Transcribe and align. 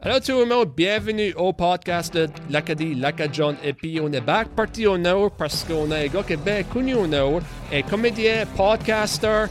Allô 0.00 0.20
tout 0.20 0.38
le 0.38 0.44
monde, 0.46 0.70
bienvenue 0.76 1.34
au 1.36 1.52
podcast 1.52 2.14
de 2.14 2.28
l'Acadie 2.50 2.94
Lacadjon. 2.94 3.56
Et 3.64 3.72
puis 3.72 3.98
on 4.00 4.12
est 4.12 4.20
back 4.20 4.48
parti 4.50 4.86
au 4.86 4.96
nord 4.96 5.32
parce 5.32 5.64
qu'on 5.64 5.90
a 5.90 5.96
un 5.98 6.06
gars 6.06 6.22
qui 6.22 6.34
est 6.34 6.36
bien 6.36 6.62
connu 6.62 6.94
au 6.94 7.06
nord, 7.08 7.40
un 7.72 7.82
comédien, 7.82 8.44
podcaster. 8.56 9.46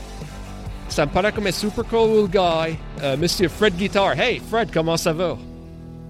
Ça 0.88 1.06
me 1.06 1.12
paraît 1.12 1.34
comme 1.34 1.48
un 1.48 1.52
super 1.52 1.84
cool 1.86 2.30
guy, 2.30 2.78
euh, 3.04 3.18
Monsieur 3.18 3.50
Fred 3.50 3.76
Guitar. 3.76 4.18
Hey 4.18 4.40
Fred, 4.50 4.70
comment 4.74 4.96
ça 4.96 5.12
va? 5.12 5.38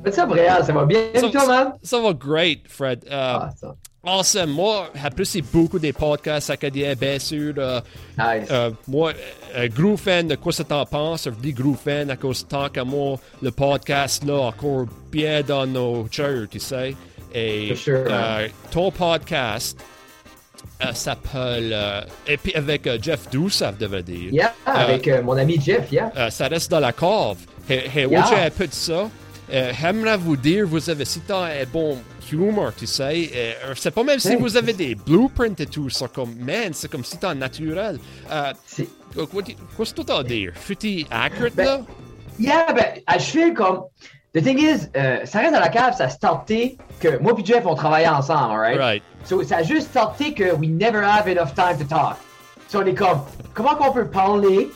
What's 0.05 0.19
up, 0.19 0.29
Réal? 0.31 0.63
Ça 0.63 0.71
va 0.71 0.85
bien, 0.85 0.99
Ça, 1.15 1.29
toi, 1.29 1.47
man? 1.47 1.73
ça 1.81 1.99
va 1.99 2.13
great, 2.13 2.59
Fred. 2.67 3.03
Euh, 3.09 3.09
Ah, 3.41 3.49
ça. 3.59 3.75
Awesome. 4.07 4.51
Moi, 4.51 4.89
j'apprécie 4.95 5.41
beaucoup 5.41 5.77
des 5.79 5.91
podcasts 5.91 6.49
acadiens, 6.49 6.93
bien 6.95 7.19
sûr. 7.19 7.53
Euh, 7.57 7.81
Nice. 8.17 8.47
euh, 8.49 8.71
moi, 8.87 9.11
euh, 9.55 9.67
gros 9.67 9.97
fan 9.97 10.27
de 10.29 10.35
quoi 10.35 10.53
ça 10.53 10.63
t'en 10.63 10.85
pense? 10.85 11.25
Je 11.25 11.29
dis 11.31 11.51
gros 11.51 11.73
fan 11.73 12.09
à 12.09 12.15
cause 12.15 12.47
tant 12.47 12.69
qu'à 12.69 12.85
moi, 12.85 13.17
le 13.41 13.51
podcast 13.51 14.23
là, 14.23 14.35
encore 14.43 14.85
bien 15.11 15.41
dans 15.41 15.67
nos 15.67 16.07
chairs, 16.09 16.47
tu 16.49 16.57
sais. 16.59 16.95
Et 17.33 17.75
sure, 17.75 18.05
euh, 18.09 18.47
ton 18.71 18.91
podcast 18.91 19.77
euh, 20.85 20.93
s'appelle. 20.93 21.75
et 22.25 22.37
puis 22.37 22.53
avec 22.55 22.87
Jeff 23.03 23.29
Douce, 23.29 23.55
ça 23.57 23.73
devrait 23.73 24.03
dire. 24.03 24.31
yeah, 24.31 24.53
avec 24.65 25.09
mon 25.21 25.35
ami 25.35 25.59
Jeff, 25.59 25.91
yeah. 25.91 26.29
Ça 26.31 26.47
reste 26.47 26.71
dans 26.71 26.79
la 26.79 26.93
cave. 26.93 27.37
Et, 27.69 27.73
et 27.75 28.05
Yeah. 28.05 28.07
watchez 28.21 28.35
un 28.39 28.49
peu 28.51 28.67
de 28.67 28.73
ça. 28.73 29.09
Euh, 29.51 29.71
J'aimerais 29.79 30.17
vous 30.17 30.35
dire, 30.35 30.65
vous 30.67 30.89
avez 30.89 31.05
si 31.05 31.21
tant 31.21 31.43
un 31.43 31.63
bon 31.71 31.97
humor, 32.31 32.73
tu 32.75 32.85
sais. 32.85 33.29
Euh, 33.33 33.73
c'est 33.75 33.91
pas 33.91 34.03
même 34.03 34.19
si 34.19 34.35
vous 34.35 34.57
avez 34.57 34.73
des 34.73 34.93
blueprints 34.95 35.59
et 35.61 35.65
tout 35.65 35.89
ça, 35.89 36.07
comme, 36.07 36.35
man, 36.35 36.73
c'est 36.73 36.91
comme 36.91 37.03
si 37.05 37.17
tant 37.17 37.33
naturel. 37.33 37.99
Euh, 38.31 38.53
C'est- 38.65 38.87
Qu'est-ce 39.15 39.93
que 39.93 40.01
tu 40.01 40.11
as 40.11 40.17
à 40.17 40.23
dire? 40.23 40.51
Fut-il 40.55 41.07
accurate, 41.09 41.55
Ben, 41.55 41.63
là? 41.65 41.79
Yeah, 42.39 42.73
ben, 42.73 43.01
je 43.17 43.23
feel 43.23 43.53
comme. 43.53 43.83
The 44.35 44.43
thing 44.43 44.59
is, 44.59 44.89
euh, 44.95 45.25
ça 45.25 45.39
reste 45.39 45.53
dans 45.53 45.59
la 45.61 45.69
cave, 45.69 45.95
ça 45.97 46.03
a 46.03 46.09
starté 46.09 46.77
que 46.99 47.17
moi 47.19 47.33
et 47.39 47.45
Jeff, 47.45 47.65
on 47.65 47.73
travaillait 47.73 48.09
ensemble, 48.09 48.51
alright? 48.53 48.77
Right? 48.77 49.03
So, 49.23 49.41
ça 49.43 49.57
a 49.57 49.63
juste 49.63 49.87
starté 49.87 50.33
que 50.33 50.53
we 50.55 50.67
never 50.69 51.01
have 51.03 51.27
enough 51.27 51.55
time 51.55 51.77
to 51.79 51.85
talk. 51.85 52.17
So, 52.67 52.81
on 52.81 52.85
est 52.85 52.93
comme, 52.93 53.21
comment 53.53 53.75
qu'on 53.75 53.91
peut 53.93 54.07
parler 54.07 54.69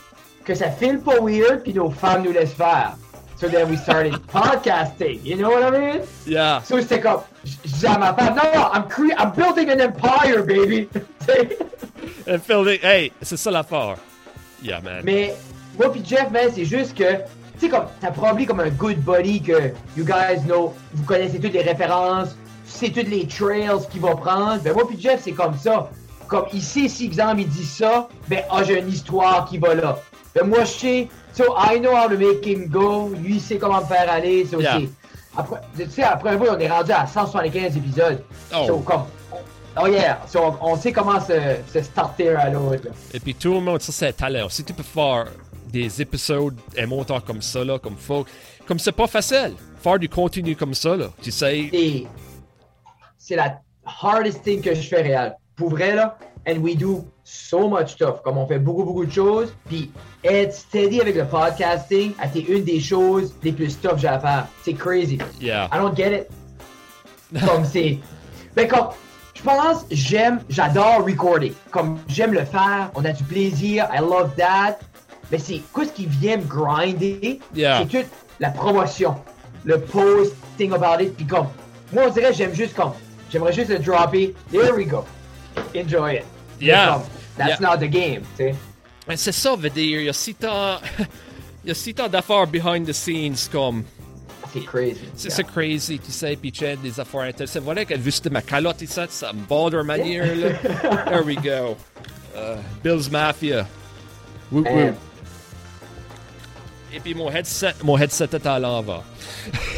que 0.44 0.54
ça 0.54 0.70
file 0.70 0.98
pas 0.98 1.20
weird 1.20 1.62
puis 1.62 1.74
nos 1.74 1.90
femmes 1.90 2.22
nous 2.24 2.32
laissent 2.32 2.54
faire? 2.54 2.96
So 3.42 3.48
then 3.48 3.68
we 3.68 3.76
started 3.76 4.12
podcasting, 4.28 5.24
you 5.24 5.34
know 5.34 5.50
what 5.50 5.64
I 5.64 5.70
mean? 5.76 6.06
Yeah. 6.24 6.62
So, 6.62 6.76
ma 6.76 8.14
femme, 8.14 8.36
non, 8.36 8.54
non, 8.54 8.70
I'm, 8.70 8.88
cre- 8.88 9.18
I'm 9.18 9.34
building 9.34 9.68
an 9.68 9.80
empire, 9.80 10.44
baby! 10.44 10.88
And 12.28 12.40
hey, 12.80 13.10
c'est 13.20 13.36
ça 13.36 13.50
l'affaire. 13.50 13.96
Yeah, 14.62 14.80
man. 14.80 15.02
Mais 15.02 15.34
moi 15.76 15.90
puis 15.90 16.04
Jeff, 16.04 16.30
man, 16.30 16.52
c'est 16.54 16.64
juste 16.64 16.96
que, 16.96 17.16
tu 17.58 17.66
sais, 17.66 17.68
comme, 17.68 17.86
t'as 18.00 18.12
probably 18.12 18.46
comme 18.46 18.60
un 18.60 18.70
good 18.70 19.04
buddy 19.04 19.40
que 19.42 19.72
you 19.96 20.04
guys 20.04 20.44
know, 20.46 20.72
vous 20.94 21.02
connaissez 21.02 21.40
toutes 21.40 21.54
les 21.54 21.62
références, 21.62 22.36
sais 22.64 22.90
toutes 22.90 23.08
les 23.08 23.26
trails 23.26 23.88
qu'il 23.90 24.02
va 24.02 24.14
prendre. 24.14 24.62
Ben 24.62 24.72
moi 24.72 24.86
puis 24.86 25.00
Jeff, 25.00 25.20
c'est 25.20 25.32
comme 25.32 25.58
ça. 25.58 25.90
Comme 26.28 26.46
il 26.52 26.62
sait 26.62 26.86
si, 26.86 27.06
exemple, 27.06 27.40
il 27.40 27.48
dit 27.48 27.66
ça, 27.66 28.08
ben 28.28 28.44
ah, 28.52 28.62
j'ai 28.62 28.78
une 28.78 28.88
histoire 28.88 29.46
qui 29.46 29.58
va 29.58 29.74
là. 29.74 29.98
Ben 30.32 30.46
moi, 30.46 30.60
je 30.60 30.70
sais, 30.70 31.08
so 31.32 31.54
I 31.56 31.78
know 31.78 31.94
how 31.94 32.08
to 32.08 32.16
make 32.16 32.44
him 32.44 32.68
go, 32.68 33.08
lui, 33.08 33.34
il 33.34 33.40
sait 33.40 33.58
comment 33.58 33.80
me 33.80 33.86
faire 33.86 34.10
aller, 34.10 34.46
so 34.46 34.60
Yeah. 34.60 34.80
Après, 35.34 35.60
tu 35.76 35.90
sais, 35.90 36.02
après 36.02 36.30
un 36.30 36.36
bout, 36.36 36.48
on 36.50 36.58
est 36.58 36.68
rendu 36.68 36.92
à 36.92 37.06
175 37.06 37.76
épisodes. 37.76 38.22
Oh. 38.54 38.64
So, 38.66 38.78
comme, 38.80 39.04
oh 39.80 39.86
yeah, 39.86 40.20
so 40.28 40.40
on, 40.60 40.72
on 40.72 40.76
sait 40.76 40.92
comment 40.92 41.18
se, 41.20 41.56
se 41.72 41.82
starter 41.82 42.28
à 42.30 42.50
l'autre. 42.50 42.88
Et 43.14 43.20
puis 43.20 43.34
tout 43.34 43.54
le 43.54 43.60
monde, 43.60 43.80
ça 43.80 43.92
c'est 43.92 44.12
talent. 44.12 44.48
Si 44.50 44.62
tu 44.62 44.74
peux 44.74 44.82
faire 44.82 45.28
des 45.68 46.02
épisodes 46.02 46.58
et 46.76 46.84
monter 46.84 47.16
comme 47.26 47.40
ça, 47.40 47.64
là, 47.64 47.78
comme 47.78 47.96
faut, 47.96 48.26
comme 48.66 48.78
c'est 48.78 48.92
pas 48.92 49.06
facile, 49.06 49.54
faire 49.82 49.98
du 49.98 50.08
contenu 50.08 50.54
comme 50.54 50.74
ça, 50.74 50.96
là, 50.96 51.06
tu 51.22 51.30
sais. 51.30 51.70
c'est 53.16 53.36
la 53.36 53.60
hardest 53.84 54.42
thing 54.42 54.60
que 54.60 54.74
je 54.74 54.82
fais 54.82 55.02
réel. 55.02 55.34
Pour 55.56 55.70
vrai, 55.70 55.94
là, 55.94 56.18
and 56.46 56.58
we 56.58 56.74
do 56.74 57.04
so 57.24 57.68
much 57.68 57.92
stuff. 57.92 58.22
Comme 58.22 58.38
on 58.38 58.46
fait 58.46 58.58
beaucoup, 58.58 58.84
beaucoup 58.84 59.04
de 59.04 59.12
choses. 59.12 59.52
Puis 59.68 59.90
être 60.24 60.54
steady 60.54 61.00
avec 61.00 61.16
le 61.16 61.24
podcasting, 61.24 62.12
a 62.18 62.26
été 62.26 62.44
une 62.52 62.64
des 62.64 62.80
choses 62.80 63.34
les 63.42 63.52
plus 63.52 63.80
tough 63.80 63.92
que 63.92 63.98
j'ai 63.98 64.08
à 64.08 64.18
faire. 64.18 64.46
C'est 64.62 64.74
crazy. 64.74 65.18
Yeah. 65.40 65.68
I 65.72 65.78
don't 65.78 65.96
get 65.96 66.12
it. 66.12 66.28
Comme 67.46 67.64
c'est. 67.64 67.98
Ben, 68.54 68.68
comme. 68.68 68.88
Je 69.34 69.48
pense, 69.48 69.86
j'aime, 69.90 70.40
j'adore 70.48 71.04
recorder. 71.04 71.52
Comme 71.72 71.98
j'aime 72.06 72.32
le 72.32 72.44
faire, 72.44 72.92
on 72.94 73.04
a 73.04 73.12
du 73.12 73.24
plaisir, 73.24 73.88
I 73.92 73.98
love 73.98 74.36
that. 74.36 74.78
Mais 75.32 75.38
c'est 75.38 75.62
quoi 75.72 75.84
ce 75.84 75.90
qui 75.90 76.06
vient 76.06 76.36
me 76.36 76.44
grinder? 76.44 77.40
Yeah. 77.52 77.78
C'est 77.78 78.02
toute 78.02 78.10
la 78.38 78.50
promotion, 78.50 79.16
le 79.64 79.80
post, 79.80 80.34
thing 80.58 80.72
about 80.72 81.02
it. 81.02 81.16
Puis 81.16 81.26
comme, 81.26 81.48
moi 81.92 82.04
on 82.06 82.10
dirait, 82.10 82.32
j'aime 82.32 82.54
juste 82.54 82.74
comme, 82.74 82.92
j'aimerais 83.30 83.52
juste 83.52 83.70
le 83.70 83.80
dropper. 83.80 84.32
There 84.52 84.74
we 84.76 84.86
go. 84.86 85.04
Enjoy 85.74 86.18
it. 86.18 86.24
Yeah. 86.62 87.00
that's 87.36 87.60
Yeah. 87.60 87.70
not 87.70 87.78
the 87.78 87.90
game, 87.90 88.22
tu 88.36 88.44
sais. 89.08 89.16
C'est 89.16 89.32
ça, 89.32 89.56
veut 89.56 89.70
dire, 89.70 90.00
il 90.00 90.06
y 90.06 90.08
a 90.08 90.12
si 90.12 90.34
tant, 90.34 90.78
il 91.64 91.68
y 91.68 91.70
a 91.70 91.74
si 91.74 91.92
tant 91.94 92.08
d'affaires 92.08 92.46
behind 92.46 92.86
the 92.86 92.92
scenes 92.92 93.48
comme, 93.50 93.84
C'est 94.52 94.64
crazy. 94.64 95.00
c'est 95.16 95.28
Yeah. 95.38 95.48
crazy, 95.52 95.98
tu 95.98 96.12
sais, 96.12 96.36
puis 96.36 96.52
tu 96.52 96.64
des 96.76 97.00
affaires 97.00 97.22
intéressantes. 97.22 97.62
Vrai 97.64 97.84
que 97.86 97.98
juste 98.00 98.30
ma 98.30 98.42
calotte 98.42 98.82
ça 98.86 99.32
me 99.32 99.40
bother 99.48 99.82
manière, 99.84 100.24
là. 100.36 100.50
There 101.06 101.22
we 101.24 101.36
go. 101.36 101.76
Uh, 102.34 102.56
Bill's 102.82 103.10
Mafia. 103.10 103.66
Man. 104.50 104.64
whoop. 104.64 104.94
Et 106.94 107.00
puis 107.00 107.14
mon 107.14 107.30
headset, 107.30 107.74
mon 107.82 107.96
headset 107.98 108.28
est 108.34 108.46
à 108.46 108.58
l'envers. 108.58 109.02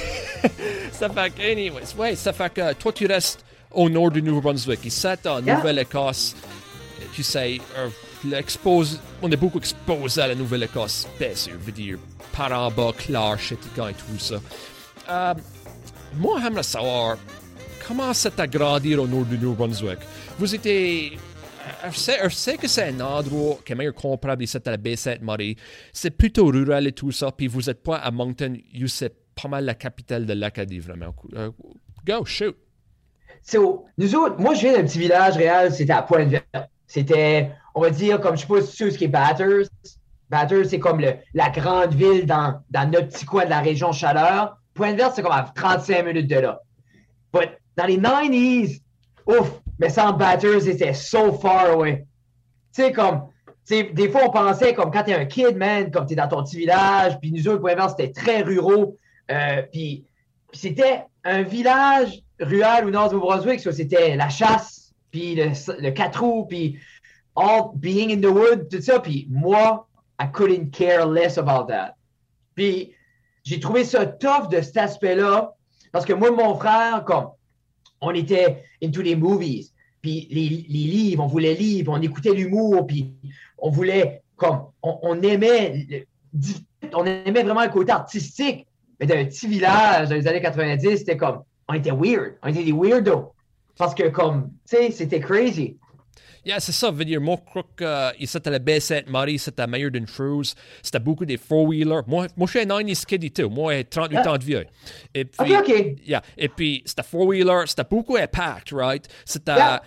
ça 0.93 1.09
fait 1.09 1.31
que, 1.31 1.43
anyways, 1.53 1.95
ouais, 1.97 2.17
ça 2.17 2.33
fait 2.33 2.53
que 2.53 2.73
toi 2.75 2.93
tu 2.93 3.07
restes 3.07 3.45
au 3.71 3.89
nord 3.89 4.11
du 4.11 4.21
Nouveau-Brunswick. 4.23 4.85
Ici, 4.85 5.07
en 5.27 5.41
Yeah. 5.43 5.57
Nouvelle-Écosse, 5.57 6.35
tu 7.15 7.23
sais, 7.23 7.59
euh, 7.77 7.89
l'expose, 8.25 9.01
on 9.23 9.31
est 9.31 9.37
beaucoup 9.37 9.59
exposé 9.59 10.21
à 10.21 10.27
la 10.29 10.35
Nouvelle-Écosse, 10.35 11.07
bien 11.19 11.35
sûr, 11.35 11.55
je 11.61 11.67
veux 11.67 11.73
dire, 11.73 11.99
par 12.37 12.53
en 12.53 12.71
bas, 12.71 12.93
Clare, 12.97 13.39
Chetica 13.39 13.91
et 13.91 13.95
tout 13.95 14.19
ça. 14.19 14.41
Euh, 15.09 15.35
moi, 16.17 16.41
j'aimerais 16.43 16.63
savoir 16.63 17.17
comment 17.87 18.13
c'est 18.13 18.39
à 18.41 18.47
grandir 18.47 19.03
au 19.03 19.07
nord 19.07 19.25
du 19.25 19.39
Nouveau-Brunswick? 19.39 19.99
Vous 20.39 20.55
étiez. 20.55 21.19
euh, 21.85 21.91
Je 21.93 22.29
sais, 22.35 22.57
que 22.57 22.67
c'est 22.67 22.89
un 22.89 23.01
endroit 23.01 23.59
qui 23.65 23.73
est 23.73 23.75
meilleur 23.77 23.95
comparable 23.95 24.43
ici 24.43 24.57
à 24.57 24.71
la 24.71 24.77
baie 24.77 24.97
Sainte-Marie. 24.97 25.57
C'est 25.93 26.11
plutôt 26.11 26.47
rural 26.47 26.87
et 26.87 26.93
tout 26.93 27.13
ça. 27.13 27.31
Puis 27.31 27.47
vous 27.47 27.63
n'êtes 27.63 27.83
pas 27.83 27.97
à 27.97 28.11
Moncton, 28.11 28.57
c'est 28.87 29.15
pas 29.41 29.49
mal 29.49 29.65
la 29.65 29.75
capitale 29.75 30.27
de 30.27 30.33
l'Acadie, 30.33 30.79
vraiment. 30.79 31.15
Euh, 31.35 31.51
go, 32.07 32.25
shoot. 32.25 32.57
So, 33.43 33.87
nous 33.99 34.15
autres, 34.15 34.41
moi, 34.41 34.55
je 34.55 34.61
viens 34.61 34.73
d'un 34.73 34.85
petit 34.85 34.99
village 34.99 35.37
réel, 35.37 35.73
c'était 35.73 35.93
à 35.93 36.03
Pointe-Verte. 36.03 36.71
C'était, 36.87 37.51
on 37.75 37.81
va 37.81 37.91
dire, 37.91 38.21
comme 38.21 38.37
je 38.37 38.43
sais 38.43 38.47
pas 38.47 38.61
si 38.63 38.71
tu 38.77 38.85
sais 38.85 38.91
ce 38.91 38.99
qui 38.99 39.05
est 39.05 39.09
Batters. 39.09 39.67
Batters, 40.31 40.67
c'est 40.67 40.79
comme 40.79 41.01
le- 41.01 41.15
la 41.35 41.51
grande 41.51 41.95
ville 41.95 42.27
dans, 42.27 42.61
dans 42.71 42.91
notre 42.91 43.09
petit 43.09 43.25
coin 43.25 43.45
de 43.45 43.51
la 43.51 43.61
région 43.61 43.93
Chaleur. 43.93 44.57
Pointe-Verte, 44.75 45.13
c'est 45.17 45.23
comme 45.23 45.33
à 45.33 45.51
35 45.55 46.05
minutes 46.05 46.29
de 46.29 46.37
là. 46.37 46.61
But 47.33 47.51
dans 47.77 47.87
les 47.87 47.99
90s, 47.99 48.81
ouf, 49.27 49.61
mais 49.79 49.91
sans 49.91 50.13
Batters, 50.13 50.63
c'était 50.63 50.95
so 50.95 51.33
far 51.33 51.71
away. 51.73 52.07
Tu 52.75 52.83
sais, 52.83 52.93
comme, 52.93 53.29
des 53.69 54.09
fois, 54.11 54.23
on 54.27 54.31
pensait, 54.31 54.75
comme 54.75 54.91
quand 54.91 55.05
t'es 55.05 55.15
un 55.15 55.25
kid, 55.27 55.57
man, 55.57 55.91
comme 55.91 56.07
t'es 56.07 56.15
dans 56.17 56.29
ton 56.29 56.43
petit 56.43 56.57
village, 56.59 57.19
puis 57.21 57.33
nous 57.33 57.47
autres, 57.49 57.61
Pointe-Verte, 57.61 57.95
c'était 57.99 58.13
très 58.13 58.43
ruraux. 58.43 58.97
Euh, 59.31 59.63
puis 59.73 60.05
c'était 60.53 61.05
un 61.25 61.43
village 61.43 62.21
rural 62.41 62.87
au 62.87 62.91
nord 62.91 63.09
du 63.09 63.15
Nouveau-Brunswick. 63.15 63.61
C'était 63.61 64.17
la 64.17 64.29
chasse, 64.29 64.84
puis 65.15 65.37
le, 65.37 65.53
le 65.81 65.91
quatre 65.93 66.25
roues, 66.25 66.45
puis 66.45 66.77
all 67.37 67.71
being 67.77 68.11
in 68.11 68.21
the 68.21 68.33
wood, 68.33 68.69
tout 68.69 68.81
ça. 68.81 68.99
Puis 68.99 69.29
moi, 69.31 69.87
I 70.21 70.27
couldn't 70.27 70.71
care 70.73 71.07
less 71.07 71.39
about 71.39 71.69
that. 71.69 71.95
Puis 72.57 72.93
j'ai 73.45 73.61
trouvé 73.61 73.85
ça 73.85 74.07
tough 74.07 74.49
de 74.51 74.61
cet 74.61 74.77
aspect-là, 74.77 75.55
parce 75.93 76.05
que 76.05 76.13
moi 76.13 76.33
mon 76.33 76.57
frère, 76.57 77.05
comme, 77.05 77.29
on 78.01 78.11
était 78.11 78.65
into 78.83 79.03
les 79.03 79.15
movies, 79.15 79.73
puis 80.03 80.27
les, 80.33 80.67
les 80.69 80.85
livres, 80.91 81.23
on 81.23 81.29
voulait 81.29 81.55
lire, 81.55 81.87
on 81.91 82.03
écoutait 82.03 82.35
l'humour, 82.35 82.85
puis 82.85 83.15
on 83.59 83.71
voulait, 83.71 84.21
comme, 84.35 84.65
on, 84.83 84.99
on 85.03 85.23
aimait, 85.23 86.09
on 86.93 87.07
aimait 87.07 87.45
vraiment 87.45 87.63
le 87.63 87.71
côté 87.71 87.93
artistique. 87.93 88.67
Mais 88.99 89.07
d'un 89.07 89.25
petit 89.27 89.47
village 89.47 90.09
dans 90.09 90.17
les 90.17 90.27
années 90.27 90.43
90, 90.43 90.99
c'était 90.99 91.17
comme, 91.17 91.45
on 91.69 91.75
était 91.75 91.93
weird, 91.93 92.35
on 92.43 92.49
était 92.49 92.65
des 92.65 92.73
weirdos. 92.73 93.34
Parce 93.77 93.95
que 93.95 94.09
comme, 94.09 94.51
tu 94.69 94.77
sais, 94.77 94.91
c'était 94.91 95.21
crazy. 95.21 95.77
Yeah, 96.47 96.61
c'est 96.61 96.73
ça, 96.73 96.91
veut 96.91 97.07
dire, 97.07 97.23
moi, 97.23 97.37
je 97.41 97.45
crois 97.51 97.63
que 97.75 97.85
euh, 97.85 98.11
à 98.11 98.51
la 98.51 98.59
baie 98.59 98.79
Sainte-Marie, 98.79 99.39
c'était 99.39 99.67
meilleur 99.67 99.91
d'une 99.91 100.05
cruise. 100.05 100.55
C'était 100.83 100.99
beaucoup 100.99 101.25
des 101.25 101.39
four-wheelers. 101.39 102.03
Moi, 102.07 102.27
moi, 102.37 102.47
je 102.47 102.51
suis 102.51 102.61
un 102.61 102.67
90s 102.67 103.07
kid 103.07 103.33
tout. 103.33 103.49
Moi, 103.49 103.77
j'ai 103.77 103.85
38 103.85 104.19
Ah. 104.19 104.31
ans 104.33 104.37
de 104.37 104.45
vieux. 104.45 104.67
Et 105.15 105.25
puis, 105.25 105.55
Ok, 105.57 105.69
ok. 105.69 105.85
Yeah. 106.07 106.23
Et 106.37 106.49
puis, 106.51 106.83
c'était 106.85 107.03
four-wheeler, 107.03 107.63
c'était 107.67 107.85
beaucoup 107.91 108.17
impact, 108.17 108.73
right? 108.73 109.09
C'était. 109.25 109.53
Yeah. 109.55 109.83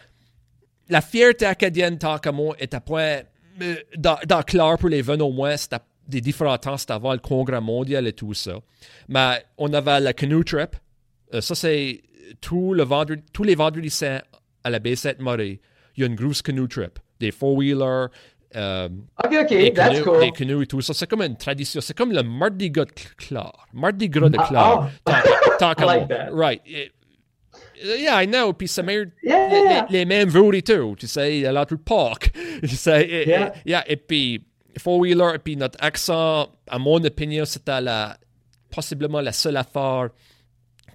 La 0.90 1.02
fierté 1.02 1.46
acadienne, 1.46 1.98
tant 2.00 2.18
que 2.18 2.30
moi, 2.30 2.56
était 2.60 2.80
point. 2.80 3.20
euh, 3.62 3.76
Dans, 3.96 4.18
dans 4.26 4.42
clair 4.42 4.78
pour 4.80 4.90
les 4.90 5.02
veines 5.04 5.22
au 5.22 5.32
moins, 5.32 5.56
c'était 5.58 5.78
des 6.08 6.22
différents 6.22 6.58
temps, 6.58 6.78
c'était 6.78 6.94
avant 6.94 7.12
le 7.14 7.20
congrès 7.20 7.62
mondial 7.62 8.08
et 8.08 8.14
tout 8.14 8.34
ça. 8.34 8.54
Mais 9.10 9.44
on 9.60 9.72
avait 9.74 10.00
la 10.00 10.14
canoe 10.14 10.44
trip. 10.44 10.76
Euh, 11.34 11.42
ça, 11.42 11.54
c'est 11.54 12.02
tout 12.42 12.74
le 12.74 12.84
vendredi, 12.84 13.24
tous 13.34 13.44
les 13.44 13.56
vendredis 13.56 13.90
saints 13.90 14.22
à 14.64 14.70
la 14.70 14.80
baie 14.80 14.96
Sainte-Marie. 14.96 15.60
Il 15.96 16.02
y 16.02 16.04
a 16.04 16.08
une 16.08 16.16
grosse 16.16 16.42
canoe 16.42 16.68
trip. 16.68 17.00
Des 17.20 17.32
four-wheelers, 17.32 18.08
euh, 18.56 18.90
OK, 19.24 19.34
OK, 19.42 19.50
des 19.50 19.74
that's 19.74 19.90
canoes, 20.00 20.04
cool. 20.04 20.20
des 20.20 20.32
canoes 20.32 20.62
et 20.64 20.68
tout 20.68 20.82
ça. 20.82 20.94
C'est 20.94 21.08
comme 21.08 21.22
une 21.22 21.36
tradition. 21.38 21.82
C'est 21.82 21.96
comme 21.98 22.12
le 22.12 22.22
Mardi 22.24 22.70
Gras 22.70 22.86
de 22.86 22.92
Clare. 23.18 23.66
Mardi 23.74 24.08
Gras 24.10 24.30
de 24.30 24.38
Ah, 24.40 24.48
Clare. 24.48 24.90
Tant- 25.04 25.14
tant 25.60 25.72
I 25.72 25.76
qu'à 25.76 25.86
like 25.86 26.08
that. 26.10 26.30
Right. 26.32 26.62
Eh, 26.66 26.92
Yeah, 27.84 28.24
I 28.24 28.28
know. 28.28 28.54
Puis 28.54 28.68
c'est 28.68 28.82
meilleur. 28.84 29.06
Yeah. 29.24 29.48
Les, 29.50 29.62
les- 29.64 30.00
les 30.00 30.06
mêmes 30.06 30.30
tout. 30.30 30.96
Tu 30.98 31.08
sais, 31.08 31.46
à 31.46 31.52
l'autre 31.52 31.76
parc. 31.76 32.32
Tu 32.62 32.68
sais, 32.76 33.04
et, 33.04 33.22
et- 33.24 33.28
Yeah. 33.30 33.54
yeah, 33.66 33.84
et 33.88 33.98
puis, 33.98 34.44
four-wheeler, 34.80 35.36
et 35.36 35.40
puis 35.40 35.56
notre 35.56 35.78
accent, 35.84 36.48
à 36.68 36.80
mon 36.80 37.04
opinion, 37.04 37.46
c'était 37.46 37.82
la, 37.82 38.18
possiblement 38.72 39.22
la 39.22 39.32
seule 39.32 39.58
affaire 39.58 40.10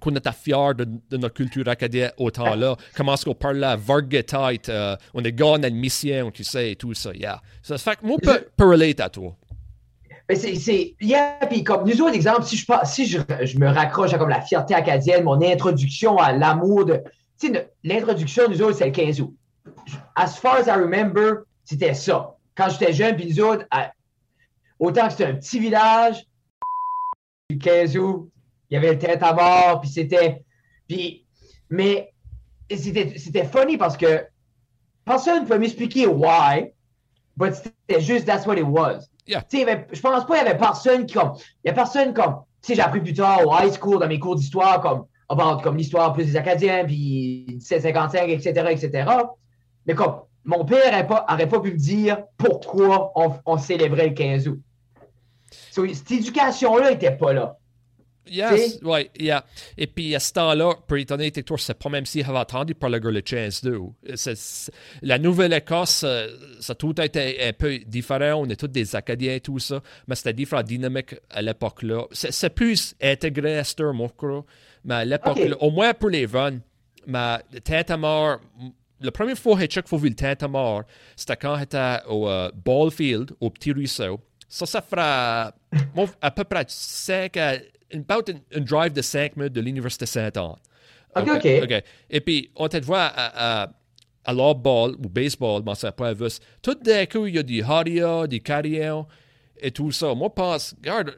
qu'on 0.03 0.15
était 0.15 0.31
fier 0.31 0.75
de, 0.75 0.85
de 1.09 1.17
notre 1.17 1.33
culture 1.33 1.67
acadienne 1.67 2.11
au 2.17 2.29
temps-là. 2.29 2.75
Comment 2.95 3.13
est-ce 3.13 3.25
qu'on 3.25 3.33
parlait 3.35 3.65
à 3.65 3.75
Vargetite, 3.75 4.69
euh, 4.69 4.95
on 5.13 5.23
est 5.23 5.31
gars 5.31 5.47
en 5.47 5.63
admission, 5.63 6.29
tu 6.31 6.43
sais, 6.43 6.71
et 6.71 6.75
tout 6.75 6.93
ça, 6.93 7.13
yeah. 7.13 7.41
Ça 7.61 7.77
fait 7.77 7.95
que 7.95 8.05
moi, 8.05 8.17
je 8.21 8.29
peux, 8.55 8.69
relate 8.69 8.99
à 8.99 9.09
toi. 9.09 9.35
Mais 10.29 10.35
c'est, 10.35 10.55
c'est, 10.55 10.95
yeah, 11.01 11.37
puis 11.49 11.63
comme 11.63 11.87
nous 11.87 12.01
autres, 12.01 12.15
exemple, 12.15 12.43
si 12.43 12.57
je, 12.57 12.65
si 12.85 13.05
je, 13.07 13.19
je 13.43 13.57
me 13.57 13.67
raccroche 13.67 14.13
à 14.13 14.17
comme 14.17 14.29
la 14.29 14.41
fierté 14.41 14.73
acadienne, 14.73 15.23
mon 15.23 15.41
introduction 15.41 16.17
à 16.17 16.31
l'amour 16.31 16.85
de, 16.85 17.01
tu 17.39 17.53
sais, 17.53 17.71
l'introduction, 17.83 18.43
nous 18.49 18.61
autres, 18.61 18.77
c'est 18.77 18.85
le 18.85 18.91
15 18.91 19.21
août. 19.21 19.33
As 20.15 20.35
far 20.35 20.55
as 20.55 20.67
I 20.67 20.71
remember, 20.79 21.43
c'était 21.63 21.93
ça. 21.93 22.35
Quand 22.55 22.69
j'étais 22.69 22.93
jeune, 22.93 23.15
puis 23.15 23.27
nous 23.29 23.39
autres, 23.41 23.65
à- 23.71 23.91
autant 24.79 25.05
que 25.07 25.11
c'était 25.11 25.25
un 25.25 25.35
petit 25.35 25.59
village, 25.59 26.25
le 27.49 27.57
15 27.57 27.97
août, 27.97 28.29
il 28.73 28.77
y 28.77 28.79
avait 28.79 28.93
le 28.93 28.97
tête 28.97 29.21
à 29.21 29.33
mort, 29.33 29.81
puis 29.81 29.89
c'était, 29.91 30.43
puis, 30.87 31.27
mais 31.69 32.11
c'était, 32.71 33.19
c'était 33.19 33.45
funny 33.45 33.77
parce 33.77 33.95
que 33.95 34.25
personne 35.05 35.43
ne 35.43 35.47
peut 35.47 35.59
m'expliquer 35.59 36.07
why, 36.07 36.73
but 37.37 37.53
c'était 37.53 38.01
juste 38.01 38.25
that's 38.25 38.47
what 38.47 38.57
it 38.57 38.65
was. 38.65 39.01
Yeah. 39.27 39.43
Avait- 39.53 39.85
je 39.91 40.01
pense 40.01 40.25
pas 40.25 40.37
qu'il 40.39 40.47
y 40.47 40.49
avait 40.49 40.57
personne 40.57 41.05
qui 41.05 41.13
comme. 41.13 41.33
Il 41.63 41.67
y 41.67 41.69
a 41.69 41.73
personne 41.73 42.15
comme. 42.15 42.41
Tu 42.63 42.69
sais, 42.69 42.75
j'ai 42.75 42.81
appris 42.81 42.99
plus 42.99 43.13
tard 43.13 43.45
au 43.45 43.53
high 43.53 43.71
school, 43.71 43.99
dans 43.99 44.07
mes 44.07 44.17
cours 44.17 44.37
d'histoire, 44.37 44.81
comme, 44.81 45.05
about, 45.29 45.61
comme 45.61 45.77
l'histoire 45.77 46.11
plus 46.11 46.25
des 46.25 46.35
Acadiens, 46.35 46.83
puis 46.83 47.45
1755, 47.49 48.27
etc., 48.27 48.65
etc. 48.71 49.11
Mais 49.85 49.93
comme, 49.93 50.21
mon 50.45 50.65
père 50.65 50.83
n'aurait 50.91 51.05
pas, 51.05 51.27
aurait 51.29 51.47
pas 51.47 51.59
pu 51.59 51.73
me 51.73 51.77
dire 51.77 52.23
pourquoi 52.37 53.11
on, 53.15 53.33
on 53.45 53.57
célébrait 53.59 54.07
le 54.07 54.13
15 54.15 54.47
août. 54.47 54.59
So, 55.69 55.85
cette 55.93 56.09
éducation-là 56.09 56.89
n'était 56.89 57.15
pas 57.15 57.33
là. 57.33 57.57
Yes, 58.29 58.79
ouais, 58.83 59.11
yeah. 59.19 59.43
Et 59.77 59.85
puis 59.87 60.15
à 60.15 60.19
ce 60.19 60.31
temps-là, 60.33 60.75
pour 60.87 60.97
toi, 61.43 61.57
je 61.57 61.63
sais 61.63 61.73
pas 61.73 61.89
même 61.89 62.05
s'il 62.05 62.25
avait 62.25 62.45
parler 62.73 62.99
de 62.99 63.09
le 63.09 63.21
15 63.21 63.61
2 63.61 63.79
C'est- 64.15 64.35
c'est- 64.35 64.71
La 65.01 65.19
Nouvelle-Écosse, 65.19 66.03
euh, 66.05 66.27
ça 66.59 66.71
a 66.71 66.75
tout 66.75 66.99
été 67.01 67.43
un 67.43 67.53
peu 67.53 67.79
différent. 67.79 68.41
On 68.41 68.49
est 68.49 68.55
tous 68.55 68.67
des 68.67 68.95
Acadiens 68.95 69.35
et 69.35 69.41
tout 69.41 69.59
ça, 69.59 69.81
mais 70.07 70.15
c'était 70.15 70.33
différent 70.33 70.63
dynamique 70.63 71.15
à 71.29 71.41
l'époque-là. 71.41 72.05
C'est 72.11 72.31
c'est 72.31 72.49
plus 72.49 72.95
intégré 73.01 73.57
à 73.57 73.63
crois. 73.63 74.43
Mais 74.85 74.95
à 74.95 75.05
l'époque-là, 75.05 75.55
au 75.61 75.71
moins 75.71 75.93
pour 75.93 76.09
les 76.09 76.25
runs, 76.25 76.59
mais 77.05 77.37
le 77.51 77.59
Tintamar, 77.59 78.39
la 79.01 79.11
première 79.11 79.37
fois 79.37 79.55
que 79.55 79.61
j'ai 79.61 79.67
vu 79.97 80.09
le 80.09 80.15
Tintamar, 80.15 80.83
c'était 81.15 81.35
quand 81.35 81.57
j'étais 81.59 81.97
au 82.07 82.27
euh, 82.29 82.49
Ballfield, 82.65 83.31
au 83.41 83.49
Petit 83.49 83.73
Ruisseau. 83.73 84.19
Ça, 84.47 84.65
ça 84.65 84.81
fera 84.81 85.53
à 86.21 86.31
peu 86.31 86.43
près 86.43 86.63
5 86.67 87.35
à 87.37 87.55
about 88.01 88.29
une, 88.31 88.39
une 88.51 88.63
drive 88.65 88.93
de 88.93 89.01
5 89.01 89.35
minutes 89.37 89.53
de 89.53 89.61
l'Université 89.61 90.05
Saint-Anne. 90.05 90.55
OK, 91.15 91.27
OK. 91.63 91.83
Et 92.09 92.21
puis, 92.21 92.49
on 92.55 92.67
te 92.67 92.77
voit 92.77 93.03
à, 93.05 93.63
à, 93.63 93.69
à 94.25 94.33
l'off-ball 94.33 94.95
ou 94.95 95.09
baseball, 95.09 95.61
mais 95.65 95.75
c'est 95.75 95.95
pas 95.95 96.13
vu. 96.13 96.25
Tout 96.61 96.75
d'un 96.75 97.05
coup, 97.05 97.27
il 97.27 97.35
y 97.35 97.39
a 97.39 97.43
du 97.43 97.61
haria, 97.61 98.25
du 98.27 98.41
carillon 98.41 99.05
et 99.59 99.69
tout 99.71 99.91
ça. 99.91 100.13
Moi, 100.15 100.29
je 100.31 100.33
pense, 100.41 100.75
regarde, 100.81 101.15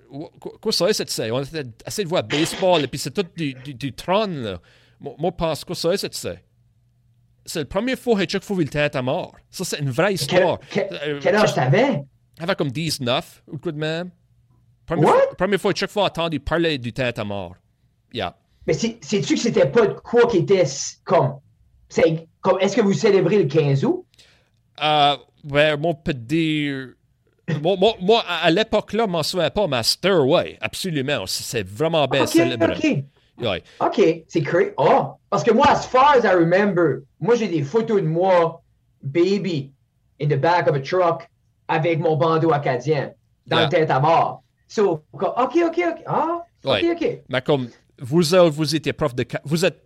quoi 0.62 0.72
ça 0.72 0.92
c'est 0.94 1.10
ça? 1.10 1.24
On 1.33 1.42
était 1.42 1.63
assez 1.86 2.04
de 2.04 2.10
voir 2.10 2.24
baseball 2.24 2.83
et 2.83 2.88
puis 2.88 3.00
c'est 3.00 3.12
tout 3.12 3.25
du, 3.36 3.54
du, 3.54 3.74
du 3.74 3.94
tron, 3.94 4.28
là. 4.28 4.60
Moi, 5.00 5.16
je 5.24 5.30
pense, 5.38 5.63
quoi 5.63 5.75
ça 5.75 5.95
c'est 5.98 6.13
ça? 6.13 6.33
C'est 7.45 7.60
la 7.60 7.66
première 7.66 7.98
fois 8.00 8.25
que 8.25 8.30
j'ai 8.31 8.39
vu 8.39 8.63
le 8.63 8.69
tête 8.69 8.95
à 8.95 9.01
mort. 9.04 9.36
Ça, 9.51 9.63
c'est 9.63 9.80
une 9.80 9.92
vraie 9.92 10.16
histoire. 10.16 10.60
quel- 10.71 10.88
Euh, 11.06 11.19
quel 11.21 11.36
âge 11.36 11.54
t'avais? 11.54 12.01
avec 12.39 12.57
comme 12.57 12.71
19 12.71 13.44
ou 13.51 13.57
quoi 13.60 13.71
de 13.71 13.78
même. 13.78 14.10
Première, 14.85 15.09
fois, 15.09 15.35
première 15.37 15.59
fois, 15.61 15.71
chaque 15.75 15.89
fois 15.89 16.03
entendu 16.05 16.39
parler 16.39 16.77
du 16.77 16.93
tête 16.93 17.17
à 17.19 17.23
mort. 17.23 17.55
Yeah. 18.13 18.35
Mais 18.67 18.73
c'est- 18.73 19.03
sais-tu 19.03 19.35
que 19.35 19.39
c'était 19.39 19.65
pas 19.67 19.87
de 19.87 19.93
quoi 19.93 20.27
qui 20.27 20.37
était 20.37 20.63
comme. 21.03 21.39
c'est 21.89 22.27
comme 22.41 22.59
Est-ce 22.59 22.75
que 22.75 22.81
vous 22.81 22.93
célébrez 22.93 23.37
le 23.39 23.45
15 23.45 23.83
août? 23.85 24.05
Euh, 24.83 25.15
ouais, 25.49 25.75
moi, 25.77 25.93
peut 25.95 26.13
dire. 26.13 26.89
moi, 27.61 27.75
moi, 27.77 27.93
moi, 28.01 28.23
à 28.27 28.45
à 28.45 28.51
l'époque-là, 28.51 29.05
je 29.05 29.09
m'en 29.11 29.23
souviens 29.23 29.49
pas, 29.49 29.67
mais 29.67 29.83
Stir, 29.83 30.25
ouais, 30.27 30.57
absolument. 30.61 31.25
C'est 31.27 31.67
vraiment 31.67 32.05
bien 32.07 32.23
OK, 32.23 32.29
célébré. 32.29 33.05
OK. 33.39 33.43
Ouais. 33.43 33.63
C'est 34.27 34.41
crazy. 34.41 34.71
Oh, 34.77 35.11
parce 35.29 35.43
que 35.43 35.51
moi, 35.51 35.67
as 35.69 35.85
far 35.87 36.11
as 36.15 36.23
I 36.25 36.33
remember, 36.35 37.01
moi, 37.19 37.35
j'ai 37.35 37.47
des 37.47 37.63
photos 37.63 38.01
de 38.01 38.07
moi, 38.07 38.61
baby, 39.03 39.71
in 40.21 40.27
the 40.27 40.39
back 40.39 40.67
of 40.67 40.75
a 40.75 40.79
truck, 40.79 41.27
avec 41.67 41.99
mon 41.99 42.15
bandeau 42.15 42.51
acadien, 42.53 43.11
dans 43.47 43.57
Yeah. 43.57 43.65
le 43.65 43.69
tête 43.71 43.91
à 43.91 43.99
mort. 43.99 44.41
So, 44.67 45.03
OK, 45.13 45.23
OK, 45.38 45.57
OK. 45.65 46.03
Ah, 46.06 46.39
OK, 46.63 46.71
Ouais. 46.71 46.91
OK. 46.91 47.19
Mais 47.29 47.41
comme 47.41 47.69
vous 48.00 48.33
autres, 48.33 48.56
vous 48.56 48.75
étiez 48.75 48.94
prof 48.94 49.13
de. 49.15 49.25
Vous 49.44 49.63
êtes 49.65 49.81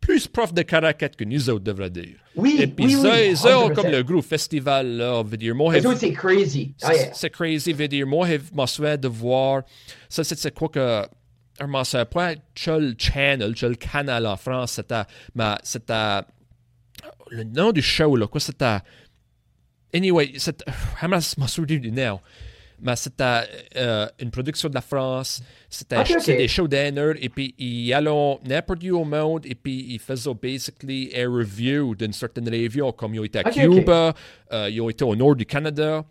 plus 0.00 0.26
prof 0.28 0.52
de 0.52 0.62
karakat 0.62 1.08
que 1.10 1.24
nous 1.24 1.50
autres, 1.50 1.64
devrais 1.64 1.90
dire. 1.90 2.16
Oui, 2.36 2.56
Et 2.60 2.66
puis, 2.66 2.86
oui, 2.86 2.92
ça, 2.92 3.12
oui. 3.14 3.36
ça, 3.36 3.48
100%. 3.48 3.74
comme 3.74 3.90
le 3.90 4.02
gros 4.02 4.22
festival, 4.22 4.86
là, 4.98 5.22
veut 5.22 5.36
dire, 5.36 5.54
moi, 5.54 5.74
c'est 5.96 6.12
crazy. 6.12 6.74
Ah, 6.82 6.88
C'est 6.92 6.96
yeah. 6.98 7.14
c'est 7.14 7.30
crazy, 7.30 7.72
veut 7.72 7.88
dire. 7.88 8.06
Moi, 8.06 8.26
je 8.28 8.38
m'en 8.54 8.66
souviens 8.66 8.96
de 8.96 9.08
voir. 9.08 9.62
Ça, 10.08 10.22
c'est 10.24 10.54
quoi 10.54 10.68
que. 10.68 11.02
Je 11.60 11.64
m'en 11.66 11.84
souviens 11.84 12.04
pas. 12.04 12.34
Chul 12.54 12.94
Channel, 12.98 13.54
Chul 13.56 13.76
Canal 13.78 14.26
en 14.26 14.36
France, 14.36 14.72
c'était. 14.72 15.02
Mais 15.34 15.54
c'était. 15.62 16.20
Le 17.30 17.44
nom 17.44 17.72
du 17.72 17.82
show, 17.82 18.16
là, 18.16 18.26
quoi, 18.26 18.40
c'était. 18.40 18.78
Anyway, 19.94 20.32
c'était. 20.36 20.64
Je 21.02 21.06
m'en 21.40 21.46
souviens 21.46 21.78
du 21.78 21.90
nom. 21.90 22.20
Mais 22.80 22.94
c'était 22.96 23.42
euh, 23.76 24.06
une 24.20 24.30
production 24.30 24.68
de 24.68 24.74
la 24.74 24.80
France. 24.82 25.42
C'était 25.70 25.96
Ok, 25.96 26.10
ok. 26.10 26.20
c'était 26.20 26.46
des 26.92 26.98
heure. 26.98 27.14
Et 27.20 27.28
puis, 27.28 27.54
ils 27.58 27.92
allaient 27.94 28.38
n'importe 28.44 28.82
où 28.84 28.96
au 28.98 29.04
monde. 29.04 29.46
Et 29.46 29.54
puis, 29.54 29.86
ils 29.90 29.98
faisaient 29.98 30.34
basically 30.34 31.10
un 31.16 31.30
review 31.30 31.94
d'une 31.94 32.12
certaine 32.12 32.48
région. 32.48 32.92
Comme 32.92 33.14
ils 33.14 33.20
ont 33.20 33.24
été 33.24 33.38
à. 33.38 33.44
Cuba, 33.44 34.14
euh, 34.52 34.68
ils 34.70 34.80
ont 34.80 34.90
été 34.90 35.04
au 35.04 35.16
nord 35.16 35.36
du 35.36 35.46
Canada 35.46 36.04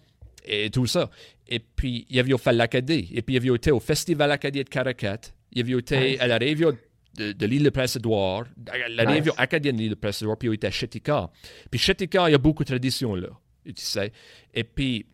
et 0.43 0.69
tout 0.69 0.87
ça. 0.87 1.09
Et 1.47 1.59
puis, 1.59 2.05
il 2.09 2.19
avait 2.19 2.37
fait 2.37 2.53
l'Acadie. 2.53 3.09
Et 3.13 3.21
puis, 3.21 3.35
il 3.35 3.37
avait 3.37 3.55
été 3.55 3.71
au 3.71 3.79
Festival 3.79 4.31
acadien 4.31 4.63
de 4.63 4.69
Caracat. 4.69 5.19
Il 5.53 5.61
avait 5.61 5.79
été 5.79 6.11
Nice. 6.11 6.17
à 6.19 6.27
la 6.27 6.37
région 6.37 6.75
de, 7.17 7.31
de 7.31 7.45
l'île 7.45 7.63
de 7.63 7.69
Prince-Édouard, 7.69 8.45
la 8.89 9.05
Nice. 9.05 9.15
région 9.19 9.33
acadienne 9.37 9.75
de 9.77 9.81
l'île 9.81 9.89
de 9.91 9.95
Prince-Édouard, 9.95 10.37
puis 10.37 10.49
il 10.49 10.55
était 10.55 10.67
à 10.67 10.71
Chetika. 10.71 11.29
Puis 11.71 11.79
Chetika, 11.79 12.27
il 12.27 12.31
y 12.33 12.35
a 12.35 12.39
beaucoup 12.39 12.63
de 12.63 12.67
traditions 12.67 13.15
là, 13.15 13.29
tu 13.65 13.73
sais. 13.77 14.11
Et 14.53 14.63
puis, 14.65 15.05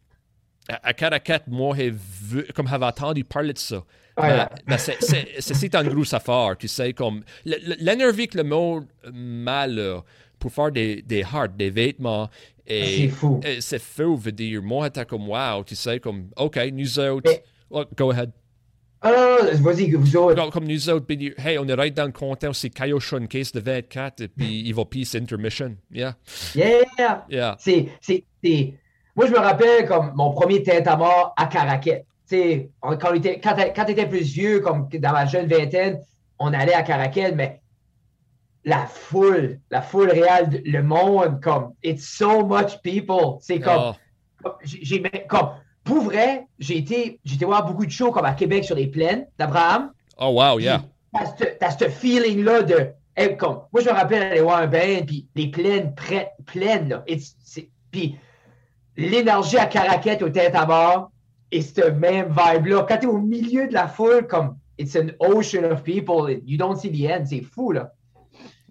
à, 0.71 0.79
à 0.87 0.93
Caracat, 0.93 1.41
moi, 1.47 1.75
j'ai 1.77 1.91
vu, 1.91 2.45
comme 2.55 2.67
j'avais 2.67 2.85
entendu 2.85 3.23
parler 3.23 3.53
de 3.53 3.57
ça. 3.59 3.83
Ah, 4.17 4.21
Mais- 4.27 4.35
yeah. 4.35 4.49
mais 4.67 4.77
c'est- 4.77 5.01
une 5.75 5.89
grosse 5.89 6.13
affaire, 6.13 6.55
tu 6.59 6.67
sais, 6.67 6.93
comme 6.93 7.23
l'énergie 7.45 8.27
que 8.27 8.37
le 8.37 8.43
monde 8.43 8.85
m'a 9.11 9.67
là, 9.67 10.01
pour 10.37 10.51
faire 10.51 10.71
des, 10.71 11.01
des 11.01 11.19
hearts, 11.21 11.55
des 11.55 11.69
vêtements, 11.69 12.29
et 12.67 13.03
C'est 13.03 13.07
fou. 13.09 13.39
c'est 13.59 13.81
fou, 13.81 14.17
veut 14.17 14.31
dire, 14.31 14.61
moi, 14.61 14.85
j'étais 14.87 15.05
comme, 15.05 15.29
wow, 15.29 15.63
tu 15.63 15.75
sais, 15.75 15.99
comme, 15.99 16.29
OK, 16.35 16.57
nous 16.73 16.99
autres, 16.99 17.29
Mais- 17.31 17.43
Oh, 17.73 17.85
go 17.97 18.11
ahead. 18.11 18.31
Ah, 19.03 19.09
non, 19.41 19.51
non, 19.53 19.61
vas-y, 19.61 19.91
vous 19.91 20.15
autres. 20.17 20.35
Comme, 20.35 20.51
comme 20.51 20.65
nous 20.67 20.89
autres, 20.89 21.05
puis 21.07 21.33
hey, 21.37 21.57
on 21.57 21.65
est 21.67 21.73
right 21.73 21.93
dans 21.95 22.05
le 22.05 22.11
compteur, 22.11 22.53
c'est 22.55 22.69
une 23.17 23.27
case 23.29 23.51
de 23.53 23.61
24, 23.61 24.21
et 24.21 24.27
puis 24.27 24.61
il 24.65 24.73
va 24.75 24.83
peace 24.85 25.15
intermission. 25.15 25.75
Yeah, 25.89 26.15
Yeah! 26.53 27.25
yeah. 27.29 27.55
C'est- 27.59 27.87
Moi, 29.15 29.27
je 29.27 29.31
me 29.31 29.37
rappelle 29.39 29.85
comme 29.87 30.13
mon 30.15 30.31
premier 30.31 30.63
tête 30.63 30.87
à 30.87 30.95
mort 30.97 31.33
à 31.37 31.45
Caraquet. 31.47 32.05
Tu 32.29 32.35
sais, 32.37 32.69
on- 32.81 32.95
quand, 32.97 33.13
était, 33.13 33.39
quand, 33.39 33.55
plus 34.09 34.21
vieux, 34.33 34.59
comme 34.61 34.87
dans 34.89 35.11
ma 35.11 35.25
jeune 35.25 35.47
vingtaine, 35.47 35.99
on 36.39 36.53
allait 36.53 36.73
à 36.73 36.81
Caraquet, 36.83 37.31
mais 37.33 37.61
la 38.63 38.85
foule, 38.85 39.59
la 39.69 39.81
foule 39.81 40.11
réelle, 40.11 40.61
le 40.65 40.83
monde, 40.83 41.41
comme, 41.41 41.73
it's 41.83 42.05
so 42.05 42.45
much 42.45 42.77
people. 42.83 43.37
C'est 43.41 43.59
comme, 43.59 43.81
Oh, 43.83 43.93
comme, 44.43 44.53
j'ai, 44.63 44.79
j'ai- 44.83 45.01
comme, 45.27 45.49
pour 45.83 46.01
vrai, 46.03 46.45
j'ai 46.59 46.77
été, 46.77 47.19
été 47.25 47.45
voir 47.45 47.65
beaucoup 47.65 47.85
de 47.85 47.91
shows 47.91 48.11
comme 48.11 48.25
à 48.25 48.33
Québec 48.33 48.63
sur 48.63 48.75
les 48.75 48.87
plaines 48.87 49.25
d'Abraham. 49.37 49.91
oh, 50.19 50.27
wow, 50.29 50.59
yeah. 50.59 50.83
T'as 51.59 51.71
ce- 51.71 51.89
feeling-là 51.89 52.61
de. 52.63 52.91
hey, 53.17 53.35
comme, 53.35 53.61
moi, 53.73 53.81
je 53.81 53.89
me 53.89 53.93
rappelle 53.93 54.23
aller 54.23 54.41
voir 54.41 54.59
un 54.59 54.67
band, 54.67 55.03
puis 55.05 55.27
les 55.35 55.47
plaines 55.49 55.93
prêtes, 55.95 56.31
pleines, 56.45 56.87
là. 56.89 57.03
It's- 57.07 57.35
Puis 57.91 58.17
l'énergie 58.97 59.57
à 59.57 59.65
Caraquette 59.65 60.21
au 60.21 60.29
tête 60.29 60.55
à 60.55 60.65
mort, 60.65 61.11
et 61.51 61.61
ce 61.61 61.89
même 61.89 62.29
vibe-là. 62.29 62.85
Quand 62.87 62.97
tu 62.97 63.05
es 63.05 63.09
au 63.09 63.17
milieu 63.17 63.67
de 63.67 63.73
la 63.73 63.87
foule, 63.87 64.27
comme 64.27 64.55
it's 64.77 64.95
an 64.95 65.11
ocean 65.19 65.65
of 65.65 65.83
people, 65.83 66.29
you 66.45 66.57
don't 66.57 66.77
see 66.77 66.89
the 66.89 67.11
end. 67.11 67.25
C'est 67.25 67.41
fou, 67.41 67.71
là. 67.71 67.93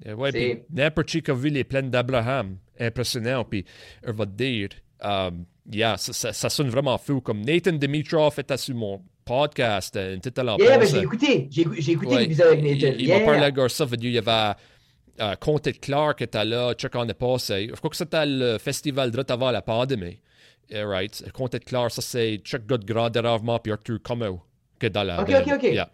Euh, 0.07 0.15
ouais, 0.15 0.33
puis 0.33 0.63
n'importe 0.73 1.09
qui 1.09 1.31
a 1.31 1.35
vu 1.35 1.51
les 1.51 1.65
plaines 1.65 1.91
d'Abraham, 1.91 2.57
impressionnant, 2.79 3.45
puis 3.45 3.65
on 4.07 4.13
va 4.13 4.25
te 4.25 4.31
dire, 4.31 4.69
um, 5.03 5.45
yeah, 5.71 5.99
ça, 5.99 6.13
ça, 6.15 6.33
ça, 6.33 6.49
sonne 6.49 6.71
vraiment 6.71 6.97
fou. 6.97 7.21
Comme 7.21 7.43
Nathan 7.43 7.73
Dimitrov 7.73 8.39
était 8.39 8.57
sur 8.57 8.75
mon 8.75 9.03
podcast, 9.27 9.97
un 9.97 10.19
titre 10.19 10.41
à 10.41 10.57
Yeah, 10.59 10.85
j'ai 10.87 11.01
écouté, 11.01 11.49
j'ai 11.51 11.93
écouté 11.93 12.15
ouais, 12.15 12.21
l'épisode 12.23 12.47
avec 12.47 12.63
Nathan. 12.63 12.95
Il, 12.99 13.03
il 13.03 13.09
m'a 13.09 13.21
parlé 13.21 13.53
de 13.53 13.69
ça, 13.69 13.87
il 13.93 14.11
y 14.11 14.19
avait 14.19 14.55
uh, 15.21 15.37
Comte 15.39 15.81
Clark 15.81 16.19
qui 16.19 16.25
était 16.25 16.45
là, 16.45 16.75
check 16.75 16.95
on 16.95 17.09
est 17.09 17.15
passé. 17.15 17.69
Je 17.71 17.77
crois 17.77 17.91
que 17.91 17.97
c'était 17.97 18.27
le 18.27 18.59
festival 18.59 19.11
de 19.11 19.25
avant 19.29 19.51
la 19.51 19.63
pandémie. 19.63 20.19
Yeah, 20.71 20.87
right. 20.87 21.25
Comte 21.33 21.59
Clark, 21.65 21.91
ça 21.91 22.03
c'est 22.03 22.41
Chuck 22.45 22.67
God 22.67 22.85
Grand 22.85 23.11
rarement, 23.15 23.59
puis 23.59 23.73
Arthur 23.73 23.99
Como 24.03 24.41
que 24.81 24.89
dans 24.89 25.05
la. 25.05 25.21
Ok, 25.21 25.31
ok, 25.31 25.53
ok. 25.55 25.63
Yeah. 25.63 25.91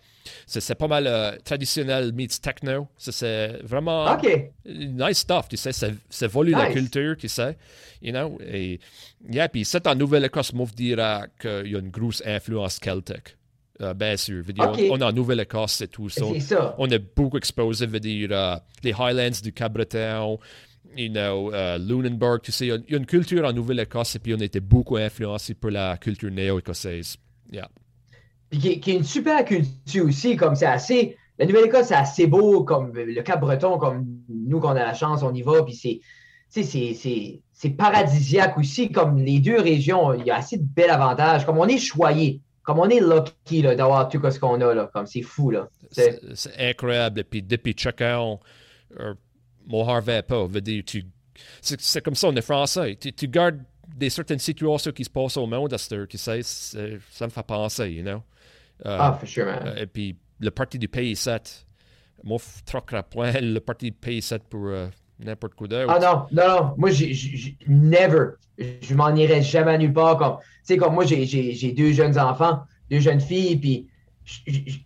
C'est 0.47 0.75
pas 0.75 0.89
mal 0.89 1.07
uh, 1.07 1.43
traditionnel 1.43 2.13
meets 2.13 2.41
techno. 2.41 2.89
C'est 2.97 3.59
vraiment 3.63 4.13
okay. 4.13 4.51
nice 4.65 5.19
stuff, 5.19 5.49
tu 5.49 5.57
sais. 5.57 5.73
C'est 5.73 6.27
volé 6.27 6.53
nice. 6.53 6.63
la 6.63 6.73
culture, 6.73 7.17
tu 7.17 7.29
sais. 7.29 7.57
You 8.03 8.13
know? 8.13 8.39
Et, 8.47 8.81
yeah, 9.31 9.49
puis 9.49 9.65
c'est 9.65 9.87
en 9.87 9.95
Nouvelle-Écosse, 9.95 10.53
moi, 10.53 10.67
je 10.71 10.75
dirais 10.75 11.23
qu'il 11.41 11.73
y 11.73 11.77
a 11.77 11.79
une 11.79 11.91
grosse 11.91 12.23
influence 12.25 12.79
celtique. 12.83 13.37
Uh, 13.81 13.93
bien 13.95 14.17
sûr. 14.17 14.43
Okay. 14.49 14.89
on, 14.91 14.95
on, 14.95 14.99
est 15.01 15.05
en 15.05 15.13
Nouvelle-Écosse 15.13 15.83
et 15.83 15.89
tout 15.89 16.09
ça. 16.09 16.25
ça. 16.41 16.75
On 16.79 16.89
est 16.89 16.99
beaucoup 16.99 17.37
exposé, 17.37 17.87
dire, 17.87 18.31
uh, 18.31 18.59
les 18.83 18.93
Highlands 18.93 19.39
du 19.43 19.53
Cabreton, 19.53 20.39
you 20.97 21.11
know, 21.11 21.53
uh, 21.53 21.79
Lunenburg, 21.79 22.41
tu 22.43 22.53
sais. 22.53 22.69
Il 22.69 22.85
y 22.89 22.95
a 22.95 22.97
une 22.97 23.07
culture 23.07 23.45
en 23.45 23.53
Nouvelle-Écosse 23.53 24.17
et 24.17 24.19
puis 24.19 24.35
on 24.35 24.41
a 24.41 24.45
été 24.45 24.61
beaucoup 24.61 24.97
influencé 24.97 25.55
par 25.55 25.71
la 25.71 25.97
culture 25.99 26.31
néo-écossaise. 26.31 27.17
Yeah. 27.53 27.69
Puis 28.49 28.61
qui, 28.61 28.81
qui, 28.81 28.91
est 28.93 28.97
une 28.97 29.05
super 29.05 29.45
culture 29.45 30.07
aussi, 30.07 30.37
comme 30.37 30.57
c'est 30.57 30.67
assez. 30.67 31.17
La 31.39 31.45
Nouvelle-Écosse, 31.45 31.89
c'est 31.89 31.95
assez 31.95 32.27
beau, 32.27 32.65
comme 32.65 32.93
le 32.95 33.21
Cap-Breton, 33.23 33.77
comme 33.77 34.07
nous, 34.29 34.59
qu'on 34.59 34.71
a 34.71 34.75
la 34.75 34.95
chance, 34.95 35.23
on 35.23 35.35
y 35.35 35.43
va, 35.43 35.63
puis 35.63 35.75
c'est. 35.75 36.01
C'est 36.49 37.71
paradisiaque 37.71 38.57
aussi, 38.57 38.91
comme 38.91 39.19
les 39.19 39.41
deux 39.41 39.61
régions, 39.61 40.15
il 40.15 40.25
y 40.25 40.31
a 40.31 40.37
assez 40.37 40.57
de 40.57 40.65
bel 40.65 40.89
avantages. 40.89 41.45
Comme 41.45 41.59
on 41.59 41.67
est 41.67 41.77
choyé, 41.77 42.41
comme 42.67 42.81
on 42.81 42.89
est 42.91 43.01
lucky 43.01 43.63
d'avoir 43.63 44.09
tout 44.09 44.21
ce 44.29 44.41
qu'on 44.41 44.61
a, 44.61 44.75
là, 44.75 44.91
comme 44.93 45.07
c'est 45.07 45.23
fou. 45.23 45.51
là. 45.51 45.69
C'est 45.93 46.21
incroyable. 46.59 47.21
Et 47.21 47.25
puis 47.25 47.41
depuis 47.41 47.75
chacun, 47.79 48.39
euh, 48.99 49.15
mon 49.67 49.89
Harvey 49.89 50.21
pas, 50.23 50.47
veut 50.47 50.61
dire, 50.61 50.83
tu. 50.85 51.07
C'est 51.61 52.03
comme 52.03 52.15
ça, 52.15 52.29
on 52.29 52.35
est 52.35 52.43
français. 52.43 52.97
Tu, 52.97 53.13
tu 53.13 53.29
gardes 53.29 53.61
des 53.87 54.11
certaines 54.11 54.41
situations 54.41 54.91
qui 54.91 55.05
se 55.05 55.11
passent 55.11 55.37
au 55.37 55.47
monde, 55.47 55.71
tu 55.71 56.19
sais, 56.19 56.43
ça 56.43 57.27
me 57.27 57.31
fait 57.31 57.47
penser, 57.47 57.89
you 57.91 58.03
know. 58.03 58.23
Euh, 58.85 58.99
ah, 59.01 59.13
for 59.19 59.29
sure, 59.29 59.47
man. 59.47 59.63
Euh, 59.65 59.83
et 59.83 59.87
puis, 59.87 60.17
le 60.41 60.51
parti 60.51 60.79
du 60.79 60.89
pays 60.89 61.15
7, 61.15 61.67
moi, 62.25 62.39
je 62.39 62.65
troquerais 62.65 63.05
point 63.05 63.33
le 63.41 63.61
parti 63.61 63.87
du 63.87 63.97
pays 63.97 64.21
7 64.21 64.43
pour 64.45 64.67
euh, 64.67 64.89
n'importe 65.19 65.55
quoi 65.55 65.69
d'autre. 65.69 65.87
Ah 65.89 65.99
non, 65.99 66.27
non, 66.33 66.49
non. 66.49 66.75
Moi, 66.77 66.91
j'ai 66.91 67.57
never. 67.67 68.31
Je 68.59 68.95
m'en 68.95 69.15
irais 69.15 69.43
jamais 69.43 69.79
nulle 69.79 69.93
part. 69.93 70.19
Comme, 70.19 70.37
tu 70.39 70.47
sais, 70.63 70.77
comme 70.77 70.95
moi, 70.95 71.05
j'ai 71.05 71.73
deux 71.73 71.93
jeunes 71.93 72.19
enfants, 72.19 72.61
deux 72.91 73.01
jeunes 73.01 73.21
filles, 73.21 73.57
puis, 73.57 73.89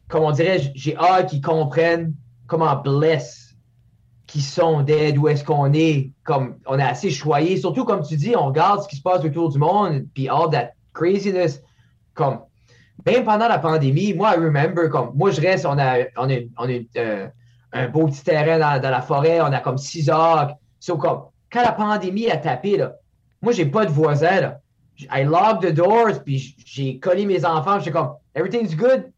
comme 0.09 0.25
on 0.25 0.33
dirait, 0.33 0.61
j'ai 0.75 0.97
hâte 0.97 1.31
qu'ils 1.31 1.41
comprennent 1.41 2.15
comment 2.47 2.77
bless 2.77 3.55
qui 4.27 4.41
sont 4.41 4.83
d'aide, 4.83 5.19
où 5.19 5.27
est-ce 5.27 5.43
qu'on 5.43 5.73
est, 5.73 6.13
comme 6.23 6.57
on 6.67 6.79
est 6.79 6.85
assez 6.85 7.11
choyé. 7.11 7.57
Surtout, 7.57 7.85
comme 7.85 8.03
tu 8.03 8.17
dis, 8.17 8.37
on 8.37 8.47
regarde 8.47 8.83
ce 8.83 8.89
qui 8.89 8.95
se 8.95 9.03
passe 9.03 9.25
autour 9.25 9.51
du 9.51 9.59
monde, 9.59 10.07
puis 10.15 10.29
all 10.29 10.49
that 10.53 10.71
craziness, 10.93 11.61
comme 12.15 12.39
même 13.07 13.25
pendant 13.25 13.49
la 13.49 13.59
pandémie, 13.59 14.15
moi, 14.15 14.35
I 14.35 14.39
remember, 14.39 14.89
comme 14.89 15.13
moi, 15.15 15.31
je 15.31 15.41
reste, 15.41 15.67
on 15.67 15.79
a, 15.79 16.05
on 16.17 16.29
euh, 16.29 17.29
un 17.73 17.89
beau 17.89 18.07
petit 18.07 18.25
terrain 18.25 18.59
dans, 18.59 18.81
dans, 18.81 18.91
la 18.91 19.03
forêt, 19.03 19.41
on 19.41 19.47
a 19.47 19.61
comme 19.61 19.79
six 19.79 20.09
heures. 20.09 20.55
So, 20.79 20.97
comme, 20.97 21.25
quand 21.53 21.63
la 21.63 21.73
pandémie 21.73 22.31
a 22.31 22.37
tapé, 22.37 22.77
là, 22.77 22.95
moi, 23.43 23.53
j'ai 23.53 23.67
pas 23.67 23.87
de 23.87 23.91
voisins. 23.91 24.41
Là. 24.41 24.61
I 25.11 25.25
locked 25.25 25.63
the 25.63 25.75
doors, 25.75 26.23
puis 26.25 26.55
j'ai 26.65 26.99
collé 26.99 27.25
mes 27.25 27.45
enfants, 27.45 27.79
j'étais 27.79 27.93
comme, 27.93 28.15
everything's 28.35 28.75
good. 28.75 29.11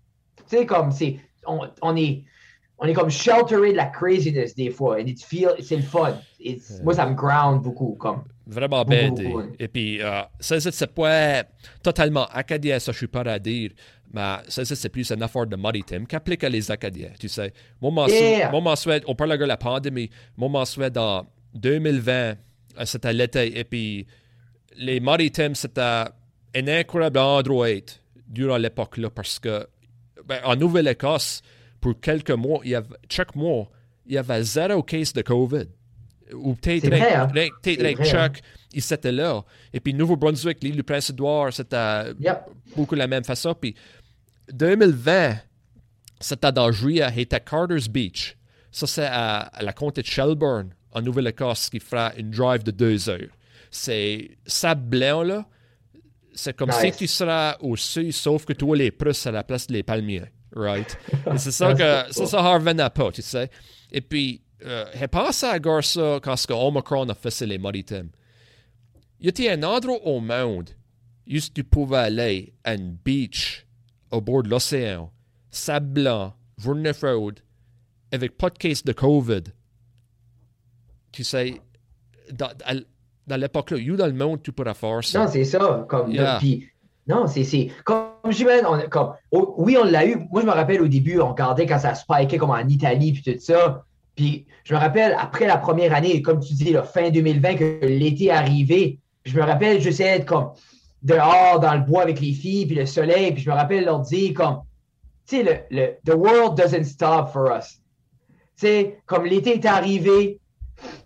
Tu 0.48 0.58
sais, 0.58 0.66
comme, 0.66 0.92
c'est, 0.92 1.18
on, 1.46 1.60
on, 1.80 1.96
est, 1.96 2.22
on 2.78 2.86
est 2.86 2.92
comme 2.92 3.10
shelteré 3.10 3.72
de 3.72 3.76
la 3.76 3.86
craziness 3.86 4.54
des 4.54 4.70
fois, 4.70 4.96
and 4.96 5.06
it 5.06 5.24
feel, 5.24 5.50
c'est 5.60 5.76
le 5.76 5.82
fun. 5.82 6.14
It's, 6.38 6.80
moi, 6.82 6.94
ça 6.94 7.06
me 7.06 7.14
ground 7.14 7.62
beaucoup, 7.62 7.96
comme. 7.98 8.24
Vraiment 8.46 8.84
bête. 8.84 9.18
Et, 9.20 9.64
et, 9.64 9.68
puis, 9.68 10.02
euh, 10.02 10.22
ça, 10.40 10.60
c'est 10.60 10.94
pas 10.94 11.44
totalement 11.82 12.26
acadien, 12.26 12.78
ça, 12.78 12.92
je 12.92 12.98
suis 12.98 13.06
pas 13.06 13.20
à 13.20 13.38
dire. 13.38 13.70
Mais 14.12 14.36
ça, 14.48 14.64
c'est 14.64 14.88
plus 14.88 15.10
une 15.10 15.22
affaire 15.22 15.46
de 15.46 15.56
maritime 15.56 16.06
qu'applique 16.06 16.44
à 16.44 16.48
les 16.48 16.70
Acadiens, 16.70 17.12
tu 17.18 17.28
sais. 17.28 17.52
Moi, 17.80 17.90
m'en 17.90 18.06
yeah. 18.06 18.76
souhaite, 18.76 19.04
on 19.06 19.14
parle 19.14 19.38
de 19.38 19.44
la 19.44 19.56
pandémie, 19.56 20.10
moi, 20.36 20.48
m'en 20.48 20.64
souhaite 20.64 20.92
dans 20.92 21.26
2020, 21.54 22.12
euh, 22.12 22.34
c'était 22.84 23.12
l'été, 23.12 23.58
et 23.58 23.64
puis 23.64 24.06
les 24.76 25.00
maritimes, 25.00 25.54
c'était 25.54 25.80
un 26.54 26.68
incroyable 26.68 27.18
endroit 27.18 27.68
durant 28.28 28.58
l'époque-là, 28.58 29.08
parce 29.10 29.38
que 29.38 29.66
ben, 30.26 30.40
en 30.44 30.56
Nouvelle-Écosse, 30.56 31.42
pour 31.80 31.98
quelques 31.98 32.30
mois, 32.30 32.60
il 32.64 32.70
y 32.70 32.74
avait, 32.74 32.88
chaque 33.08 33.34
mois, 33.34 33.70
il 34.06 34.14
y 34.14 34.18
avait 34.18 34.42
zéro 34.42 34.82
case 34.82 35.12
de 35.12 35.22
COVID 35.22 35.66
ou 36.34 36.54
peut-être 36.54 36.92
hein? 36.92 37.28
peut 37.62 38.04
Chuck, 38.04 38.40
il 38.72 38.82
s'était 38.82 39.12
là. 39.12 39.44
Et 39.72 39.80
puis 39.80 39.94
Nouveau-Brunswick, 39.94 40.62
l'île 40.62 40.76
du 40.76 40.82
Prince-Édouard, 40.82 41.52
c'était 41.52 42.12
yep. 42.20 42.40
beaucoup 42.76 42.94
la 42.94 43.06
même 43.06 43.24
façon. 43.24 43.54
Puis 43.54 43.74
2020, 44.52 45.36
c'était 46.20 46.52
dans 46.52 46.70
juillet, 46.72 47.08
c'était 47.14 47.40
Carter's 47.40 47.88
Beach. 47.88 48.36
Ça, 48.70 48.86
c'est 48.86 49.06
à, 49.06 49.40
à, 49.40 49.62
la 49.62 49.72
comté 49.72 50.02
de 50.02 50.06
Shelburne, 50.06 50.70
en 50.92 51.02
Nouvelle-Écosse, 51.02 51.68
qui 51.68 51.80
fera 51.80 52.12
une 52.16 52.30
drive 52.30 52.62
de 52.62 52.70
deux 52.70 53.08
heures. 53.08 53.30
C'est 53.70 54.30
sable 54.46 54.82
blanc, 54.82 55.22
là. 55.22 55.46
C'est 56.34 56.56
comme 56.56 56.70
nice. 56.70 56.78
si 56.80 56.92
tu 56.92 57.06
seras 57.06 57.56
au 57.60 57.76
sud, 57.76 58.12
sauf 58.12 58.46
que 58.46 58.54
toi, 58.54 58.74
les 58.76 58.90
Prusses 58.90 59.26
à 59.26 59.32
la 59.32 59.44
place 59.44 59.66
des 59.66 59.82
palmiers. 59.82 60.32
Right? 60.54 60.96
C'est 61.36 61.50
ça 61.50 61.74
que 61.74 62.12
ça, 62.12 62.26
ça 62.26 62.40
revenait 62.40 62.88
pas, 62.90 63.12
tu 63.12 63.20
sais. 63.20 63.50
Et 63.90 64.00
puis, 64.00 64.42
Uh, 64.64 64.86
he 64.94 65.08
passé 65.08 65.46
à 65.46 65.82
ça 65.82 66.20
quand 66.22 66.36
ce 66.36 66.52
Omicron 66.52 67.08
a 67.08 67.14
fait 67.14 67.40
les 67.46 67.58
maritimes. 67.58 68.10
Il 69.20 69.36
y 69.38 69.48
a 69.48 69.52
un 69.52 69.62
endroit 69.64 70.00
au 70.04 70.20
monde 70.20 70.70
où 71.26 71.38
tu 71.54 71.64
pouvais 71.64 71.98
aller 71.98 72.54
à 72.62 72.74
une 72.74 72.96
beach 73.04 73.66
au 74.12 74.20
bord 74.20 74.42
de 74.42 74.50
l'océan, 74.50 75.10
sable 75.50 75.86
blanc, 75.86 76.34
Road, 76.64 77.40
avec 78.12 78.36
pas 78.36 78.50
de 78.50 78.58
case 78.58 78.84
de 78.84 78.92
COVID. 78.92 79.42
Tu 81.10 81.24
sais, 81.24 81.60
dans, 82.32 82.50
dans 83.26 83.36
l'époque-là, 83.36 83.78
où 83.78 83.96
dans 83.96 84.06
le 84.06 84.12
monde 84.12 84.42
tu 84.42 84.52
pourrais 84.52 84.74
faire 84.74 85.02
ça? 85.02 85.24
Non, 85.24 85.30
c'est 85.30 85.44
ça. 85.44 85.86
Comme, 85.88 86.10
yeah. 86.10 86.38
puis, 86.38 86.68
non, 87.06 87.26
c'est. 87.26 87.68
Comme 87.84 88.06
j'imagine, 88.30 88.66
comme, 88.90 89.14
oh, 89.30 89.54
oui, 89.58 89.76
on 89.80 89.84
l'a 89.84 90.06
eu. 90.06 90.16
Moi, 90.30 90.42
je 90.42 90.46
me 90.46 90.52
rappelle 90.52 90.82
au 90.82 90.88
début, 90.88 91.20
on 91.20 91.30
regardait 91.30 91.66
quand 91.66 91.78
ça 91.78 91.94
spikait 91.94 92.38
comme 92.38 92.50
en 92.50 92.68
Italie, 92.68 93.12
puis 93.12 93.22
tout 93.22 93.40
ça. 93.40 93.84
Puis 94.14 94.46
je 94.64 94.74
me 94.74 94.78
rappelle, 94.78 95.16
après 95.18 95.46
la 95.46 95.56
première 95.56 95.94
année, 95.94 96.20
comme 96.22 96.40
tu 96.40 96.52
dis, 96.54 96.72
là, 96.72 96.82
fin 96.82 97.10
2020, 97.10 97.54
que 97.56 97.86
l'été 97.86 98.26
est 98.26 98.30
arrivé, 98.30 98.98
je 99.24 99.36
me 99.36 99.42
rappelle, 99.42 99.80
j'essayais 99.80 100.18
d'être 100.18 100.26
comme 100.26 100.52
dehors 101.02 101.60
dans 101.60 101.74
le 101.74 101.80
bois 101.80 102.02
avec 102.02 102.20
les 102.20 102.32
filles, 102.32 102.66
puis 102.66 102.74
le 102.74 102.86
soleil, 102.86 103.32
puis 103.32 103.42
je 103.42 103.50
me 103.50 103.54
rappelle 103.54 103.84
leur 103.84 104.00
dire 104.00 104.34
comme, 104.34 104.60
tu 105.26 105.36
sais, 105.36 105.42
le, 105.42 105.76
le, 105.76 105.94
the 106.04 106.14
world 106.14 106.56
doesn't 106.56 106.84
stop 106.84 107.32
for 107.32 107.50
us. 107.52 107.80
Tu 108.56 108.66
sais, 108.66 108.98
comme 109.06 109.24
l'été 109.24 109.54
est 109.54 109.66
arrivé, 109.66 110.38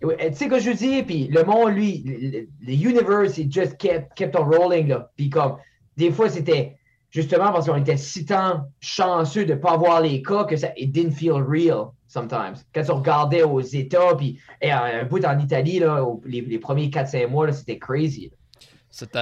tu 0.00 0.08
sais 0.32 0.48
que 0.48 0.58
je 0.58 0.70
dis, 0.70 1.02
puis 1.02 1.28
le 1.28 1.44
monde, 1.44 1.72
lui, 1.72 2.02
le, 2.04 2.46
le 2.66 2.72
universe, 2.72 3.38
it 3.38 3.52
just 3.52 3.76
kept, 3.78 4.14
kept 4.14 4.36
on 4.36 4.44
rolling, 4.44 4.88
là. 4.88 5.10
Puis 5.16 5.30
comme, 5.30 5.56
des 5.96 6.10
fois, 6.10 6.28
c'était 6.28 6.76
justement 7.10 7.52
parce 7.52 7.66
qu'on 7.66 7.76
était 7.76 7.96
si 7.96 8.24
tant 8.26 8.66
chanceux 8.80 9.44
de 9.46 9.54
ne 9.54 9.58
pas 9.58 9.72
avoir 9.72 10.00
les 10.02 10.22
cas 10.22 10.44
que 10.44 10.56
ça, 10.56 10.68
it 10.76 10.92
didn't 10.92 11.12
feel 11.12 11.42
real 11.42 11.92
sometimes. 12.06 12.64
Quand 12.74 12.84
tu 12.84 12.90
regardais 12.90 13.42
aux 13.42 13.60
États, 13.60 14.14
puis 14.16 14.38
et 14.60 14.70
un 14.70 15.04
bout 15.04 15.24
en 15.24 15.38
Italie, 15.38 15.78
là, 15.78 16.04
les, 16.24 16.42
les 16.42 16.58
premiers 16.58 16.88
4-5 16.88 17.28
mois, 17.28 17.52
c'était 17.52 17.78
crazy. 17.78 18.30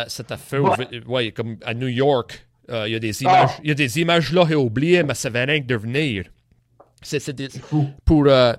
C'était 0.06 0.36
fait, 0.36 0.58
ouais. 0.58 1.02
ouais. 1.06 1.32
comme 1.32 1.56
à 1.64 1.74
New 1.74 1.88
York, 1.88 2.46
il 2.68 2.74
uh, 2.74 2.90
y 2.90 2.94
a 2.94 2.98
des 2.98 3.22
images, 3.22 3.50
il 3.58 3.64
oh. 3.64 3.68
y 3.68 3.70
a 3.72 3.74
des 3.74 4.00
images 4.00 4.32
là 4.32 4.46
et 4.48 4.54
oubliées, 4.54 5.02
mais 5.02 5.14
ça 5.14 5.30
venait 5.30 5.60
de 5.60 5.76
venir. 5.76 6.26
C'est 7.02 7.20
fou. 7.60 7.88
Pour, 8.04 8.26
uh, 8.26 8.52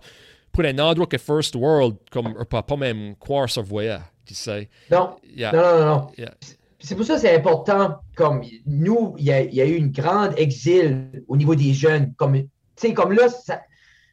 pour 0.51 0.63
un 0.65 0.77
endroit 0.77 1.07
que 1.07 1.17
First 1.17 1.55
World, 1.55 1.95
comme 2.12 2.45
pas, 2.45 2.62
pas 2.62 2.75
même 2.75 3.15
croire 3.15 3.50
se 3.50 3.62
voyait, 3.62 4.00
tu 4.25 4.36
sais. 4.36 4.69
Non. 4.91 5.15
Yeah. 5.36 5.51
non, 5.53 5.62
non, 5.62 5.86
non, 5.86 6.07
Yeah. 6.17 6.34
C'est 6.79 6.95
pour 6.95 7.05
ça 7.05 7.15
que 7.15 7.22
c'est 7.22 7.36
important, 7.36 7.95
comme 8.15 8.43
nous, 8.67 9.15
il 9.17 9.25
y, 9.25 9.55
y, 9.55 9.62
a 9.62 9.65
eu 9.65 9.75
une 9.75 9.91
grande 9.91 10.38
exil 10.38 11.24
au 11.27 11.36
niveau 11.36 11.55
des 11.55 11.74
jeunes. 11.74 12.13
Comme, 12.15 12.34
tu 12.36 12.48
sais, 12.75 12.93
comme 12.93 13.13
là, 13.13 13.27
ça, 13.27 13.62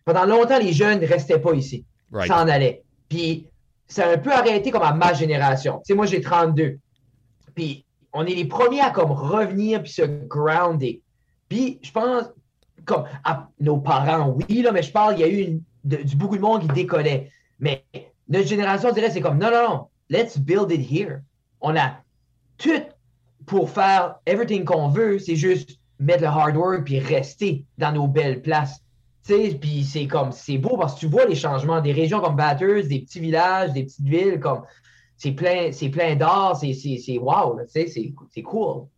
pendant 0.07 0.25
longtemps, 0.25 0.59
les 0.59 0.73
jeunes 0.73 1.01
ne 1.01 1.07
restaient 1.07 1.39
pas 1.39 1.53
ici. 1.53 1.85
Right. 2.11 2.29
S'en 2.29 2.49
allaient. 2.49 2.83
Puis, 3.11 3.47
ça 3.89 4.07
a 4.07 4.13
un 4.15 4.19
peu 4.19 4.33
arrêté 4.33 4.71
comme 4.71 4.83
à 4.83 4.95
ma 4.95 5.13
génération. 5.13 5.79
Tu 5.79 5.89
sais, 5.89 5.95
moi, 5.95 6.07
j'ai 6.07 6.23
32. 6.23 6.79
Puis, 7.55 7.85
on 8.13 8.27
est 8.27 8.35
les 8.35 8.45
premiers 8.45 8.81
à 8.81 8.91
comme 8.91 9.13
revenir 9.13 9.83
puis 9.83 9.93
se 9.93 10.03
grounder. 10.03 11.03
Puis 11.49 11.79
je 11.83 11.91
pense, 11.91 12.25
comme 12.85 13.05
à 13.25 13.49
nos 13.61 13.79
parents, 13.79 14.31
oui, 14.31 14.63
là, 14.63 14.73
mais 14.73 14.83
je 14.83 14.93
parle, 14.93 15.15
il 15.15 15.21
y 15.21 15.25
a 15.25 15.29
eu 15.29 15.61
du 15.85 16.17
beaucoup 16.17 16.37
de 16.37 16.43
monde 16.43 16.63
qui 16.63 16.69
décollait. 16.69 17.31
Mais 17.59 17.85
notre 18.29 18.49
génération, 18.49 18.91
on 18.91 18.93
dirait, 18.93 19.11
c'est 19.11 19.21
comme 19.21 19.39
non, 19.39 19.51
non, 19.51 19.69
non, 19.69 19.87
let's 20.11 20.39
build 20.39 20.71
it 20.71 20.81
here. 20.81 21.21
On 21.61 21.77
a 21.77 21.97
tout 22.59 22.83
pour 23.47 23.71
faire 23.71 24.17
everything 24.27 24.65
qu'on 24.65 24.89
veut, 24.89 25.19
c'est 25.19 25.37
juste 25.37 25.79
mettre 25.99 26.23
le 26.23 26.29
hard 26.29 26.57
work 26.57 26.85
puis 26.85 26.99
rester 26.99 27.65
dans 27.79 27.93
nos 27.93 28.07
belles 28.07 28.43
places. 28.43 28.83
Puis 29.25 29.85
c'est 29.85 30.07
comme, 30.07 30.33
c'est 30.33 30.59
beau 30.59 30.77
parce 30.77 30.95
que 30.95 31.01
tu 31.01 31.07
vois 31.07 31.27
les 31.27 31.37
changements 31.37 31.81
des 31.81 31.93
régions 31.93 32.21
comme 32.21 32.35
Batters, 32.35 32.89
des 32.89 33.01
petits 33.01 33.21
villages, 33.21 33.73
des 33.73 33.85
petites 33.85 34.05
villes, 34.05 34.41
comme, 34.41 34.63
c'est 35.23 35.31
plein, 35.31 35.71
c'est 35.71 35.89
plein 35.89 36.17
d'art, 36.17 36.57
c'est, 36.57 36.75
c'est, 36.75 37.17
wow, 37.17 37.57
c'est, 37.69 37.87
c'est 37.87 38.43
cool. 38.43 38.89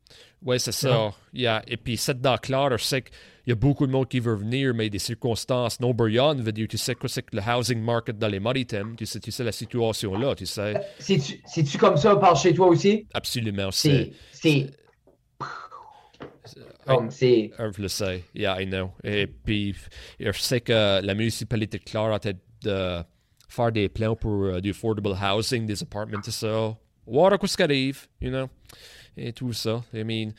Oui, 0.42 0.58
c'est 0.58 0.72
ça. 0.72 1.12
Yeah. 1.34 1.62
Et 1.66 1.76
puis, 1.76 1.98
cette 1.98 2.22
date-là, 2.22 2.70
je 2.78 2.82
sais 2.82 3.02
qu'il 3.02 3.12
y 3.48 3.52
a 3.52 3.54
beaucoup 3.54 3.86
de 3.86 3.92
monde 3.92 4.08
qui 4.08 4.20
veut 4.20 4.34
venir, 4.34 4.72
mais 4.74 4.88
des 4.88 4.98
circonstances 4.98 5.80
non 5.80 5.92
brillantes, 5.92 6.40
veut 6.40 6.52
dire, 6.52 6.66
tu 6.66 6.78
sais 6.78 6.94
quoi 6.94 7.10
c'est 7.10 7.22
que 7.22 7.36
le 7.36 7.42
housing 7.42 7.78
market 7.78 8.16
dans 8.16 8.28
les 8.28 8.40
maritimes, 8.40 8.94
tu 8.96 9.04
sais, 9.04 9.20
tu 9.20 9.30
sais 9.30 9.44
la 9.44 9.52
situation 9.52 10.16
là, 10.16 10.34
tu 10.34 10.46
sais. 10.46 10.74
C'est-tu, 10.98 11.42
c'est-tu 11.44 11.76
comme 11.76 11.98
ça 11.98 12.16
par 12.16 12.36
chez 12.36 12.54
toi 12.54 12.68
aussi? 12.68 13.06
Absolument. 13.12 13.70
C'est, 13.70 14.12
c'est, 14.32 14.70
comme 16.86 17.10
c'est. 17.10 17.50
Je 17.58 17.82
le 17.82 17.88
sais, 17.88 18.24
yeah, 18.34 18.62
I 18.62 18.66
know. 18.66 18.92
Et 19.02 19.26
puis, 19.26 19.74
je 20.18 20.32
sais 20.32 20.62
que 20.62 21.02
la 21.02 21.14
municipalité 21.14 21.76
de 21.78 21.84
Clare 21.84 22.14
a 22.14 22.18
tête 22.18 22.38
de 22.62 23.02
faire 23.54 23.72
des 23.72 23.88
plans 23.88 24.16
pour 24.16 24.48
uh, 24.48 24.60
du 24.60 24.70
affordable 24.70 25.14
housing, 25.14 25.66
des 25.66 25.82
apartments 25.82 26.20
et 26.26 26.30
ça. 26.30 26.76
Voir 27.06 27.38
quoi 27.38 27.48
ce 27.48 27.56
qui 27.56 27.62
arrive, 27.62 28.06
you 28.20 28.30
know, 28.30 28.48
et 29.16 29.32
tout 29.32 29.52
ça. 29.52 29.82
I 29.92 30.04
mean, 30.04 30.32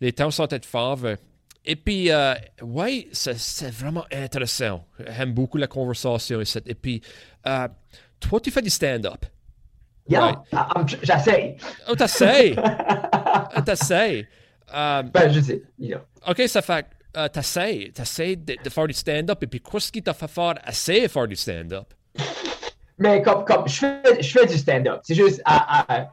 les 0.00 0.12
temps 0.12 0.30
sont 0.30 0.48
être 0.48 0.66
faves. 0.66 1.16
Et 1.64 1.74
puis, 1.74 2.08
uh, 2.08 2.34
ouais, 2.62 3.08
c'est 3.12 3.70
vraiment 3.70 4.04
intéressant. 4.12 4.84
J'aime 4.98 5.32
beaucoup 5.32 5.58
la 5.58 5.66
conversation 5.66 6.40
ici. 6.40 6.58
Et 6.64 6.74
puis, 6.74 7.02
uh, 7.44 7.66
toi, 8.20 8.40
tu 8.40 8.50
fais 8.50 8.62
du 8.62 8.70
stand-up. 8.70 9.26
Yeah, 10.08 10.44
right? 10.52 10.98
j'essaie. 11.02 11.56
Oh, 11.88 11.96
t'essayes. 11.96 12.54
oh, 12.56 13.60
t'essayes? 13.66 14.28
Um, 14.72 15.10
ben, 15.10 15.32
je 15.32 15.40
sais. 15.40 15.62
Know. 15.78 15.98
OK, 16.28 16.42
ça 16.46 16.62
fait 16.62 16.86
uh, 17.16 17.28
t'essayes. 17.28 17.92
T'essayes 17.92 18.36
de, 18.36 18.56
de, 18.62 18.70
faire 18.70 18.86
du 18.86 18.94
stand-up. 18.94 19.42
Et 19.42 19.46
puis, 19.48 19.60
qu'est-ce 19.60 19.90
qui 19.90 20.02
t'a 20.02 20.14
fait 20.14 20.28
faire 20.28 20.54
de 20.54 21.08
faire 21.08 21.26
du 21.26 21.34
stand-up? 21.34 21.92
Mais 22.98 23.20
comme, 23.22 23.44
comme 23.44 23.68
je, 23.68 23.80
fais, 23.80 24.22
je 24.22 24.30
fais 24.30 24.46
du 24.46 24.56
stand-up. 24.56 25.00
C'est 25.02 25.14
juste, 25.14 25.42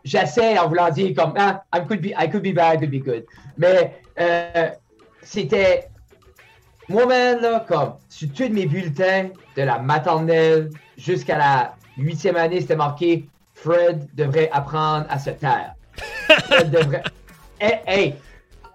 j'essaie 0.04 0.58
en 0.60 0.68
voulant 0.68 0.90
dire 0.90 1.14
comme, 1.16 1.34
ah, 1.38 1.64
I 1.74 1.80
could 1.88 2.02
be, 2.02 2.08
I 2.08 2.30
could 2.30 2.44
be 2.44 2.54
bad, 2.54 2.76
I 2.76 2.80
could 2.80 2.92
be 2.92 3.04
good. 3.04 3.26
Mais 3.58 4.02
euh, 4.20 4.70
c'était, 5.22 5.90
moi-même, 6.90 7.42
là, 7.42 7.66
comme, 7.68 7.94
sur 8.10 8.28
tous 8.34 8.50
mes 8.50 8.66
bulletins 8.66 9.30
de 9.56 9.62
la 9.62 9.80
maternelle 9.80 10.72
jusqu'à 10.98 11.38
la 11.38 11.76
huitième 11.98 12.36
année, 12.36 12.60
c'était 12.60 12.76
marqué, 12.76 13.28
Fred 13.54 14.10
devrait 14.14 14.50
apprendre 14.52 15.06
à 15.10 15.20
se 15.20 15.30
taire. 15.30 15.76
Fred 16.46 16.72
devrait. 16.72 17.04
Hey, 17.62 17.80
hey 17.88 18.16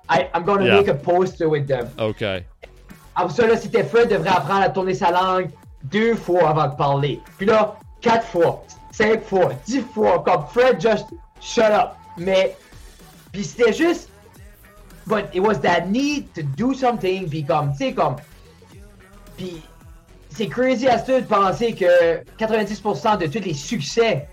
I, 0.08 0.30
I'm 0.32 0.44
going 0.44 0.60
to 0.60 0.66
yeah. 0.66 0.76
make 0.76 0.88
a 0.88 0.94
poster 0.94 1.46
with 1.46 1.66
them. 1.66 1.90
OK. 1.98 2.22
Après 2.22 3.34
ça, 3.34 3.46
là, 3.46 3.56
c'était 3.56 3.84
Fred 3.84 4.08
devrait 4.08 4.30
apprendre 4.30 4.62
à 4.62 4.70
tourner 4.70 4.94
sa 4.94 5.10
langue 5.10 5.50
deux 5.84 6.14
fois 6.14 6.48
avant 6.48 6.68
de 6.68 6.76
parler. 6.76 7.20
Puis 7.36 7.46
là, 7.46 7.76
quatre 8.00 8.26
fois, 8.26 8.64
cinq 8.92 9.22
fois, 9.24 9.52
dix 9.66 9.80
fois, 9.80 10.22
comme 10.24 10.44
Fred 10.52 10.80
just 10.80 11.06
shut 11.40 11.70
up. 11.70 11.96
Mais, 12.16 12.56
puis 13.32 13.44
c'était 13.44 13.72
juste, 13.72 14.10
but 15.06 15.26
it 15.32 15.40
was 15.40 15.60
that 15.60 15.88
need 15.88 16.32
to 16.34 16.42
do 16.42 16.74
something, 16.74 17.28
puis 17.28 17.44
comme, 17.44 17.72
tu 17.72 17.78
sais, 17.78 17.92
comme, 17.92 18.16
puis 19.36 19.62
c'est 20.30 20.48
crazy 20.48 20.88
à 20.88 20.98
ce 20.98 21.12
de 21.12 21.26
penser 21.26 21.74
que 21.74 22.24
90% 22.38 23.18
de 23.18 23.26
tous 23.26 23.44
les 23.44 23.54
succès 23.54 24.28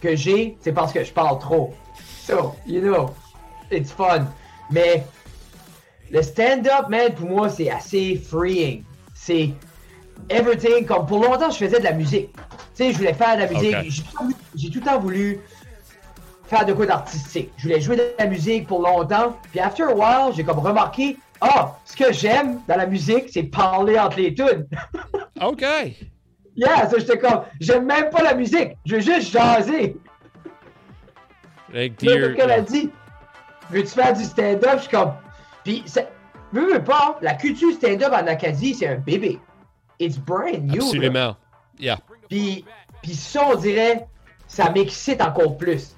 que 0.00 0.16
j'ai, 0.16 0.56
c'est 0.60 0.72
parce 0.72 0.92
que 0.92 1.04
je 1.04 1.12
parle 1.12 1.38
trop. 1.38 1.74
So, 2.26 2.56
you 2.66 2.80
know, 2.80 3.14
it's 3.70 3.92
fun. 3.92 4.26
Mais 4.70 5.04
le 6.10 6.22
stand-up, 6.22 6.88
man, 6.88 7.14
pour 7.14 7.28
moi, 7.28 7.48
c'est 7.48 7.70
assez 7.70 8.16
freeing. 8.16 8.84
C'est 9.14 9.50
everything. 10.30 10.84
Comme 10.86 11.06
pour 11.06 11.22
longtemps, 11.22 11.50
je 11.50 11.58
faisais 11.58 11.78
de 11.78 11.84
la 11.84 11.92
musique. 11.92 12.32
Tu 12.32 12.40
sais, 12.74 12.92
je 12.92 12.98
voulais 12.98 13.14
faire 13.14 13.36
de 13.36 13.42
la 13.42 13.48
musique. 13.48 14.04
J'ai 14.54 14.70
tout 14.70 14.80
le 14.80 14.84
temps 14.84 14.98
voulu 14.98 15.40
faire 16.46 16.64
de 16.64 16.72
quoi 16.72 16.86
d'artistique. 16.86 17.50
Je 17.56 17.64
voulais 17.64 17.80
jouer 17.80 17.96
de 17.96 18.12
la 18.18 18.26
musique 18.26 18.66
pour 18.66 18.82
longtemps. 18.82 19.36
Puis 19.50 19.60
after 19.60 19.84
a 19.84 19.94
while, 19.94 20.34
j'ai 20.34 20.44
comme 20.44 20.58
remarqué, 20.58 21.16
ah, 21.40 21.48
oh, 21.68 21.70
ce 21.84 21.96
que 21.96 22.12
j'aime 22.12 22.60
dans 22.66 22.76
la 22.76 22.86
musique, 22.86 23.26
c'est 23.30 23.44
parler 23.44 23.98
entre 23.98 24.18
les 24.18 24.34
tunes. 24.34 24.66
OK. 25.42 25.64
Yeah, 26.56 26.88
ça 26.88 26.98
j'étais 26.98 27.18
comme, 27.18 27.42
j'aime 27.60 27.84
même 27.84 28.08
pas 28.08 28.22
la 28.22 28.34
musique, 28.34 28.76
je 28.86 28.96
veux 28.96 29.02
juste 29.02 29.30
jaser. 29.30 29.96
Like 31.72 31.98
dear, 31.98 32.34
qu'elle 32.34 32.50
a 32.50 32.62
dit, 32.62 32.88
veux-tu 33.70 33.88
faire 33.88 34.14
du 34.14 34.24
stand-up? 34.24 34.76
Je 34.76 34.80
suis 34.80 34.90
comme, 34.90 35.12
puis, 35.64 35.84
veux, 36.52 36.72
veux 36.72 36.82
pas, 36.82 37.18
la 37.20 37.34
culture 37.34 37.72
stand-up 37.74 38.10
en 38.10 38.26
Acadie, 38.26 38.74
c'est 38.74 38.88
un 38.88 38.96
bébé. 38.96 39.38
It's 39.98 40.18
brand 40.18 40.66
new. 40.66 40.82
Absolument. 40.82 41.36
Yeah. 41.78 41.98
Puis, 42.28 42.64
puis 43.02 43.14
ça, 43.14 43.48
on 43.52 43.56
dirait, 43.56 44.06
ça 44.46 44.70
m'excite 44.70 45.20
encore 45.20 45.56
plus. 45.56 45.94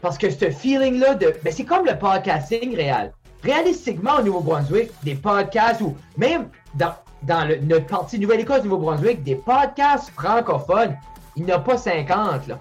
Parce 0.00 0.16
que 0.16 0.30
ce 0.30 0.50
feeling-là 0.50 1.14
de. 1.14 1.34
Ben, 1.44 1.52
c'est 1.52 1.64
comme 1.64 1.84
le 1.84 1.98
podcasting 1.98 2.74
réel. 2.74 3.12
Réalistiquement, 3.42 4.16
au 4.18 4.22
Nouveau-Brunswick, 4.22 4.90
des 5.02 5.14
podcasts 5.14 5.80
ou 5.80 5.96
même 6.16 6.48
dans, 6.74 6.94
dans 7.22 7.46
le, 7.46 7.56
notre 7.56 7.86
partie 7.86 8.18
Nouvelle-Écosse 8.18 8.64
Nouveau-Brunswick, 8.64 9.22
des 9.22 9.36
podcasts 9.36 10.10
francophones, 10.10 10.96
il 11.36 11.44
n'y 11.44 11.52
en 11.52 11.56
a 11.56 11.60
pas 11.60 11.78
50, 11.78 12.48
là. 12.48 12.58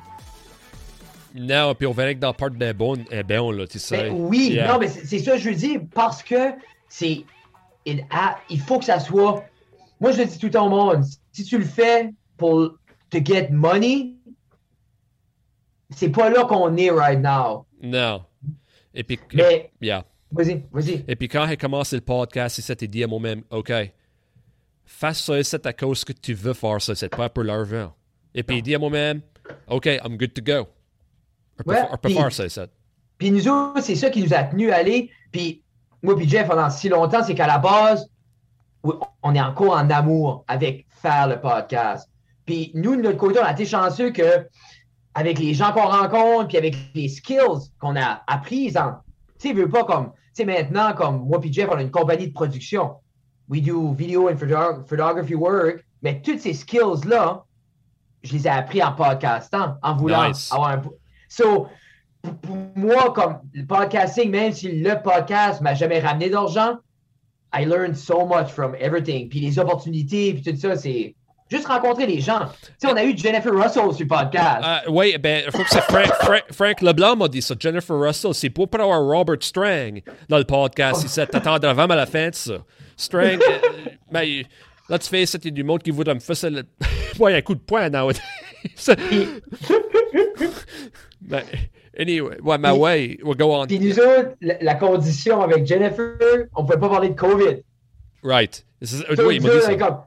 Non, 1.35 1.75
puis 1.75 1.85
on 1.85 1.91
verrait 1.91 2.15
que 2.15 2.19
dans 2.19 2.33
part 2.33 2.49
des 2.49 2.73
bons, 2.73 2.97
eh 3.11 3.23
bien, 3.23 3.51
là, 3.51 3.67
tu 3.67 3.77
sais. 3.77 4.09
Ben 4.09 4.13
oui, 4.17 4.59
non, 4.67 4.79
mais 4.79 4.87
c'est 4.87 5.19
ça 5.19 5.33
que 5.33 5.37
je 5.37 5.51
dis, 5.51 5.79
parce 5.79 6.23
que 6.23 6.53
c'est. 6.87 7.23
Il, 7.85 8.05
il 8.49 8.59
faut 8.59 8.79
que 8.79 8.85
ça 8.85 8.99
soit. 8.99 9.43
Moi, 9.99 10.11
je 10.11 10.19
le 10.19 10.25
dis 10.25 10.37
tout 10.37 10.47
le 10.47 10.51
temps 10.51 10.67
au 10.67 10.69
monde, 10.69 11.03
si 11.31 11.43
tu 11.43 11.57
le 11.57 11.65
fais 11.65 12.13
pour 12.37 12.77
to 13.09 13.19
get 13.23 13.49
money, 13.51 14.13
c'est 15.89 16.09
pas 16.09 16.29
là 16.29 16.45
qu'on 16.45 16.75
est 16.77 16.91
right 16.91 17.19
now. 17.19 17.65
Non. 17.81 18.23
Et 18.93 19.03
puis, 19.03 19.19
Mais, 19.33 19.71
yeah. 19.81 20.05
Vas-y, 20.31 20.63
vas-y. 20.71 21.03
Et 21.07 21.15
puis 21.15 21.27
quand 21.27 21.47
j'ai 21.47 21.57
commencé 21.57 21.95
le 21.95 22.01
podcast, 22.01 22.57
il 22.59 22.61
s'était 22.61 22.87
dit 22.87 23.03
à 23.03 23.07
moi-même, 23.07 23.43
OK, 23.49 23.71
fais 24.85 25.13
ça 25.13 25.43
c'est 25.43 25.65
à 25.65 25.73
cause 25.73 26.03
que 26.03 26.13
tu 26.13 26.33
veux 26.33 26.53
faire 26.53 26.81
ça, 26.81 26.93
c'est 26.93 27.09
pas 27.09 27.29
pour 27.29 27.43
l'argent. 27.43 27.93
Et 28.35 28.43
puis 28.43 28.57
il 28.57 28.61
dit 28.61 28.75
à 28.75 28.79
moi-même, 28.79 29.21
OK, 29.67 29.87
I'm 29.87 30.17
good 30.17 30.33
to 30.33 30.41
go. 30.43 30.67
On 31.59 31.63
peut, 31.97 32.09
faire 32.09 32.31
ça, 32.31 32.47
ça. 32.47 32.67
Puis 33.17 33.31
nous 33.31 33.47
autres, 33.47 33.81
c'est 33.81 33.95
ça 33.95 34.09
qui 34.09 34.23
nous 34.23 34.33
a 34.33 34.43
tenus 34.43 34.71
à 34.71 34.77
aller. 34.77 35.09
Puis 35.31 35.63
moi 36.03 36.15
puis 36.15 36.29
Jeff, 36.29 36.47
pendant 36.47 36.69
si 36.69 36.89
longtemps, 36.89 37.23
c'est 37.23 37.35
qu'à 37.35 37.47
la 37.47 37.57
base, 37.57 38.07
on 38.83 39.35
est 39.35 39.41
encore 39.41 39.73
en 39.73 39.89
amour 39.89 40.43
avec 40.47 40.85
faire 40.89 41.27
le 41.27 41.39
podcast. 41.39 42.09
Puis 42.45 42.71
nous, 42.73 42.95
de 42.95 43.01
notre 43.01 43.17
côté, 43.17 43.39
on 43.39 43.45
a 43.45 43.51
été 43.51 43.65
chanceux 43.65 44.11
que 44.11 44.47
avec 45.13 45.39
les 45.39 45.53
gens 45.53 45.71
qu'on 45.71 45.87
rencontre, 45.87 46.47
puis 46.47 46.57
avec 46.57 46.75
les 46.93 47.09
skills 47.09 47.71
qu'on 47.79 47.95
a 47.95 48.21
apprises 48.27 48.77
en. 48.77 48.97
Tu 49.39 49.49
sais, 49.49 49.53
veux 49.53 49.69
pas 49.69 49.83
comme. 49.83 50.11
Tu 50.35 50.43
sais, 50.43 50.45
maintenant, 50.45 50.93
comme 50.93 51.27
moi 51.27 51.39
puis 51.39 51.51
Jeff, 51.51 51.69
on 51.71 51.77
a 51.77 51.81
une 51.81 51.91
compagnie 51.91 52.27
de 52.27 52.33
production. 52.33 52.95
We 53.49 53.61
do 53.61 53.93
video 53.93 54.29
and 54.29 54.37
photography 54.37 55.35
work. 55.35 55.83
Mais 56.01 56.21
toutes 56.21 56.39
ces 56.39 56.53
skills-là, 56.53 57.43
je 58.23 58.33
les 58.33 58.47
ai 58.47 58.49
appris 58.49 58.81
en 58.81 58.93
podcastant, 58.93 59.75
en 59.81 59.95
voulant 59.95 60.31
avoir 60.51 60.69
un. 60.69 60.81
So, 61.27 61.67
pour 62.21 62.57
moi, 62.75 63.11
comme 63.13 63.39
le 63.53 63.65
podcasting, 63.65 64.29
même 64.31 64.53
si 64.53 64.81
le 64.81 65.01
podcast 65.01 65.61
m'a 65.61 65.73
jamais 65.73 65.99
ramené 65.99 66.29
d'argent, 66.29 66.77
I 67.53 67.65
learned 67.65 67.97
so 67.97 68.25
much 68.25 68.51
from 68.51 68.75
everything. 68.79 69.29
Puis 69.29 69.39
les 69.39 69.57
opportunités, 69.57 70.33
puis 70.33 70.43
tout 70.43 70.59
ça, 70.59 70.75
c'est 70.75 71.15
Juste 71.49 71.65
rencontrer 71.65 72.05
les 72.05 72.21
gens. 72.21 72.41
Tu 72.61 72.87
sais, 72.87 72.93
on 72.93 72.95
a 72.95 73.03
eu 73.03 73.17
Jennifer 73.17 73.51
Russell 73.51 73.91
sur 73.91 74.01
le 74.01 74.07
podcast. 74.07 74.63
Uh, 74.63 74.89
oui, 74.91 75.17
ben, 75.17 75.43
il 75.47 75.51
faut 75.51 75.63
que 75.63 75.69
c'est 75.69 75.81
Frank, 75.81 76.13
Frank, 76.21 76.43
Frank, 76.51 76.81
Leblanc 76.81 77.15
m'a 77.15 77.27
dit 77.27 77.41
ça. 77.41 77.55
Jennifer 77.59 77.97
Russell, 77.97 78.35
c'est 78.35 78.51
pas 78.51 78.67
pour 78.67 78.79
avoir 78.79 79.01
Robert 79.01 79.37
Strang 79.41 80.01
dans 80.27 80.37
le 80.37 80.43
podcast. 80.43 81.03
Il 81.03 81.27
t'attendre 81.27 81.73
vraiment 81.73 81.95
à 81.95 81.97
la 81.97 82.05
fin 82.05 82.29
de 82.29 82.35
ça. 82.35 82.53
Strang, 82.95 83.39
euh, 83.41 83.59
mais 84.11 84.45
let's 84.89 85.07
face 85.07 85.33
it, 85.33 85.45
il 85.45 85.47
y 85.47 85.51
a 85.51 85.55
du 85.55 85.63
monde 85.63 85.81
qui 85.81 85.89
voudrait 85.89 86.13
me 86.13 86.19
faire 86.19 86.51
le... 86.51 86.63
ouais, 87.19 87.35
un 87.35 87.41
coup 87.41 87.55
de 87.55 87.61
poing 87.61 87.89
now. 87.89 88.11
mais, 91.27 91.45
anyway, 91.99 92.39
ouais, 92.41 92.57
mais 92.57 92.71
ouais, 92.71 93.17
we'll 93.23 93.37
go 93.37 93.53
on. 93.53 93.67
Puis 93.67 93.79
nous 93.79 93.99
autres, 93.99 94.35
la, 94.41 94.57
la, 94.61 94.75
condition 94.75 95.41
avec 95.41 95.65
Jennifer, 95.65 96.47
on 96.55 96.65
pouvait 96.65 96.79
pas 96.79 96.89
parler 96.89 97.09
de 97.09 97.15
COVID. 97.15 97.63
Right. 98.23 98.65
Is, 98.81 99.03
so, 99.15 99.27
oui, 99.27 99.39
dit 99.39 99.47
ça. 99.61 99.75
Comme, 99.75 99.97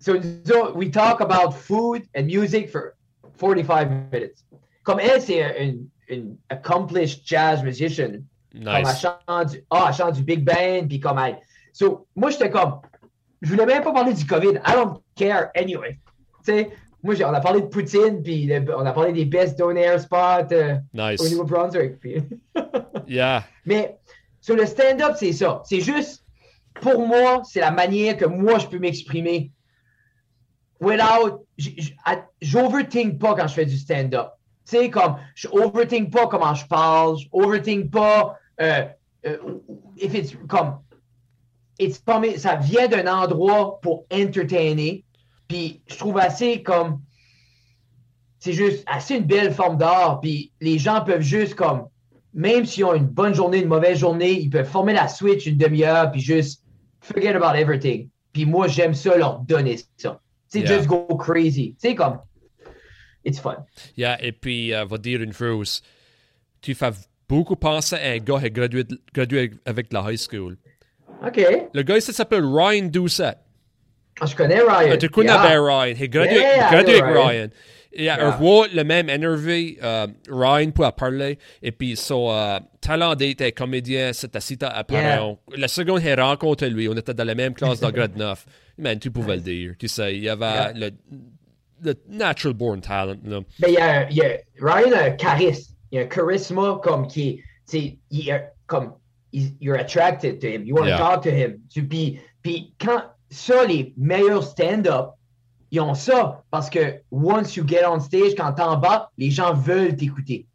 So, 0.00 0.20
so, 0.44 0.72
we 0.74 0.90
talk 0.90 1.20
about 1.20 1.56
food 1.56 2.06
and 2.14 2.26
music 2.26 2.70
for 2.70 2.94
45 3.38 4.12
minutes. 4.12 4.42
Comme 4.84 5.00
elle, 5.00 5.20
c'est 5.20 5.40
une, 5.60 5.88
une 6.08 6.36
accomplished 6.50 7.26
jazz 7.26 7.62
musician. 7.62 8.24
Comme 8.52 8.68
elle 8.68 8.84
Nice. 8.84 9.00
chante 9.00 9.50
du, 9.50 9.64
ah, 9.70 9.86
elle 9.88 9.94
chante 9.94 10.14
du 10.14 10.22
Big 10.22 10.44
Band, 10.44 10.86
puis 10.88 11.00
comme 11.00 11.18
elle. 11.18 11.38
So, 11.72 12.06
moi, 12.14 12.30
j'étais 12.30 12.50
comme, 12.50 12.80
je 13.42 13.50
voulais 13.50 13.66
même 13.66 13.82
pas 13.82 13.92
parler 13.92 14.14
du 14.14 14.24
COVID. 14.24 14.60
I 14.64 14.72
don't 14.72 15.00
care 15.16 15.50
anyway. 15.56 15.98
Tu 16.44 16.52
sais, 16.52 16.70
moi, 17.02 17.14
on 17.24 17.32
a 17.34 17.40
parlé 17.40 17.60
de 17.62 17.66
Poutine, 17.66 18.22
puis 18.22 18.46
le- 18.46 18.76
on 18.76 18.84
a 18.84 18.92
parlé 18.92 19.12
des 19.12 19.24
best 19.24 19.58
donair 19.58 20.00
spots 20.00 20.52
euh, 20.52 20.74
au 20.94 21.10
Nice. 21.10 21.30
Nouveau-Brunswick. 21.30 21.98
puis- 22.00 22.22
Yeah. 23.06 23.44
Mais 23.64 23.96
sur 24.40 24.56
le 24.56 24.66
stand-up, 24.66 25.12
c'est 25.16 25.32
ça. 25.32 25.62
C'est 25.64 25.80
juste, 25.80 26.24
pour 26.80 27.06
moi, 27.06 27.42
c'est 27.44 27.60
la 27.60 27.70
manière 27.70 28.16
que 28.16 28.24
moi, 28.26 28.58
je 28.58 28.66
peux 28.66 28.78
m'exprimer. 28.78 29.50
Without, 30.80 31.44
j'overthink 32.40 33.18
pas 33.18 33.34
quand 33.34 33.48
je 33.48 33.54
fais 33.54 33.66
du 33.66 33.76
stand-up. 33.76 34.28
Tu 34.68 34.76
sais, 34.76 34.90
comme, 34.90 35.16
je 35.34 35.48
overthink 35.50 36.12
pas 36.12 36.26
comment 36.26 36.54
je 36.54 36.66
parle, 36.66 37.18
je 37.18 37.26
overthink 37.32 37.90
pas, 37.90 38.36
euh, 38.60 38.84
euh, 39.26 39.38
if 39.96 40.14
it's, 40.14 40.36
comme, 40.48 40.78
it's 41.78 41.98
pas 41.98 42.20
ça 42.36 42.56
vient 42.56 42.86
d'un 42.86 43.06
endroit 43.12 43.80
pour 43.80 44.04
entertainer, 44.12 45.04
puis 45.48 45.80
je 45.88 45.96
trouve 45.96 46.18
assez 46.18 46.62
comme, 46.62 47.00
c'est 48.38 48.52
juste 48.52 48.84
assez 48.86 49.16
une 49.16 49.24
belle 49.24 49.52
forme 49.52 49.78
d'art, 49.78 50.20
puis 50.20 50.52
les 50.60 50.78
gens 50.78 51.02
peuvent 51.02 51.22
juste 51.22 51.54
comme, 51.54 51.88
même 52.34 52.64
s'ils 52.66 52.84
ont 52.84 52.94
une 52.94 53.06
bonne 53.06 53.34
journée, 53.34 53.58
une 53.62 53.68
mauvaise 53.68 53.98
journée, 53.98 54.32
ils 54.32 54.50
peuvent 54.50 54.68
former 54.68 54.92
la 54.92 55.08
switch 55.08 55.46
une 55.46 55.56
demi-heure, 55.56 56.10
puis 56.12 56.20
juste 56.20 56.62
forget 57.00 57.34
about 57.34 57.56
everything. 57.58 58.08
Puis 58.32 58.44
moi, 58.44 58.68
j'aime 58.68 58.94
ça 58.94 59.16
leur 59.16 59.40
donner 59.40 59.78
ça. 59.96 60.20
C'est 60.48 60.60
Yeah. 60.60 60.76
just 60.76 60.86
go 60.86 61.04
crazy. 61.16 61.74
C'est 61.78 61.94
comme, 61.94 62.20
it's 63.24 63.40
fun. 63.40 63.56
Yeah, 63.96 64.22
et 64.22 64.32
puis, 64.32 64.72
euh, 64.74 64.84
va 64.84 64.98
dire 64.98 65.20
une 65.22 65.32
chose. 65.32 65.82
Tu 66.60 66.74
fais 66.74 66.90
beaucoup 67.28 67.56
penser 67.56 67.96
à 67.96 68.10
un 68.12 68.18
gars 68.18 68.38
qui 68.38 68.46
a 68.46 68.50
gradué, 68.50 68.84
gradué 69.12 69.50
avec 69.66 69.92
la 69.92 70.10
high 70.12 70.18
school. 70.18 70.56
OK. 71.26 71.40
Le 71.74 71.82
gars, 71.82 71.96
il 71.96 72.02
s'appelle 72.02 72.44
Ryan 72.44 72.86
Doucette. 72.86 73.38
Ah, 74.20 74.26
je 74.26 74.34
connais 74.36 74.60
Ryan. 74.60 74.90
Ah, 74.92 74.96
tu 74.96 75.08
connais 75.08 75.28
Yeah. 75.28 75.46
bien 75.48 75.62
Ryan. 75.64 75.94
Il 75.96 76.02
a 76.02 76.06
gradué, 76.08 76.34
Yeah, 76.34 76.68
avec 76.68 76.86
Ryan. 76.88 77.26
Ryan. 77.26 77.48
Et 77.92 78.04
Yeah. 78.04 78.28
on 78.28 78.30
voit 78.42 78.66
le 78.72 78.84
même 78.84 79.08
énervé. 79.08 79.78
euh, 79.82 80.06
Ryan 80.30 80.70
peut 80.70 80.84
parler. 80.96 81.38
Et 81.62 81.72
puis, 81.72 81.96
son 81.96 82.30
euh, 82.30 82.58
talent 82.80 83.14
d'être 83.14 83.50
comédien, 83.54 84.12
c'est 84.12 84.34
assez 84.36 84.56
apparent. 84.62 85.38
La 85.56 85.68
seconde 85.68 86.00
qu'il 86.00 86.10
a 86.10 86.24
rencontré 86.26 86.68
lui, 86.70 86.88
on 86.88 86.94
était 86.94 87.14
dans 87.14 87.24
la 87.24 87.34
même 87.34 87.54
classe 87.54 87.80
dans 87.80 87.90
grade 87.92 88.16
9. 88.16 88.44
Man, 88.78 88.98
tu 88.98 89.10
pouvais 89.10 89.36
le 89.36 89.42
dire. 89.42 89.72
Tu 89.78 89.88
sais, 89.88 90.14
il 90.16 90.22
y 90.24 90.28
avait 90.28 90.72
le, 90.74 90.90
le 91.82 91.94
natural 92.08 92.54
born 92.54 92.80
talent. 92.80 93.16
Là. 93.24 93.40
Ben, 93.58 93.68
il 93.68 93.74
y 93.74 93.78
a, 93.78 94.10
il 94.10 94.16
y 94.16 94.22
a- 94.22 94.36
Ryan 94.60 94.92
a 94.92 95.02
un 95.04 95.10
charisme. 95.12 95.74
Il 95.90 95.96
y 95.96 96.00
a 96.00 96.04
un 96.04 96.08
charisme 96.08 96.78
comme 96.82 97.06
qui 97.08 97.42
est. 97.72 97.98
Il 98.10 98.28
est 98.28 98.44
comme. 98.66 98.92
You're 99.32 99.76
attracted 99.78 100.40
to 100.40 100.46
him. 100.46 100.64
You 100.64 100.74
want 100.74 100.86
to 100.90 100.96
talk 100.96 101.22
to 101.24 101.30
him. 101.30 101.58
Tu, 101.72 101.84
puis, 101.84 102.18
puis 102.42 102.72
quand 102.80 103.02
ça, 103.30 103.64
les 103.64 103.92
meilleurs 103.96 104.42
stand-up, 104.42 105.10
ils 105.70 105.80
ont 105.80 105.94
ça 105.94 106.42
parce 106.50 106.70
que 106.70 107.00
once 107.10 107.56
you 107.56 107.66
get 107.66 107.84
on 107.86 108.00
stage, 108.00 108.34
quand 108.36 108.52
t'es 108.52 108.62
en 108.62 108.76
bas, 108.76 109.10
les 109.18 109.30
gens 109.30 109.52
veulent 109.52 109.96
t'écouter. 109.96 110.46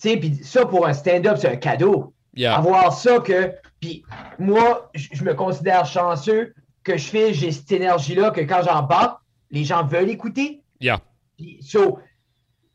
Tu 0.00 0.10
sais, 0.10 0.16
puis 0.16 0.34
ça 0.42 0.66
pour 0.66 0.86
un 0.86 0.92
stand-up, 0.92 1.38
c'est 1.38 1.48
un 1.48 1.56
cadeau. 1.56 2.12
Yeah. 2.34 2.56
Avoir 2.56 2.92
ça 2.92 3.18
que. 3.18 3.52
Puis 3.80 4.04
moi, 4.38 4.90
je 4.94 5.22
me 5.24 5.34
considère 5.34 5.86
chanceux 5.86 6.54
que 6.82 6.96
je 6.96 7.08
fais, 7.08 7.34
j'ai 7.34 7.52
cette 7.52 7.70
énergie-là 7.70 8.30
que 8.30 8.40
quand 8.40 8.62
j'embarque, 8.64 9.20
les 9.50 9.64
gens 9.64 9.84
veulent 9.84 10.10
écouter. 10.10 10.62
Yeah. 10.80 11.00
Puis, 11.36 11.58
So, 11.62 11.98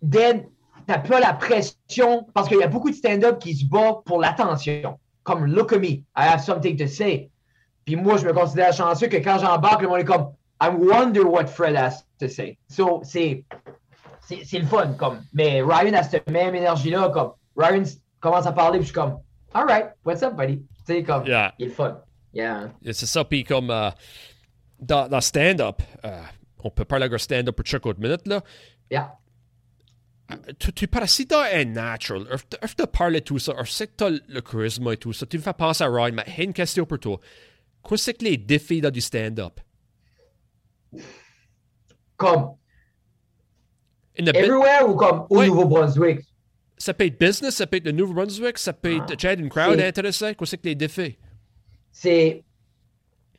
then, 0.01 0.45
t'as 0.87 0.99
pas 0.99 1.19
la 1.19 1.33
pression, 1.33 2.27
parce 2.33 2.47
qu'il 2.47 2.59
y 2.59 2.63
a 2.63 2.67
beaucoup 2.67 2.89
de 2.89 2.95
stand-up 2.95 3.39
qui 3.39 3.55
se 3.55 3.65
battent 3.65 4.03
pour 4.05 4.19
l'attention. 4.19 4.99
Comme 5.23 5.45
Look 5.45 5.73
at 5.73 5.79
me, 5.79 5.87
I 5.87 6.27
have 6.27 6.41
something 6.41 6.77
to 6.77 6.87
say. 6.87 7.29
Puis 7.85 7.95
moi, 7.95 8.17
je 8.17 8.25
me 8.25 8.33
considère 8.33 8.73
chanceux 8.73 9.07
que 9.07 9.17
quand 9.17 9.39
j'embarque, 9.39 9.81
le 9.81 9.87
monde 9.89 9.99
est 9.99 10.05
comme 10.05 10.31
I 10.61 10.69
wonder 10.69 11.21
what 11.21 11.47
Fred 11.47 11.75
has 11.75 12.03
to 12.19 12.27
say. 12.27 12.57
So, 12.69 13.01
c'est 13.03 13.43
c'est 14.21 14.43
c'est 14.45 14.59
le 14.59 14.65
fun. 14.65 14.93
Comme. 14.93 15.21
Mais 15.33 15.61
Ryan 15.61 15.93
a 15.93 16.03
cette 16.03 16.29
même 16.29 16.55
énergie-là. 16.55 17.09
Comme 17.09 17.33
Ryan 17.57 17.83
commence 18.21 18.45
à 18.45 18.51
parler, 18.53 18.79
puis 18.79 18.87
je 18.87 18.91
suis 18.91 18.99
comme 18.99 19.19
All 19.53 19.65
right, 19.67 19.87
what's 20.05 20.23
up, 20.23 20.35
buddy? 20.35 20.57
Tu 20.85 20.93
sais, 20.95 21.03
comme, 21.03 21.25
Yeah. 21.27 21.53
il 21.59 21.65
est 21.65 21.69
le 21.69 21.73
fun. 21.75 22.01
Yeah. 22.33 22.71
C'est 22.85 23.05
ça, 23.05 23.23
puis 23.23 23.43
comme 23.43 23.69
euh, 23.69 23.91
dans, 24.79 25.07
dans 25.07 25.21
stand-up, 25.21 25.81
euh, 26.03 26.19
on 26.63 26.71
peut 26.71 26.85
parler 26.85 27.07
de 27.07 27.17
stand-up 27.17 27.55
pour 27.55 27.65
chaque 27.65 27.85
autre 27.85 27.99
minute, 27.99 28.25
là. 28.27 28.41
Yeah. 28.89 29.15
Tu, 30.57 30.73
tu 30.73 30.87
parles 30.87 31.07
si 31.07 31.27
t'as 31.27 31.53
un 31.55 31.65
natural, 31.65 32.25
if 32.63 32.75
tu 32.75 32.87
parles 32.87 33.13
de 33.13 33.19
tout 33.19 33.37
ça, 33.37 33.53
or 33.55 33.67
si 33.67 33.87
t'as 33.89 34.09
le 34.09 34.41
charisme 34.41 34.91
et 34.91 34.97
tout 34.97 35.13
ça, 35.13 35.25
tu 35.27 35.37
me 35.37 35.43
fais 35.43 35.53
penser 35.53 35.83
à 35.83 35.87
Ryan, 35.89 36.13
mais 36.13 36.23
j'ai 36.35 36.45
une 36.45 36.53
question 36.53 36.85
pour 36.85 36.97
toi. 36.99 37.19
Quoi 37.83 37.97
c'est 37.97 38.13
que 38.13 38.23
les 38.23 38.37
défis 38.37 38.81
dans 38.81 38.89
du 38.89 39.01
stand-up? 39.01 39.59
Comme 42.17 42.55
everywhere 44.15 44.89
ou 44.89 44.95
comme 44.95 45.25
au. 45.29 45.43
Nouveau-Brunswick? 45.43 46.21
ça 46.83 46.93
peut 46.93 47.05
être 47.05 47.19
business, 47.19 47.55
ça 47.55 47.67
peut 47.67 47.77
être 47.77 47.85
le 47.85 47.91
Nouveau-Brunswick, 47.93 48.57
ça 48.57 48.73
peut 48.73 48.97
être 48.97 49.19
Chad 49.19 49.39
and 49.41 49.47
Crowd 49.47 49.79
intéressé. 49.79 50.35
Quoi 50.35 50.45
c'est 50.45 50.57
que 50.57 50.67
les 50.67 50.75
défis? 50.75 51.17
c'est. 51.93 52.43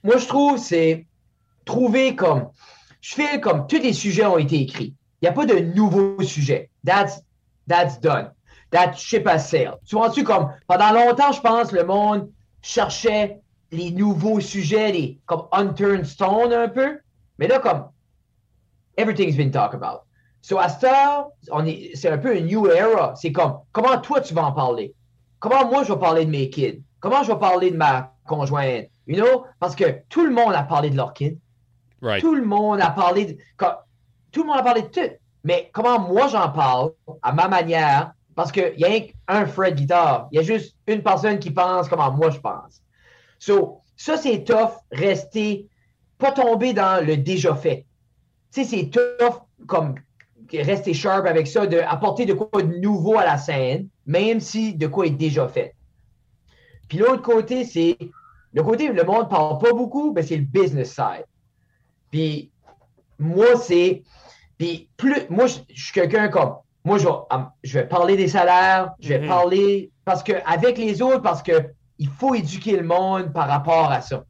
Moi, 0.02 0.18
je 0.18 0.26
trouve, 0.26 0.58
c'est 0.58 1.06
trouver 1.64 2.14
comme. 2.14 2.50
Je 3.00 3.14
fais 3.14 3.40
comme 3.40 3.66
tous 3.66 3.80
les 3.80 3.92
sujets 3.92 4.24
ont 4.24 4.38
été 4.38 4.60
écrits. 4.60 4.94
Il 5.20 5.24
n'y 5.24 5.28
a 5.28 5.32
pas 5.32 5.44
de 5.44 5.58
nouveaux 5.58 6.22
sujets. 6.22 6.70
That's, 6.84 7.20
that's 7.68 8.00
done. 8.00 8.30
That 8.70 8.94
ship 8.94 9.26
has 9.26 9.40
sailed. 9.40 9.78
Tu 9.86 9.96
vois-tu 9.96 10.24
comme. 10.24 10.50
Pendant 10.66 10.92
longtemps, 10.92 11.32
je 11.32 11.40
pense, 11.40 11.72
le 11.72 11.84
monde 11.84 12.30
cherchait 12.62 13.40
les 13.74 13.90
nouveaux 13.90 14.40
sujets, 14.40 14.92
les, 14.92 15.18
comme 15.26 15.46
unturned 15.52 16.04
stone 16.04 16.52
un 16.52 16.68
peu. 16.68 16.98
Mais 17.38 17.48
là, 17.48 17.58
comme. 17.58 17.88
Everything's 18.96 19.36
been 19.36 19.50
talked 19.50 19.74
about. 19.74 20.02
So, 20.40 20.58
à 20.58 20.68
est, 21.66 21.96
c'est 21.96 22.10
un 22.10 22.18
peu 22.18 22.36
une 22.36 22.46
new 22.46 22.66
era. 22.66 23.14
C'est 23.16 23.32
comme, 23.32 23.60
comment 23.72 23.98
toi, 23.98 24.20
tu 24.20 24.34
vas 24.34 24.44
en 24.44 24.52
parler? 24.52 24.94
Comment 25.40 25.66
moi, 25.66 25.84
je 25.84 25.92
vais 25.92 25.98
parler 25.98 26.26
de 26.26 26.30
mes 26.30 26.50
kids? 26.50 26.82
Comment 27.00 27.22
je 27.22 27.32
vais 27.32 27.38
parler 27.38 27.70
de 27.70 27.76
ma 27.76 28.12
conjointe? 28.26 28.88
You 29.06 29.16
know? 29.16 29.46
Parce 29.58 29.74
que 29.74 30.02
tout 30.08 30.24
le 30.24 30.30
monde 30.30 30.54
a 30.54 30.62
parlé 30.62 30.90
de 30.90 30.96
leur 30.96 31.12
kid. 31.12 31.38
Right. 32.00 32.20
Tout 32.20 32.34
le 32.34 32.44
monde 32.44 32.80
a 32.80 32.90
parlé 32.90 33.26
de, 33.26 33.38
comme- 33.56 33.76
tout 34.32 34.42
le 34.42 34.48
monde 34.48 34.58
a 34.58 34.62
parlé 34.62 34.82
de 34.82 34.88
tout. 34.88 35.14
Mais 35.44 35.70
comment 35.72 35.98
moi 35.98 36.28
j'en 36.28 36.50
parle 36.50 36.92
à 37.22 37.32
ma 37.32 37.48
manière? 37.48 38.12
Parce 38.34 38.52
qu'il 38.52 38.74
y 38.76 38.84
a 38.84 39.00
qu'un 39.00 39.46
Fred 39.46 39.76
Guitar. 39.76 40.28
Il 40.32 40.36
y 40.36 40.38
a 40.38 40.42
juste 40.42 40.76
une 40.86 41.02
personne 41.02 41.38
qui 41.38 41.50
pense 41.50 41.88
comment 41.88 42.10
moi 42.10 42.30
je 42.30 42.38
pense. 42.38 42.82
So, 43.46 43.80
ça, 43.96 44.16
c'est 44.16 44.42
tough, 44.44 44.72
rester, 44.90 45.66
pas 46.16 46.32
tomber 46.32 46.72
dans 46.72 47.04
le 47.04 47.18
déjà 47.18 47.54
fait. 47.54 47.84
Tu 48.52 48.64
sais, 48.64 48.76
c'est 48.76 48.90
tough 48.90 49.42
comme 49.66 49.96
rester 50.52 50.94
sharp 50.94 51.26
avec 51.26 51.46
ça, 51.46 51.66
de 51.66 51.78
apporter 51.78 52.24
de 52.24 52.32
quoi 52.32 52.62
de 52.62 52.78
nouveau 52.78 53.18
à 53.18 53.24
la 53.24 53.36
scène, 53.36 53.88
même 54.06 54.40
si 54.40 54.74
de 54.74 54.86
quoi 54.86 55.06
est 55.06 55.10
déjà 55.10 55.46
fait. 55.48 55.74
Puis 56.88 56.98
l'autre 56.98 57.22
côté, 57.22 57.64
c'est 57.64 57.98
le 58.54 58.62
côté 58.62 58.88
où 58.88 58.94
le 58.94 59.04
monde 59.04 59.28
parle 59.28 59.58
pas 59.58 59.72
beaucoup, 59.72 60.12
ben 60.12 60.24
c'est 60.24 60.36
le 60.36 60.44
business 60.44 60.94
side. 60.94 61.26
Puis 62.10 62.50
moi, 63.18 63.56
c'est. 63.60 64.04
Puis 64.56 64.88
plus. 64.96 65.28
Moi, 65.28 65.46
je 65.48 65.58
je 65.68 65.84
suis 65.84 65.92
quelqu'un 65.92 66.28
comme. 66.28 66.54
Moi, 66.84 66.96
je 66.98 67.04
vais, 67.04 67.14
um, 67.30 67.50
je 67.62 67.78
vais 67.78 67.86
parler 67.88 68.16
des 68.16 68.28
salaires, 68.28 68.92
je 69.00 69.08
vais 69.10 69.20
Mhm. 69.20 69.28
parler. 69.28 69.90
Parce 70.06 70.22
que 70.22 70.32
avec 70.46 70.78
les 70.78 71.02
autres, 71.02 71.22
parce 71.22 71.42
que 71.42 71.52
il 71.98 72.08
faut 72.08 72.34
éduquer 72.34 72.76
le 72.76 72.84
monde 72.84 73.32
par 73.32 73.48
rapport 73.48 73.90
à 73.90 74.00
ça. 74.00 74.24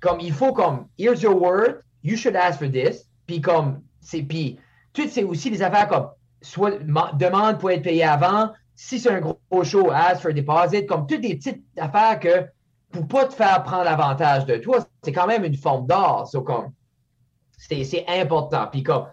Comme 0.00 0.20
il 0.20 0.32
faut 0.32 0.52
comme 0.52 0.88
here's 0.98 1.22
your 1.22 1.40
word, 1.40 1.82
you 2.02 2.16
should 2.16 2.36
ask 2.36 2.58
for 2.58 2.70
this. 2.70 3.08
Puis 3.26 3.40
comme 3.40 3.82
c'est 4.00 4.22
puis 4.22 4.58
tout 4.92 5.08
c'est 5.08 5.24
aussi 5.24 5.50
des 5.50 5.62
affaires 5.62 5.88
comme 5.88 6.08
soit 6.40 6.78
ma- 6.84 7.12
demande 7.12 7.58
pour 7.58 7.70
être 7.70 7.82
payé 7.82 8.04
avant. 8.04 8.52
Si 8.74 9.00
c'est 9.00 9.10
un 9.10 9.20
gros, 9.20 9.64
show, 9.64 9.90
ask 9.90 10.22
for 10.22 10.32
deposit. 10.32 10.86
Comme 10.86 11.06
toutes 11.06 11.20
des 11.20 11.34
petites 11.34 11.64
affaires 11.76 12.20
que 12.20 12.46
pour 12.90 13.08
pas 13.08 13.26
te 13.26 13.34
faire 13.34 13.62
prendre 13.64 13.88
avantage 13.88 14.46
de 14.46 14.56
toi, 14.56 14.86
c'est 15.02 15.12
quand 15.12 15.26
même 15.26 15.44
une 15.44 15.56
forme 15.56 15.86
d'art. 15.86 16.26
So, 16.28 16.42
comme 16.42 16.72
c'est 17.56 18.04
important. 18.08 18.68
Puis 18.70 18.82
comme 18.82 19.06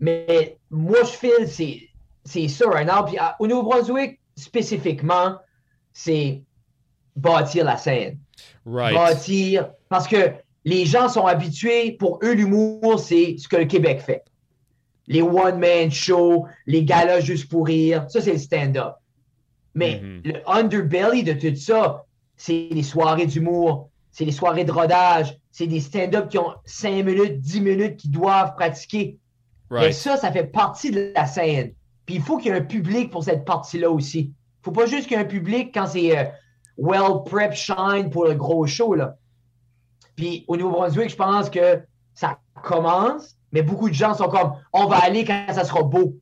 mais 0.00 0.58
moi 0.70 0.98
je 1.02 1.10
file 1.10 1.46
c'est 1.46 1.88
c'est 2.24 2.48
ça 2.48 2.68
right 2.68 2.86
now. 2.86 3.04
Puis 3.04 3.16
au 3.38 3.46
Nouveau-Brunswick 3.46 4.20
spécifiquement, 4.36 5.36
c'est 5.92 6.42
bâtir 7.16 7.64
la 7.64 7.76
scène 7.76 8.18
Right. 8.66 8.94
bâtir. 8.94 9.70
Parce 9.88 10.06
que 10.06 10.32
les 10.64 10.84
gens 10.86 11.08
sont 11.08 11.26
habitués, 11.26 11.92
pour 11.92 12.18
eux, 12.22 12.32
l'humour, 12.32 12.98
c'est 13.00 13.36
ce 13.38 13.48
que 13.48 13.56
le 13.56 13.64
Québec 13.64 14.00
fait. 14.00 14.22
Les 15.06 15.22
one-man 15.22 15.90
shows, 15.90 16.46
les 16.66 16.84
galas 16.84 17.20
juste 17.20 17.48
pour 17.50 17.66
rire, 17.66 18.04
ça, 18.08 18.20
c'est 18.20 18.32
le 18.32 18.38
stand-up. 18.38 18.94
Mais 19.74 20.00
Mhm. 20.02 20.22
le 20.24 20.50
underbelly 20.50 21.22
de 21.24 21.32
tout 21.32 21.56
ça, 21.56 22.04
c'est 22.36 22.68
les 22.70 22.82
soirées 22.82 23.26
d'humour, 23.26 23.88
c'est 24.10 24.24
les 24.24 24.32
soirées 24.32 24.64
de 24.64 24.72
rodage, 24.72 25.36
c'est 25.50 25.66
des 25.66 25.80
stand-up 25.80 26.28
qui 26.28 26.38
ont 26.38 26.52
5 26.64 27.04
minutes, 27.04 27.40
10 27.40 27.60
minutes, 27.60 27.96
qui 27.96 28.08
doivent 28.08 28.54
pratiquer. 28.54 29.18
Mais 29.70 29.78
Right. 29.78 29.94
ça, 29.94 30.16
ça 30.16 30.30
fait 30.32 30.44
partie 30.44 30.90
de 30.90 31.12
la 31.14 31.26
scène. 31.26 31.72
Puis 32.06 32.16
il 32.16 32.22
faut 32.22 32.36
qu'il 32.38 32.50
y 32.52 32.54
ait 32.54 32.58
un 32.58 32.64
public 32.64 33.10
pour 33.10 33.22
cette 33.24 33.44
partie-là 33.44 33.90
aussi. 33.90 34.32
faut 34.62 34.72
pas 34.72 34.84
juste 34.86 35.04
qu'il 35.08 35.16
y 35.16 35.20
ait 35.20 35.22
un 35.22 35.26
public 35.26 35.70
quand 35.72 35.86
c'est 35.86 36.18
euh, 36.18 36.24
well 36.76 37.22
prep 37.24 37.52
shine 37.52 38.10
pour 38.10 38.26
le 38.26 38.34
gros 38.34 38.66
show. 38.66 38.94
Là. 38.94 39.16
Puis 40.16 40.44
au 40.48 40.56
Nouveau-Brunswick, 40.56 41.10
je 41.10 41.16
pense 41.16 41.50
que 41.50 41.82
ça 42.14 42.38
commence, 42.62 43.36
mais 43.52 43.62
beaucoup 43.62 43.88
de 43.88 43.94
gens 43.94 44.14
sont 44.14 44.28
comme 44.28 44.54
on 44.72 44.86
va 44.86 44.98
aller 44.98 45.24
quand 45.24 45.46
ça 45.52 45.64
sera 45.64 45.82
beau. 45.82 46.18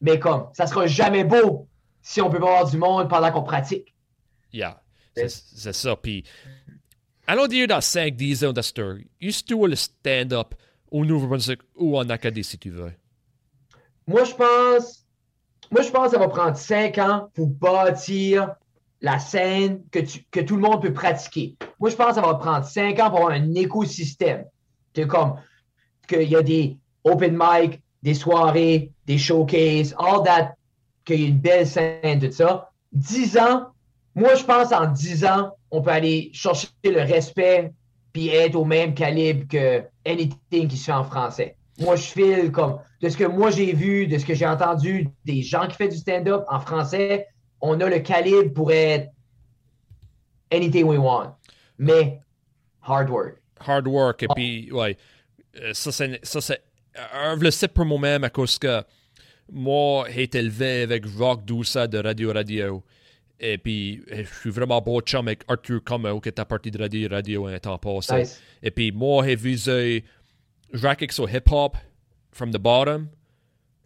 Mais 0.00 0.18
comme 0.18 0.48
ça 0.52 0.66
sera 0.66 0.86
jamais 0.86 1.24
beau 1.24 1.68
si 2.02 2.20
on 2.20 2.30
peut 2.30 2.40
pas 2.40 2.48
avoir 2.48 2.70
du 2.70 2.78
monde 2.78 3.08
pendant 3.08 3.30
qu'on 3.30 3.42
pratique. 3.42 3.94
Yeah, 4.52 4.80
c'est 5.14 5.72
ça. 5.72 5.96
Puis 5.96 6.24
allons 7.26 7.46
dire 7.46 7.68
dans 7.68 7.78
5-10 7.78 8.48
ans 8.48 8.52
d'Astor, 8.52 8.94
tu 9.20 9.68
le 9.68 9.76
stand-up 9.76 10.54
au 10.90 11.04
Nouveau-Brunswick 11.04 11.60
ou 11.76 11.96
en 11.98 12.08
Acadie 12.08 12.42
si 12.42 12.58
tu 12.58 12.70
veux? 12.70 12.92
Moi, 14.06 14.24
je 14.24 14.34
pense. 14.34 15.06
Moi, 15.70 15.82
je 15.82 15.90
pense 15.90 16.06
que 16.06 16.10
ça 16.12 16.18
va 16.18 16.26
prendre 16.26 16.56
5 16.56 16.98
ans 16.98 17.30
pour 17.32 17.46
bâtir 17.46 18.56
la 19.00 19.18
scène 19.18 19.82
que, 19.90 20.40
tout 20.40 20.56
le 20.56 20.62
monde 20.62 20.82
peut 20.82 20.92
pratiquer. 20.92 21.56
Moi, 21.78 21.90
je 21.90 21.96
pense 21.96 22.08
que 22.08 22.14
ça 22.14 22.20
va 22.22 22.34
prendre 22.34 22.64
5 22.64 22.98
ans 23.00 23.10
pour 23.10 23.20
avoir 23.20 23.32
un 23.32 23.54
écosystème. 23.54 24.44
Que 24.94 25.02
comme 25.02 25.36
qu'il 26.06 26.28
y 26.28 26.36
a 26.36 26.42
des 26.42 26.76
open 27.04 27.38
mic, 27.38 27.80
des 28.02 28.14
soirées, 28.14 28.90
des 29.06 29.18
showcases, 29.18 29.94
all 29.98 30.22
that, 30.24 30.54
qu'il 31.04 31.20
y 31.20 31.24
a 31.24 31.28
une 31.28 31.38
belle 31.38 31.66
scène, 31.66 32.20
tout 32.20 32.32
ça. 32.32 32.70
10 32.92 33.38
ans, 33.38 33.66
moi, 34.14 34.34
je 34.34 34.44
pense 34.44 34.72
en 34.72 34.86
10 34.86 35.24
ans, 35.24 35.50
on 35.70 35.82
peut 35.82 35.90
aller 35.90 36.30
chercher 36.32 36.68
le 36.84 37.00
respect 37.00 37.72
puis 38.12 38.28
être 38.28 38.56
au 38.56 38.64
même 38.64 38.94
calibre 38.94 39.46
que 39.48 39.84
anything 40.04 40.66
qui 40.68 40.76
se 40.76 40.86
fait 40.86 40.92
en 40.92 41.04
français. 41.04 41.56
Moi, 41.78 41.96
je 41.96 42.02
file 42.02 42.52
comme 42.52 42.78
de 43.00 43.08
ce 43.08 43.16
que 43.16 43.24
moi 43.24 43.50
j'ai 43.50 43.72
vu, 43.72 44.06
de 44.06 44.18
ce 44.18 44.26
que 44.26 44.34
j'ai 44.34 44.46
entendu 44.46 45.08
des 45.24 45.42
gens 45.42 45.66
qui 45.68 45.76
font 45.76 45.88
du 45.88 45.96
stand-up 45.96 46.44
en 46.48 46.60
français, 46.60 47.28
on 47.60 47.80
a 47.80 47.88
le 47.88 48.00
calibre 48.00 48.52
pour 48.52 48.72
être 48.72 49.10
anything 50.50 50.84
we 50.86 50.98
want. 50.98 51.34
Mais 51.78 52.20
hard 52.82 53.10
work. 53.10 53.40
hard 53.60 53.86
work. 53.86 54.22
Et 54.22 54.28
puis, 54.34 54.72
ouais, 54.72 54.96
euh, 55.60 55.72
ça, 55.74 55.92
c'est, 55.92 56.20
ça, 56.22 56.40
c'est, 56.40 56.62
euh, 56.98 57.36
je 57.38 57.44
le 57.44 57.50
sais 57.50 57.68
pour 57.68 57.84
moi-même 57.84 58.24
à 58.24 58.30
cause 58.30 58.58
que 58.58 58.82
moi, 59.52 60.06
j'ai 60.10 60.24
été 60.24 60.38
élevé 60.38 60.82
avec 60.82 61.04
Rock 61.18 61.44
Douce 61.44 61.76
de 61.76 61.98
Radio 61.98 62.32
Radio. 62.32 62.82
Et 63.38 63.56
puis, 63.58 64.02
je 64.10 64.22
suis 64.40 64.50
vraiment 64.50 64.80
beau 64.80 65.00
chum 65.00 65.26
avec 65.26 65.42
Arthur 65.48 65.82
Como, 65.82 66.20
qui 66.20 66.28
est 66.28 66.38
à 66.38 66.44
partie 66.44 66.70
de 66.70 66.78
Radio 66.78 67.08
Radio 67.08 67.46
un 67.46 67.58
temps 67.58 67.78
passé. 67.78 68.18
Nice. 68.18 68.42
Et 68.62 68.70
puis, 68.70 68.92
moi, 68.92 69.24
j'ai 69.24 69.34
visé, 69.34 70.04
je 70.72 70.86
rack 70.86 71.10
sur 71.10 71.28
hip-hop 71.28 71.76
from 72.30 72.52
the 72.52 72.58
bottom. 72.58 73.08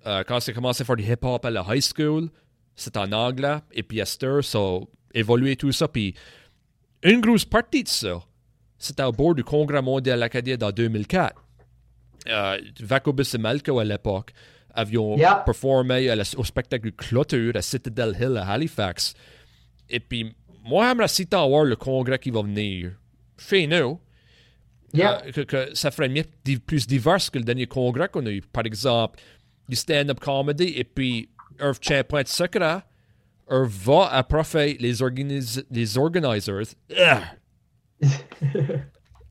Euh, 0.07 0.23
quand 0.27 0.45
j'ai 0.45 0.53
commencé 0.53 0.83
à 0.83 0.85
faire 0.85 0.97
du 0.97 1.05
hip-hop 1.05 1.45
à 1.45 1.51
la 1.51 1.65
high 1.69 1.81
school, 1.81 2.29
c'était 2.77 2.99
en 2.99 3.13
anglais. 3.13 3.59
Et 3.73 3.83
puis, 3.83 4.01
ça 4.05 4.59
a 4.59 4.81
évolué 5.15 5.57
tout 5.57 5.73
ça. 5.73 5.89
Puis, 5.89 6.15
une 7.03 7.21
grosse 7.21 7.45
partie 7.45 7.83
de 7.85 7.89
ça, 7.89 8.23
c'était 8.79 9.03
au 9.05 9.13
bord 9.13 9.35
du 9.35 9.45
Congrès 9.45 9.83
mondial 9.83 10.23
acadien 10.23 10.57
en 10.63 10.71
2004. 10.71 11.35
Euh, 12.29 12.59
Vacobus 12.81 13.35
et 13.35 13.39
Malco 13.39 13.79
à 13.79 13.85
l'époque 13.85 14.33
avions 14.75 15.17
performé 15.45 16.09
à 16.09 16.17
la- 16.17 16.25
au 16.37 16.43
spectacle 16.45 16.91
Clôture 16.93 17.53
à 17.55 17.63
Citadel 17.63 18.17
Hill 18.19 18.37
à 18.39 18.49
Halifax. 18.51 19.15
Et 19.89 20.01
puis, 20.01 20.35
moi, 20.65 20.89
j'aimerais 20.89 21.09
si 21.09 21.27
tant 21.27 21.47
voir 21.49 21.65
le 21.65 21.77
congrès 21.77 22.19
qui 22.19 22.31
va 22.31 22.43
venir 22.43 22.93
chez 23.39 23.67
nous. 23.67 24.01
Yeah. 24.95 25.23
Euh, 25.27 25.33
que, 25.33 25.41
que 25.43 25.75
ça 25.75 25.91
ferait 25.91 26.09
mieux, 26.09 26.25
plus 26.67 26.87
divers 26.87 27.19
que 27.31 27.39
le 27.39 27.45
dernier 27.45 27.67
congrès 27.67 28.09
qu'on 28.09 28.25
a 28.27 28.31
eu. 28.31 28.41
Par 28.41 28.65
exemple, 28.65 29.21
du 29.69 29.77
stand-up 29.77 30.19
comedy 30.21 30.73
et 30.77 30.85
puis 30.85 31.29
tient 31.81 32.05
point 32.05 32.23
de 32.23 32.29
secret, 32.29 32.79
un 33.49 33.67
va 33.69 34.09
approcher 34.13 34.77
les, 34.81 35.03
organis 35.03 35.63
les 35.71 35.99
organizers. 35.99 36.75
Ah! 36.99 37.23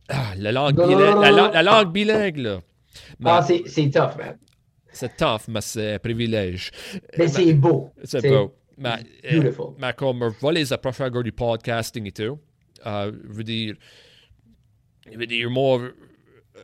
Ah, 0.09 0.33
la, 0.37 0.51
langue 0.51 0.75
bilingue, 0.75 1.21
la, 1.21 1.31
la- 1.31 1.51
la 1.51 1.63
langue 1.63 1.91
bilingue, 1.93 2.37
là. 2.37 2.59
Ah, 3.23 3.41
c'est 3.41 3.89
tough, 3.89 4.17
man. 4.17 4.37
c'est 4.91 5.15
tough, 5.15 5.47
mais 5.47 5.61
c'est 5.61 5.93
un 5.93 5.99
privilège. 5.99 6.71
Mais 7.17 7.27
c'est 7.27 7.53
beau. 7.53 7.89
C'est 8.03 8.27
beau. 8.27 8.53
Euh, 8.83 8.97
beautiful. 9.31 9.75
mais 9.79 9.93
comme 9.93 10.21
on 10.23 10.29
va 10.29 10.51
les 10.51 10.65
cause 10.65 11.23
du 11.23 11.31
podcasting 11.31 12.07
et 12.07 12.11
tout, 12.11 12.39
euh, 12.85 13.11
je 13.29 13.33
veux 13.33 13.43
dire, 13.43 13.75
je 15.11 15.17
veux 15.17 15.25
dire, 15.27 15.49
moi, 15.49 15.79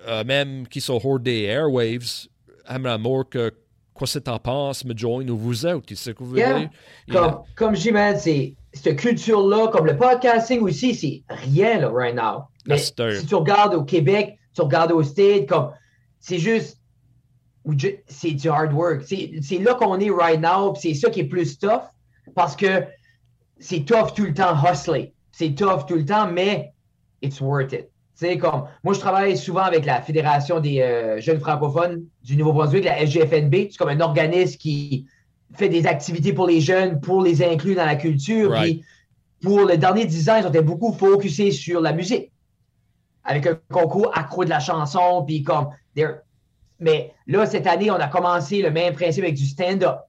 euh, 0.08 0.24
même 0.24 0.68
qui 0.68 0.82
sont 0.82 1.00
hors 1.04 1.20
des 1.20 1.44
airwaves, 1.44 2.28
j'aimerais 2.70 2.98
more 2.98 3.30
que 3.30 3.52
quoi 4.00 4.08
c'est 4.08 4.30
en 4.30 4.40
penses, 4.40 4.86
me 4.86 4.98
join 4.98 5.28
ou 5.28 5.38
vous 5.38 5.66
autres, 5.66 5.86
tu 5.86 5.96
sais 5.96 6.12
ce 6.12 6.12
que 6.12 6.24
vous 6.24 6.30
voulez 6.30 6.42
Yeah. 6.42 6.70
Comme, 7.12 7.44
comme 7.56 7.76
je 7.76 7.82
dis, 7.82 7.92
man, 7.92 8.18
c'est 8.18 8.56
cette 8.74 8.98
culture-là, 8.98 9.68
comme 9.68 9.86
le 9.86 9.98
podcasting 9.98 10.62
aussi, 10.62 10.96
c'est 10.96 11.24
rien, 11.30 11.80
là, 11.80 11.90
right 11.90 12.16
now. 12.16 12.46
Mais 12.66 12.78
si 12.78 12.94
tu 12.94 13.36
regardes 13.36 13.74
au 13.76 13.84
Québec, 13.84 14.38
tu 14.56 14.62
regardes 14.62 14.94
au 14.94 15.04
State, 15.04 15.48
comme, 15.48 15.72
c'est 16.20 16.40
juste, 16.40 16.80
c'est 18.08 18.32
du 18.32 18.48
hard 18.50 18.74
work. 18.74 19.04
C'est 19.04 19.58
là 19.60 19.74
qu'on 19.76 20.00
est 20.00 20.10
right 20.10 20.40
now, 20.40 20.74
c'est 20.76 20.94
ça 20.94 21.10
qui 21.10 21.20
est 21.22 21.28
plus 21.28 21.60
tough, 21.60 21.84
parce 22.36 22.56
que 22.56 22.86
c'est 23.60 23.84
tough 23.84 24.14
tout 24.16 24.26
le 24.26 24.34
temps, 24.34 24.56
hustler. 24.64 25.14
C'est 25.32 25.54
tough 25.56 25.86
tout 25.88 25.96
le 25.96 26.06
temps, 26.06 26.32
mais 26.32 26.74
it's 27.22 27.42
worth 27.42 27.74
it. 27.74 27.89
Tu 28.20 28.26
sais, 28.26 28.38
comme, 28.38 28.66
moi, 28.84 28.94
je 28.94 29.00
travaille 29.00 29.38
souvent 29.38 29.62
avec 29.62 29.86
la 29.86 30.02
Fédération 30.02 30.60
des 30.60 30.82
euh, 30.82 31.22
jeunes 31.22 31.40
francophones 31.40 32.04
du 32.22 32.36
Nouveau-Brunswick, 32.36 32.84
la 32.84 33.06
SGFNB. 33.06 33.70
C'est 33.72 33.78
comme 33.78 33.88
un 33.88 34.02
organisme 34.02 34.58
qui 34.58 35.06
fait 35.54 35.70
des 35.70 35.88
activités 35.88 36.34
pour 36.34 36.46
les 36.46 36.60
jeunes, 36.60 37.00
pour 37.00 37.24
les 37.24 37.42
inclure 37.42 37.78
dans 37.78 37.86
la 37.86 37.96
culture. 37.96 38.52
Right. 38.52 38.82
Puis 38.82 38.86
pour 39.42 39.62
le 39.62 39.78
dernier 39.78 40.06
10 40.06 40.30
ans, 40.30 40.36
ils 40.38 40.46
ont 40.46 40.50
été 40.50 40.62
beaucoup 40.62 40.92
focusés 40.92 41.52
sur 41.52 41.80
la 41.80 41.94
musique. 41.94 42.30
Avec 43.24 43.48
un 43.48 43.58
concours 43.72 44.12
accro 44.14 44.44
de 44.44 44.50
la 44.50 44.60
chanson, 44.60 45.24
puis 45.26 45.42
comme... 45.42 45.70
Mais 46.82 47.14
là, 47.26 47.46
cette 47.46 47.68
année, 47.68 47.90
on 47.90 47.96
a 47.96 48.08
commencé 48.08 48.62
le 48.62 48.72
même 48.72 48.96
principe 48.96 49.24
avec 49.24 49.36
du 49.36 49.46
stand-up. 49.46 50.00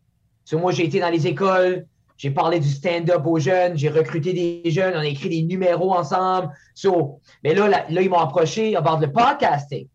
So, 0.44 0.58
moi, 0.58 0.72
j'ai 0.72 0.84
été 0.84 0.98
dans 0.98 1.10
les 1.10 1.28
écoles, 1.28 1.86
j'ai 2.20 2.30
parlé 2.30 2.60
du 2.60 2.68
stand-up 2.68 3.24
aux 3.24 3.38
jeunes, 3.38 3.78
j'ai 3.78 3.88
recruté 3.88 4.34
des 4.34 4.70
jeunes, 4.70 4.92
on 4.94 4.98
a 5.00 5.06
écrit 5.06 5.30
des 5.30 5.42
numéros 5.42 5.94
ensemble. 5.94 6.50
Mais 7.42 7.54
là, 7.54 7.66
là, 7.66 8.02
ils 8.02 8.10
m'ont 8.10 8.18
approché 8.18 8.76
à 8.76 8.82
bord 8.82 8.98
de 8.98 9.06
podcasting 9.06 9.88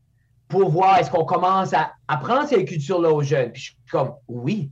pour 0.48 0.70
voir 0.72 0.98
est-ce 0.98 1.12
qu'on 1.12 1.24
commence 1.24 1.72
à 1.76 1.92
apprendre 2.08 2.48
cette 2.50 2.68
culture-là 2.68 3.12
aux 3.12 3.22
jeunes. 3.22 3.52
Puis 3.52 3.62
je 3.62 3.66
suis 3.68 3.78
comme, 3.92 4.14
oui. 4.28 4.72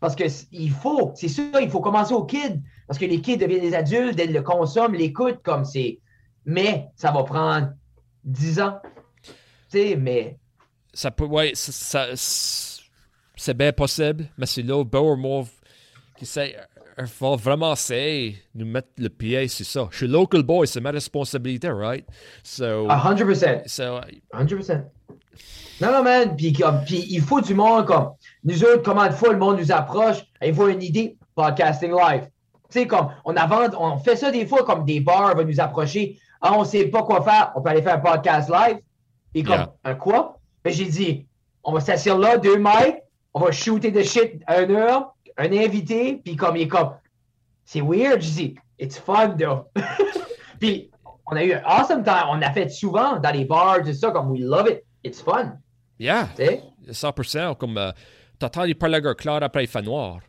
Parce 0.00 0.16
que 0.16 0.26
c- 0.26 0.46
il 0.52 0.70
faut, 0.70 1.12
c'est 1.14 1.28
ça, 1.28 1.42
il 1.60 1.68
faut 1.68 1.80
commencer 1.82 2.14
aux 2.14 2.24
kids. 2.24 2.62
Parce 2.86 2.98
que 2.98 3.04
les 3.04 3.20
kids 3.20 3.36
deviennent 3.36 3.60
des 3.60 3.74
adultes, 3.74 4.18
ils 4.18 4.32
le 4.32 4.40
consomment, 4.40 4.94
l'écoutent 4.94 5.42
comme 5.42 5.66
c'est. 5.66 5.98
Mais 6.46 6.88
ça 6.96 7.12
va 7.12 7.24
prendre 7.24 7.72
10 8.24 8.58
ans. 8.60 8.78
Tu 9.22 9.32
sais, 9.68 9.96
mais 9.96 10.38
Ça 10.94 11.10
peut, 11.10 11.26
ouais, 11.26 11.52
ça, 11.54 12.06
c'est 12.14 13.54
bien 13.54 13.72
possible, 13.74 14.28
mais 14.38 14.46
c'est 14.46 14.62
là, 14.62 14.82
Bauer, 14.82 15.18
moi, 15.18 15.44
qui 16.16 16.24
sait, 16.24 16.56
il 16.98 17.06
faut 17.06 17.36
vraiment 17.36 17.72
essayer 17.72 18.38
de 18.54 18.64
nous 18.64 18.70
mettre 18.70 18.88
le 18.98 19.08
pied 19.08 19.46
sur 19.48 19.66
ça. 19.66 19.88
Je 19.90 19.96
suis 19.98 20.06
local 20.08 20.42
boy, 20.42 20.66
c'est 20.66 20.80
ma 20.80 20.90
responsabilité, 20.90 21.68
right? 21.70 22.06
So, 22.42 22.86
100%. 22.88 23.62
so 23.68 24.00
100%. 24.32 24.84
Non, 25.80 25.92
non, 25.92 26.02
man. 26.02 26.36
Puis, 26.36 26.52
comme, 26.54 26.80
puis 26.86 27.06
il 27.10 27.20
faut 27.20 27.40
du 27.40 27.54
monde 27.54 27.84
comme 27.86 28.12
nous 28.44 28.62
autres, 28.64 28.82
comment 28.82 29.06
de 29.06 29.12
fois 29.12 29.32
le 29.32 29.38
monde 29.38 29.58
nous 29.58 29.70
approche, 29.72 30.24
il 30.42 30.52
voit 30.54 30.70
une 30.70 30.82
idée, 30.82 31.16
podcasting 31.34 31.90
live. 31.90 32.22
Tu 32.70 32.80
sais, 32.80 32.86
comme 32.86 33.10
on 33.24 33.36
avance, 33.36 33.74
on 33.78 33.98
fait 33.98 34.16
ça 34.16 34.30
des 34.30 34.46
fois 34.46 34.64
comme 34.64 34.84
des 34.84 35.00
bars 35.00 35.36
vont 35.36 35.44
nous 35.44 35.60
approcher. 35.60 36.18
Ah, 36.40 36.54
on 36.56 36.64
sait 36.64 36.86
pas 36.86 37.02
quoi 37.02 37.22
faire, 37.22 37.52
on 37.56 37.60
peut 37.62 37.70
aller 37.70 37.82
faire 37.82 37.96
un 37.96 37.98
podcast 38.00 38.48
live. 38.50 38.78
Et 39.34 39.42
comme, 39.42 39.54
Yeah. 39.56 39.74
un 39.84 39.94
quoi? 39.94 40.38
Ben, 40.64 40.72
j'ai 40.72 40.86
dit, 40.86 41.26
on 41.62 41.72
va 41.72 41.80
s'asseoir 41.80 42.18
là, 42.18 42.38
deux 42.38 42.56
mics, 42.56 42.96
on 43.34 43.40
va 43.40 43.52
shooter 43.52 43.90
de 43.90 44.02
shit 44.02 44.40
à 44.46 44.62
une 44.62 44.70
heure, 44.72 45.14
un 45.38 45.52
invité, 45.52 46.20
puis 46.24 46.36
comme 46.36 46.56
il 46.56 46.62
est 46.62 46.68
comme, 46.68 46.92
c'est 47.64 47.80
weird, 47.80 48.20
je 48.22 48.30
dis, 48.30 48.54
it's 48.78 48.98
fun, 48.98 49.36
though. 49.38 49.66
puis, 50.60 50.90
on 51.26 51.36
a 51.36 51.44
eu 51.44 51.52
un 51.54 51.62
awesome 51.64 52.02
time, 52.04 52.26
on 52.30 52.40
a 52.42 52.52
fait 52.52 52.68
souvent 52.68 53.18
dans 53.18 53.30
les 53.32 53.44
bars, 53.44 53.82
tout 53.82 53.92
ça, 53.92 54.10
comme 54.10 54.30
we 54.30 54.40
love 54.40 54.68
it, 54.68 54.84
it's 55.04 55.20
fun, 55.20 55.58
yeah, 55.98 56.28
tu 56.36 56.44
sais? 56.44 56.62
100%, 56.90 57.56
comme, 57.56 57.76
euh, 57.78 57.90
t'as 58.38 58.46
entendu 58.46 58.74
parler 58.74 59.00
d'un 59.00 59.14
clair 59.14 59.42
après 59.42 59.64
il 59.64 59.68
fait 59.68 59.82
noir. 59.82 60.20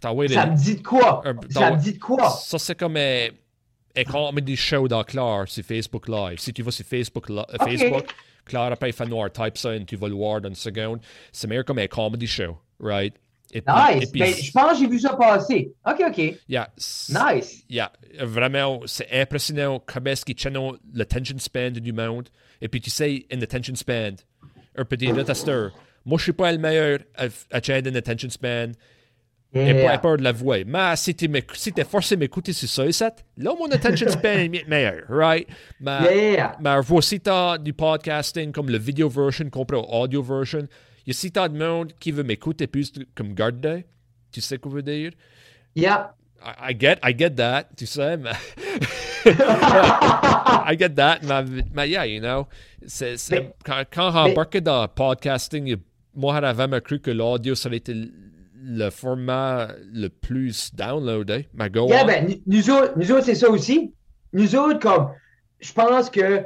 Ça 0.00 0.10
des- 0.14 0.36
me 0.50 0.56
dit 0.56 0.76
de 0.76 0.82
quoi? 0.82 1.22
Un- 1.26 1.36
Ça 1.50 1.70
me 1.70 1.76
dit 1.76 1.92
de 1.94 1.98
quoi? 1.98 2.30
Ça, 2.30 2.58
c'est 2.58 2.74
comme 2.78 2.96
un, 2.96 3.28
un 3.94 4.04
comedy 4.04 4.56
show 4.56 4.88
dans 4.88 5.04
Claire 5.04 5.44
sur 5.46 5.62
Facebook 5.64 6.08
Live. 6.08 6.38
Si 6.38 6.50
tu 6.52 6.62
vas 6.62 6.70
sur 6.70 6.86
Facebook, 6.86 7.28
euh, 7.30 7.42
Ok. 7.42 7.62
Facebook 7.68 8.14
Claire 8.46 8.72
après 8.72 8.88
il 8.88 8.92
fait 8.94 9.04
noir, 9.06 9.30
type 9.30 9.56
ça 9.58 9.74
et 9.76 9.84
tu 9.84 9.96
vas 9.96 10.08
le 10.08 10.14
voir 10.14 10.40
dans 10.40 10.48
une 10.48 10.54
seconde. 10.54 11.00
C'est 11.30 11.46
meilleur 11.46 11.64
comme 11.64 11.78
un 11.78 11.86
comedy 11.86 12.26
show, 12.26 12.56
right? 12.80 13.14
Et 13.52 13.58
et 13.58 13.62
Nice. 14.00 14.12
Ben, 14.12 14.34
je 14.34 14.50
pense 14.52 14.72
que 14.72 14.78
j'ai 14.78 14.86
vu 14.88 14.98
ça 14.98 15.14
passer. 15.14 15.72
OK, 15.86 16.02
OK. 16.08 16.34
yeah, 16.48 16.68
Nice. 17.08 17.62
Yeah, 17.68 17.92
vraiment, 18.20 18.80
c'est 18.86 19.08
impressionnant 19.12 19.82
comment 19.84 20.10
est-ce 20.10 20.24
qu'ils 20.24 20.34
tiennent 20.36 20.58
l'attention 20.94 21.38
span 21.38 21.70
du 21.70 21.92
monde. 21.92 22.28
Et 22.60 22.68
puis 22.68 22.80
tu 22.80 22.90
sais, 22.90 23.26
in 23.32 23.40
attention 23.42 23.74
span, 23.74 24.12
un 24.76 24.84
petit 24.84 25.12
notateur. 25.12 25.72
Moi, 26.04 26.18
je 26.18 26.22
suis 26.24 26.32
pas 26.32 26.50
le 26.50 26.58
meilleur 26.58 27.00
à, 27.16 27.26
à 27.50 27.60
tenir 27.60 27.86
une 27.86 27.96
attention 27.96 28.30
span. 28.30 28.72
Et 29.54 29.58
Yeah. 29.66 29.86
pas 29.86 29.98
peur 29.98 30.16
de 30.16 30.22
la 30.22 30.32
voix. 30.32 30.64
Mais 30.64 30.96
si 30.96 31.12
m'éc- 31.28 31.54
si 31.54 31.74
t'es 31.74 31.84
forcé 31.84 32.14
de 32.14 32.20
m'écouter 32.20 32.54
sur 32.54 32.66
ça, 32.70 32.86
et 32.86 32.92
ça, 32.92 33.14
là, 33.36 33.52
mon 33.58 33.70
attention 33.70 34.08
span 34.10 34.28
est 34.38 34.66
meilleur, 34.66 35.02
right? 35.10 35.46
Mais, 35.78 36.32
Yeah. 36.32 36.56
mais 36.58 36.80
voici 36.80 37.20
t'as 37.20 37.58
du 37.58 37.74
podcasting 37.74 38.50
comme 38.50 38.70
le 38.70 38.78
video 38.78 39.10
version 39.10 39.50
comparé 39.50 39.78
au 39.82 39.84
audio 39.92 40.22
version. 40.22 40.66
Il 41.06 41.08
y 41.08 41.10
a 41.10 41.14
si 41.14 41.32
t'as 41.32 41.48
de 41.48 41.58
monde 41.58 41.92
qui 41.98 42.12
veut 42.12 42.22
m'écouter 42.22 42.66
plus 42.66 42.92
comme 43.14 43.34
garde, 43.34 43.82
tu 44.30 44.40
sais 44.40 44.58
quoi 44.58 44.72
veut 44.72 44.82
dire? 44.82 45.12
Yeah. 45.74 46.14
I, 46.44 46.72
I 46.72 46.76
get, 46.78 46.98
I 47.02 47.14
get 47.16 47.30
that, 47.36 47.68
tu 47.76 47.86
sais, 47.86 48.16
mais... 48.16 48.32
I 49.26 50.76
get 50.78 50.94
that, 50.96 51.20
mais, 51.22 51.44
mais 51.72 51.88
yeah, 51.88 52.04
you 52.06 52.20
know, 52.20 52.46
c'est, 52.86 53.16
quand, 53.64 53.82
quand 53.92 54.10
rembarqué 54.10 54.60
dans 54.60 54.82
le 54.82 54.88
podcasting, 54.88 55.76
moi, 56.14 56.38
j'avais 56.40 56.58
jamais 56.62 56.80
cru 56.80 57.00
que 57.00 57.10
l'audio, 57.10 57.54
ça 57.54 57.68
allait 57.68 57.76
être 57.78 57.92
le- 58.64 58.90
format 58.90 59.68
le 59.92 60.08
plus 60.08 60.74
downloadé. 60.74 61.48
Mais 61.54 61.70
go 61.70 61.88
Yeah, 61.88 62.04
on. 62.04 62.06
ben, 62.06 62.36
nous 62.46 62.70
autres, 62.70 62.92
nous 62.96 63.10
autres, 63.12 63.24
c'est 63.24 63.34
ça 63.34 63.48
aussi. 63.50 63.92
Nous 64.32 64.54
autres, 64.56 64.78
comme, 64.78 65.10
je 65.60 65.72
pense 65.72 66.10
que, 66.10 66.44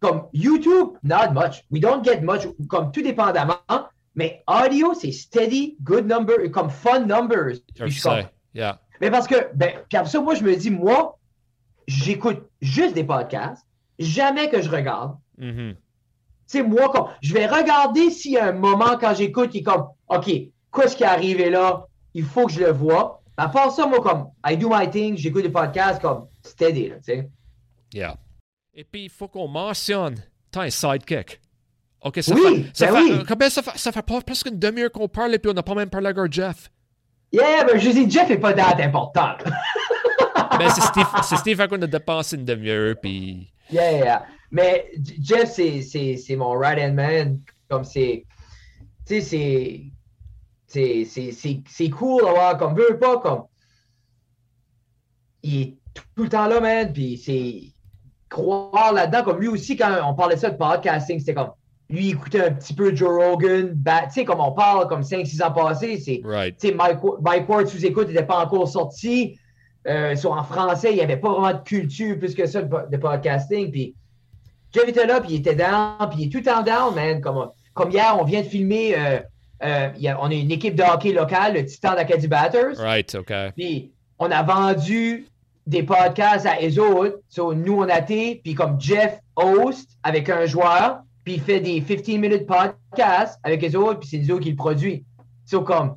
comme 0.00 0.26
YouTube, 0.32 0.96
not 1.02 1.32
much. 1.32 1.64
We 1.70 1.80
don't 1.80 2.04
get 2.04 2.20
much, 2.20 2.42
comme 2.68 2.92
tout 2.92 3.02
dépendamment. 3.02 3.56
Mais 4.14 4.42
audio, 4.46 4.94
c'est 4.94 5.12
steady, 5.12 5.76
good 5.82 6.06
number, 6.06 6.50
comme 6.50 6.70
fun 6.70 7.06
numbers. 7.06 7.60
je 7.74 7.88
sais, 7.88 8.26
yeah. 8.54 8.78
Mais 9.00 9.10
parce 9.10 9.26
que, 9.26 9.34
ben, 9.54 9.72
puis 9.88 9.98
après 9.98 10.10
ça, 10.10 10.20
moi, 10.20 10.34
je 10.34 10.44
me 10.44 10.54
dis, 10.54 10.70
moi, 10.70 11.18
j'écoute 11.86 12.42
juste 12.60 12.94
des 12.94 13.04
podcasts, 13.04 13.66
jamais 13.98 14.48
que 14.48 14.60
je 14.60 14.70
regarde. 14.70 15.16
Mhm. 15.38 15.74
Tu 15.74 15.78
sais, 16.46 16.62
moi, 16.62 16.90
comme, 16.90 17.08
je 17.22 17.32
vais 17.32 17.46
regarder 17.46 18.10
s'il 18.10 18.32
y 18.32 18.38
a 18.38 18.46
un 18.46 18.52
moment 18.52 18.98
quand 19.00 19.14
j'écoute 19.14 19.50
qui 19.50 19.58
est 19.58 19.62
comme, 19.62 19.88
OK, 20.08 20.26
qu'est-ce 20.26 20.96
qui 20.96 21.02
est 21.02 21.06
arrivé 21.06 21.50
là? 21.50 21.86
Il 22.14 22.24
faut 22.24 22.46
que 22.46 22.52
je 22.52 22.60
le 22.60 22.72
vois. 22.72 23.22
À 23.38 23.48
part 23.48 23.72
ça, 23.72 23.86
moi, 23.86 24.00
comme, 24.02 24.28
I 24.46 24.56
do 24.56 24.68
my 24.70 24.88
thing, 24.90 25.16
j'écoute 25.16 25.42
des 25.42 25.48
podcasts 25.48 26.00
comme 26.00 26.26
steady, 26.42 26.90
tu 26.90 26.94
sais. 27.02 27.30
Yeah. 27.94 28.16
Et 28.74 28.84
puis, 28.84 29.04
il 29.04 29.10
faut 29.10 29.28
qu'on 29.28 29.48
mentionne, 29.48 30.16
t'as 30.50 30.62
un 30.62 30.70
sidekick. 30.70 31.40
OK, 32.00 32.22
ça 32.22 32.34
Oui, 32.34 32.64
fait, 32.64 32.70
ça 32.74 32.86
ben 32.86 32.96
fait, 32.96 33.02
oui. 33.02 33.10
euh, 33.12 33.50
ça 33.50 33.62
fait, 33.62 33.78
ça 33.78 33.92
fait 33.92 34.02
pas 34.02 34.20
presque 34.22 34.46
une 34.48 34.58
demi-heure 34.58 34.90
qu'on 34.90 35.08
parle 35.08 35.34
et 35.34 35.38
puis 35.38 35.50
on 35.50 35.54
n'a 35.54 35.62
pas 35.62 35.74
même 35.74 35.90
parlé 35.90 36.08
à 36.08 36.30
Jeff. 36.30 36.70
Yeah, 37.32 37.64
ben, 37.64 37.78
je 37.78 37.90
dis, 37.90 38.10
Jeff 38.10 38.30
est 38.30 38.38
pas 38.38 38.52
date 38.52 38.80
important. 38.80 39.34
Mais 40.58 40.68
c'est 40.74 40.80
Steve, 40.80 41.06
c'est 41.22 41.36
Steve 41.36 41.68
qu'on 41.68 41.80
a 41.82 41.86
dépensé 41.86 42.36
une 42.36 42.44
demi-heure 42.44 42.96
puis... 43.00 43.52
yeah, 43.70 43.92
yeah. 43.92 44.26
Mais 44.50 44.90
Jeff, 45.20 45.50
c'est, 45.50 45.82
c'est, 45.82 46.16
c'est 46.16 46.36
mon 46.36 46.52
right-hand 46.52 46.94
man. 46.94 47.40
Comme 47.68 47.84
c'est, 47.84 48.26
tu 49.06 49.14
sais, 49.14 49.20
c'est, 49.20 49.82
c'est, 50.66 51.04
c'est, 51.04 51.32
c'est, 51.32 51.62
c'est 51.68 51.90
cool 51.90 52.22
d'avoir, 52.22 52.58
comme, 52.58 52.74
veut 52.74 52.98
pas, 52.98 53.18
comme, 53.18 53.44
il 55.42 55.60
est 55.62 55.76
tout 55.94 56.22
le 56.24 56.28
temps 56.28 56.46
là, 56.48 56.60
man, 56.60 56.92
puis 56.92 57.16
c'est 57.16 57.71
croire 58.32 58.92
là-dedans, 58.92 59.22
comme 59.22 59.40
lui 59.40 59.48
aussi, 59.48 59.76
quand 59.76 59.90
on 60.08 60.14
parlait 60.14 60.36
ça 60.36 60.50
de 60.50 60.56
podcasting, 60.56 61.18
c'était 61.20 61.34
comme, 61.34 61.50
lui, 61.90 62.10
écoutait 62.10 62.46
un 62.46 62.52
petit 62.52 62.72
peu 62.74 62.94
Joe 62.96 63.10
Rogan, 63.22 63.72
bah, 63.74 64.02
tu 64.06 64.14
sais, 64.14 64.24
comme 64.24 64.40
on 64.40 64.52
parle, 64.52 64.88
comme 64.88 65.02
5-6 65.02 65.42
ans 65.42 65.50
passés, 65.52 65.98
c'est, 65.98 66.20
Right. 66.24 66.56
tu 66.58 66.68
sais, 66.68 66.74
Mike, 66.74 66.98
Mike 67.20 67.48
Ward 67.48 67.66
sous-écoute 67.66 68.08
n'était 68.08 68.24
pas 68.24 68.38
encore 68.44 68.66
sorti. 68.66 69.38
Euh, 69.86 70.14
sur- 70.14 70.32
en 70.32 70.44
français, 70.44 70.90
il 70.92 70.94
n'y 70.96 71.02
avait 71.02 71.16
pas 71.16 71.30
vraiment 71.32 71.52
de 71.52 71.62
culture 71.64 72.16
plus 72.18 72.34
que 72.34 72.46
ça 72.46 72.62
de, 72.62 72.68
po- 72.68 72.86
de 72.90 72.96
podcasting. 72.96 73.70
Puis 73.72 73.94
Jeff 74.72 74.88
était 74.88 75.06
là, 75.06 75.20
puis 75.20 75.34
il 75.34 75.40
était 75.40 75.56
down, 75.56 75.96
puis 76.08 76.20
il 76.22 76.26
est 76.26 76.30
tout 76.30 76.38
le 76.38 76.44
temps 76.44 76.62
down, 76.62 76.94
man. 76.94 77.20
Comme, 77.20 77.48
comme 77.74 77.90
hier, 77.90 78.16
on 78.18 78.24
vient 78.24 78.40
de 78.42 78.46
filmer, 78.46 78.94
euh, 78.96 79.18
euh, 79.64 79.88
il 79.96 80.02
y 80.02 80.08
a- 80.08 80.18
on 80.22 80.30
a 80.30 80.34
une 80.34 80.52
équipe 80.52 80.76
de 80.76 80.82
hockey 80.84 81.12
locale, 81.12 81.54
le 81.54 81.66
Titan 81.66 81.94
d'Acadie 81.94 82.28
Batters. 82.28 82.76
Right, 82.78 83.14
OK. 83.16 83.32
Puis 83.56 83.90
on 84.20 84.30
a 84.30 84.42
vendu 84.44 85.26
des 85.66 85.82
podcasts 85.82 86.46
à 86.46 86.56
eux 86.66 86.80
autres. 86.80 87.20
So, 87.28 87.54
nous, 87.54 87.74
on 87.74 87.88
a 87.88 87.98
été, 87.98 88.40
puis 88.42 88.54
comme 88.54 88.80
Jeff 88.80 89.20
host 89.36 89.90
avec 90.02 90.28
un 90.28 90.46
joueur, 90.46 91.02
puis 91.24 91.34
il 91.34 91.40
fait 91.40 91.60
des 91.60 91.80
15 91.80 92.06
minutes 92.18 92.46
podcasts 92.46 93.38
avec 93.44 93.64
eux 93.64 93.78
autres, 93.78 94.00
puis 94.00 94.08
c'est 94.08 94.18
nous 94.18 94.32
autres 94.32 94.42
qui 94.42 94.50
le 94.50 94.56
produit. 94.56 95.04
So, 95.44 95.62
comme, 95.62 95.96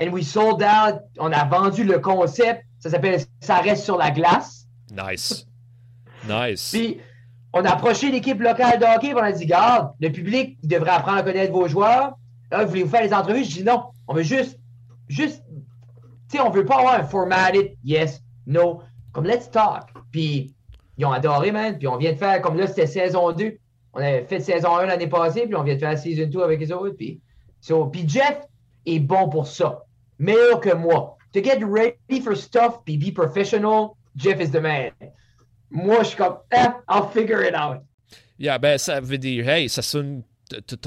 and 0.00 0.08
we 0.08 0.26
sold 0.26 0.62
out, 0.62 1.00
on 1.18 1.32
a 1.32 1.44
vendu 1.44 1.84
le 1.84 1.98
concept, 1.98 2.64
ça 2.78 2.90
s'appelle 2.90 3.20
Ça 3.40 3.58
reste 3.58 3.84
sur 3.84 3.96
la 3.96 4.10
glace. 4.10 4.66
Nice. 4.90 5.46
Nice. 6.28 6.70
Puis 6.72 6.98
on 7.52 7.64
a 7.64 7.70
approché 7.70 8.10
l'équipe 8.10 8.40
locale 8.40 8.78
de 8.78 8.84
hockey, 8.84 9.10
puis 9.10 9.16
on 9.16 9.24
a 9.24 9.32
dit, 9.32 9.46
garde, 9.46 9.92
le 10.00 10.10
public 10.10 10.58
devrait 10.66 10.90
apprendre 10.90 11.18
à 11.18 11.22
connaître 11.22 11.52
vos 11.52 11.68
joueurs. 11.68 12.14
Là, 12.50 12.64
voulez-vous 12.64 12.90
faire 12.90 13.02
les 13.02 13.14
entrevues? 13.14 13.44
Je 13.44 13.50
dis 13.50 13.64
non, 13.64 13.84
on 14.08 14.14
veut 14.14 14.22
juste, 14.22 14.58
juste, 15.08 15.42
tu 16.30 16.36
sais, 16.36 16.40
on 16.40 16.50
veut 16.50 16.64
pas 16.64 16.78
avoir 16.78 16.94
un 16.94 17.04
formatted 17.04 17.76
yes, 17.84 18.22
no, 18.46 18.82
comme 19.14 19.24
let's 19.24 19.50
talk. 19.50 19.88
Puis 20.12 20.54
ils 20.98 21.06
ont 21.06 21.12
adoré, 21.12 21.50
man. 21.52 21.78
Puis 21.78 21.88
on 21.88 21.96
vient 21.96 22.12
de 22.12 22.18
faire, 22.18 22.42
comme 22.42 22.58
là, 22.58 22.66
c'était 22.66 22.86
saison 22.86 23.32
2. 23.32 23.56
On 23.94 24.00
avait 24.00 24.24
fait 24.24 24.40
saison 24.40 24.76
1 24.76 24.86
l'année 24.86 25.06
passée, 25.06 25.46
puis 25.46 25.54
on 25.54 25.62
vient 25.62 25.74
de 25.74 25.80
faire 25.80 25.96
season 25.96 26.26
2 26.26 26.42
avec 26.42 26.60
les 26.60 26.72
autres. 26.72 26.96
Puis, 26.96 27.20
Jeff 28.06 28.40
est 28.84 28.98
bon 28.98 29.28
pour 29.28 29.46
ça. 29.46 29.84
Meilleur 30.18 30.60
que 30.60 30.74
moi. 30.74 31.16
To 31.32 31.42
get 31.42 31.60
ready 31.64 32.20
for 32.20 32.36
stuff, 32.36 32.84
puis 32.84 32.96
be 32.96 33.12
professional, 33.12 33.96
Jeff 34.16 34.40
is 34.40 34.50
the 34.50 34.60
man. 34.60 34.90
Moi, 35.70 36.02
je 36.02 36.08
suis 36.08 36.16
comme, 36.16 36.38
eh, 36.52 36.68
I'll 36.88 37.08
figure 37.12 37.42
it 37.42 37.54
out. 37.54 37.82
Yeah, 38.38 38.58
ben 38.58 38.78
ça 38.78 39.00
veut 39.00 39.18
dire, 39.18 39.48
hey, 39.48 39.68
ça 39.68 39.82
sonne, 39.82 40.22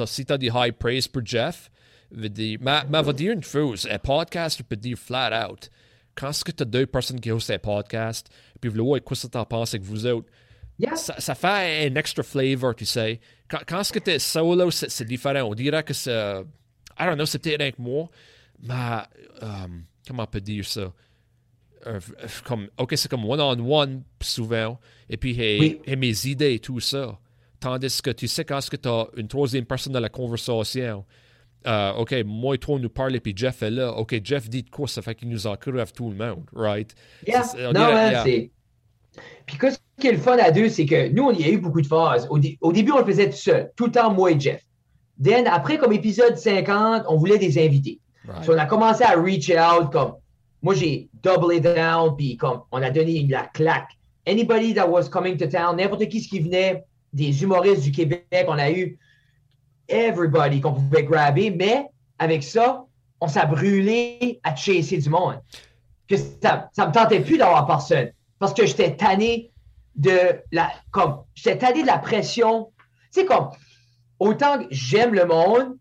si 0.06 0.26
t'as 0.26 0.38
des 0.38 0.52
high 0.54 0.72
praise 0.72 1.08
pour 1.08 1.26
Jeff, 1.26 1.70
veut 2.12 2.30
dire, 2.30 2.60
mais, 2.62 2.82
mais 2.90 3.02
va 3.02 3.14
dire 3.14 3.34
une 3.34 3.44
chose, 3.44 3.88
un 3.90 4.00
podcast 4.00 4.62
peut 4.64 4.76
dire 4.76 4.98
flat 4.98 5.50
out, 5.50 5.70
quand 6.18 6.30
est-ce 6.30 6.44
que 6.44 6.52
t'as 6.52 6.66
deux 6.66 6.86
personnes 6.86 7.20
qui 7.20 7.32
hostent 7.32 7.52
un 7.52 7.60
podcast, 7.60 8.28
puis 8.60 8.70
vous 8.70 8.84
voulez, 8.84 9.02
quoi 9.02 9.16
ça 9.16 9.28
t'en 9.30 9.46
penses 9.46 9.74
avec 9.74 9.86
vous 9.86 10.06
autres, 10.06 10.28
Yeah. 10.80 10.96
ça, 10.96 11.20
ça 11.20 11.34
fait 11.34 11.88
un 11.90 11.96
extra 11.96 12.22
flavor, 12.22 12.76
tu 12.76 12.86
sais. 12.86 13.20
Quand, 13.50 13.58
quand 13.68 13.80
est-ce 13.80 13.92
que 13.92 13.98
t'es 13.98 14.20
solo, 14.20 14.70
c'est, 14.70 15.06
différent. 15.06 15.50
On 15.50 15.56
dirait 15.56 15.84
que 15.84 15.94
c'est, 15.94 16.12
I 16.12 17.06
don't 17.06 17.16
know, 17.16 17.26
c'est 17.26 17.40
peut-être 17.40 17.62
rien 17.62 17.72
que 17.72 17.82
moi, 17.82 18.10
mais, 18.62 18.74
euh, 19.42 19.68
comment 20.08 20.24
on 20.24 20.28
peut 20.28 20.40
dire 20.40 20.66
ça? 20.66 20.94
Euh, 21.88 22.00
comme, 22.44 22.70
ok, 22.78 22.94
c'est 22.96 23.10
comme 23.10 23.26
one-on-one 23.26 24.04
souvent, 24.22 24.80
et 25.10 25.18
puis 25.18 25.32
et, 25.42 25.60
Oui. 25.60 25.82
et 25.86 25.96
mes 25.96 26.28
idées 26.28 26.54
et 26.54 26.60
tout 26.60 26.80
ça. 26.80 27.18
Tandis 27.60 28.00
que 28.00 28.12
tu 28.12 28.28
sais, 28.28 28.46
quand 28.46 28.60
tu 28.60 28.88
as 28.88 29.08
une 29.16 29.28
troisième 29.28 29.66
personne 29.66 29.94
dans 29.94 30.00
la 30.00 30.10
conversation, 30.10 31.06
euh, 31.66 31.92
ok, 31.94 32.16
moi 32.26 32.56
et 32.56 32.58
toi, 32.58 32.76
on 32.76 32.80
nous 32.80 32.90
parle, 32.90 33.16
et 33.16 33.20
puis 33.20 33.34
Jeff 33.36 33.62
est 33.64 33.72
là. 33.72 33.92
Ok, 33.94 34.20
Jeff 34.24 34.50
dit 34.50 34.64
de 34.64 34.70
quoi, 34.70 34.88
ça 34.88 35.02
fait 35.02 35.16
qu'il 35.16 35.30
nous 35.30 35.48
encourage 35.48 35.94
tout 35.94 36.10
le 36.10 36.16
monde, 36.16 36.44
right? 36.54 36.94
Yeah. 37.28 37.42
Non, 37.58 37.72
dirait- 37.72 37.94
man, 37.94 38.12
yeah. 38.12 38.24
c'est. 38.24 38.52
Puis, 39.46 39.58
qu'est-ce 39.58 39.80
qui 40.00 40.08
est 40.08 40.12
le 40.12 40.18
fun 40.20 40.38
à 40.38 40.52
deux, 40.52 40.70
c'est 40.70 40.86
que 40.86 41.10
nous, 41.10 41.24
on- 41.24 41.32
y 41.32 41.44
a 41.44 41.50
eu 41.50 41.58
beaucoup 41.58 41.82
de 41.82 41.88
phases. 41.88 42.28
Au, 42.30 42.38
dé- 42.38 42.58
au 42.62 42.72
début, 42.72 42.92
on 42.92 43.00
le 43.00 43.06
faisait 43.06 43.30
tout 43.30 43.36
seul, 43.38 43.72
tout 43.76 43.86
le 43.86 43.92
temps, 43.92 44.14
moi 44.14 44.32
et 44.32 44.40
Jeff. 44.40 44.62
Then, 45.22 45.48
après, 45.48 45.78
comme 45.80 45.92
épisode 45.94 46.38
50, 46.38 47.04
on 47.10 47.18
voulait 47.18 47.40
des 47.40 47.58
invités. 47.58 48.00
Right. 48.28 48.44
So, 48.46 48.54
on 48.54 48.58
a 48.58 48.66
commencé 48.68 49.04
à 49.04 49.14
reach 49.20 49.50
out, 49.50 49.92
comme, 49.92 50.14
moi, 50.62 50.76
j'ai 50.76 51.10
double 51.24 51.56
it 51.56 51.64
down, 51.64 52.16
puis 52.16 52.38
comme, 52.38 52.62
on 52.72 52.82
a 52.84 52.92
donné 52.92 53.26
la 53.28 53.44
claque. 53.54 53.90
Anybody 54.28 54.74
that 54.76 54.88
was 54.88 55.10
coming 55.10 55.38
to 55.38 55.48
town, 55.48 55.78
n'importe 55.78 56.08
qui 56.10 56.22
ce 56.22 56.28
qui 56.28 56.40
venait, 56.40 56.84
des 57.14 57.42
humoristes 57.42 57.84
du 57.84 57.92
Québec, 57.92 58.26
on 58.48 58.58
a 58.60 58.70
eu 58.70 59.00
everybody 59.90 60.62
qu'on 60.62 60.74
pouvait 60.74 61.04
grabber, 61.04 61.52
mais 61.52 61.88
avec 62.20 62.44
ça, 62.44 62.86
on 63.20 63.28
s'est 63.28 63.46
brûlé 63.46 64.40
à 64.44 64.56
chasser 64.56 64.98
du 64.98 65.10
monde. 65.10 65.42
Que 66.08 66.16
ça, 66.18 66.70
ça 66.74 66.88
me 66.88 66.92
tentait 66.92 67.20
plus 67.20 67.38
d'avoir 67.38 67.66
personne. 67.66 68.12
Parce 68.40 68.54
que 68.54 68.66
j'étais 68.66 68.96
tanné 68.96 69.52
de 69.96 70.40
la, 70.52 70.72
comme, 70.92 71.24
j'étais 71.36 71.58
tanné 71.58 71.82
de 71.82 71.88
la 71.88 71.98
pression. 71.98 72.72
Sais, 73.12 73.26
comme, 73.26 73.50
autant 74.20 74.60
que 74.60 74.66
j'aime 74.70 75.14
le 75.14 75.26
monde, 75.26 75.78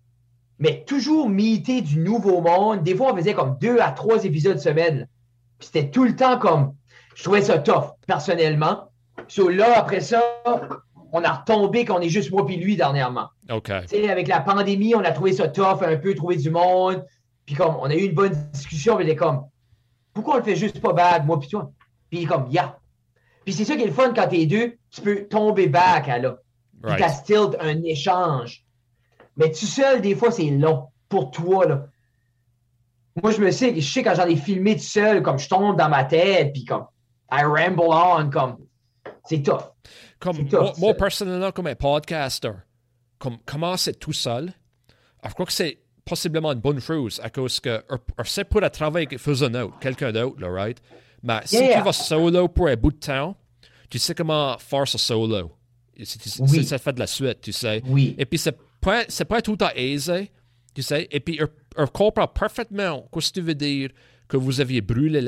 mais 0.58 0.84
toujours 0.84 1.28
miter 1.28 1.82
du 1.82 1.98
nouveau 1.98 2.40
monde. 2.40 2.82
Des 2.82 2.94
fois, 2.94 3.12
on 3.12 3.16
faisait 3.16 3.34
comme 3.34 3.58
deux 3.60 3.78
à 3.78 3.92
trois 3.92 4.24
épisodes 4.24 4.58
semaine. 4.58 5.06
Puis 5.58 5.68
c'était 5.72 5.90
tout 5.90 6.04
le 6.04 6.16
temps 6.16 6.38
comme, 6.38 6.74
je 7.14 7.22
trouvais 7.22 7.42
ça 7.42 7.58
tough, 7.58 7.92
personnellement. 8.06 8.90
So 9.28 9.48
là, 9.48 9.78
après 9.78 10.00
ça, 10.00 10.22
on 11.12 11.22
a 11.24 11.32
retombé 11.32 11.84
qu'on 11.84 12.00
est 12.00 12.08
juste 12.08 12.30
moi 12.30 12.44
puis 12.46 12.56
lui 12.56 12.76
dernièrement. 12.76 13.28
Ok. 13.50 13.70
Avec 13.70 14.28
la 14.28 14.40
pandémie, 14.40 14.94
on 14.94 15.04
a 15.04 15.12
trouvé 15.12 15.32
ça 15.32 15.48
tough, 15.48 15.82
un 15.82 15.96
peu 15.96 16.14
trouver 16.14 16.36
du 16.36 16.50
monde. 16.50 17.04
Puis 17.44 17.54
comme, 17.54 17.76
on 17.80 17.84
a 17.84 17.94
eu 17.94 18.04
une 18.04 18.14
bonne 18.14 18.34
discussion, 18.52 18.96
mais 18.98 19.04
il 19.04 19.10
est 19.10 19.16
comme, 19.16 19.46
pourquoi 20.12 20.34
on 20.34 20.38
le 20.38 20.42
fait 20.42 20.56
juste 20.56 20.80
pas 20.80 20.92
bad, 20.92 21.26
moi 21.26 21.38
puis 21.38 21.48
toi? 21.48 21.70
Puis 22.10 22.20
il 22.20 22.22
est 22.24 22.26
comme, 22.26 22.48
yeah. 22.50 22.78
Puis 23.44 23.54
c'est 23.54 23.64
ça 23.64 23.76
qui 23.76 23.82
est 23.82 23.86
le 23.86 23.92
fun 23.92 24.12
quand 24.12 24.26
t'es 24.28 24.46
deux, 24.46 24.74
tu 24.90 25.00
peux 25.00 25.26
tomber 25.28 25.68
back 25.68 26.08
à 26.08 26.18
là. 26.18 26.38
Puis 26.82 26.94
t'as 26.98 27.06
Right. 27.06 27.10
still 27.10 27.56
un 27.60 27.82
échange. 27.84 28.64
Mais 29.36 29.50
tout 29.50 29.66
seul, 29.66 30.00
des 30.00 30.14
fois, 30.14 30.30
c'est 30.30 30.50
long 30.50 30.88
pour 31.08 31.30
toi, 31.30 31.66
là. 31.66 31.86
Moi, 33.22 33.32
je 33.32 33.40
me 33.40 33.50
sais, 33.50 33.74
je 33.74 33.92
sais 33.92 34.02
quand 34.02 34.14
j'en 34.14 34.26
ai 34.26 34.36
filmé 34.36 34.76
tout 34.76 34.82
seul, 34.82 35.22
comme 35.22 35.38
je 35.38 35.48
tombe 35.48 35.76
dans 35.76 35.88
ma 35.88 36.04
tête, 36.04 36.52
puis 36.52 36.64
comme, 36.64 36.86
I 37.32 37.42
ramble 37.44 37.80
on, 37.80 38.28
comme, 38.30 38.56
c'est 39.24 39.42
tough. 39.42 39.72
Comme 40.18 40.48
tough, 40.48 40.78
moi, 40.78 40.94
personnellement, 40.94 41.52
comme 41.52 41.66
un 41.66 41.74
podcaster, 41.74 42.52
comme 43.18 43.38
commencer 43.44 43.92
tout 43.94 44.12
seul, 44.12 44.52
je 45.24 45.30
crois 45.34 45.46
que 45.46 45.52
c'est 45.52 45.78
possiblement 46.04 46.52
une 46.52 46.60
bonne 46.60 46.80
chose 46.80 47.20
à 47.22 47.30
cause 47.30 47.60
que 47.60 47.82
c'est 48.24 48.44
pour 48.44 48.60
le 48.60 48.70
travail 48.70 49.06
que 49.06 49.18
faisait 49.18 49.46
un 49.46 49.54
autre, 49.64 49.78
quelqu'un 49.80 50.12
d'autre, 50.12 50.40
là, 50.40 50.48
right? 50.50 50.80
Mais 51.22 51.40
si 51.44 51.56
Yeah. 51.56 51.78
tu 51.78 51.84
vas 51.84 51.92
solo 51.92 52.48
pour 52.48 52.68
un 52.68 52.76
bout 52.76 52.92
de 52.92 52.98
temps, 52.98 53.36
tu 53.90 53.98
sais 53.98 54.14
comment 54.14 54.56
faire 54.58 54.86
ce 54.86 54.98
solo. 54.98 55.52
Si 56.02 56.18
tu- 56.18 56.28
Oui. 56.42 56.64
ça 56.64 56.78
fait 56.78 56.92
de 56.92 57.00
la 57.00 57.06
suite, 57.06 57.40
tu 57.40 57.52
sais. 57.52 57.82
Oui. 57.86 58.14
Et 58.18 58.26
puis, 58.26 58.38
c'est 58.38 58.56
pas, 58.80 59.04
c'est 59.08 59.24
pas 59.24 59.40
tout 59.42 59.56
à 59.60 59.74
aisé, 59.76 60.30
tu 60.74 60.82
sais. 60.82 61.08
Et 61.10 61.20
puis, 61.20 61.40
on, 61.76 61.86
comprend 61.86 62.28
parfaitement 62.28 63.08
ce 63.18 63.30
que 63.30 63.34
tu 63.34 63.40
veux 63.40 63.54
dire 63.54 63.90
que 64.28 64.36
vous 64.36 64.60
aviez 64.60 64.80
brûlé 64.82 65.20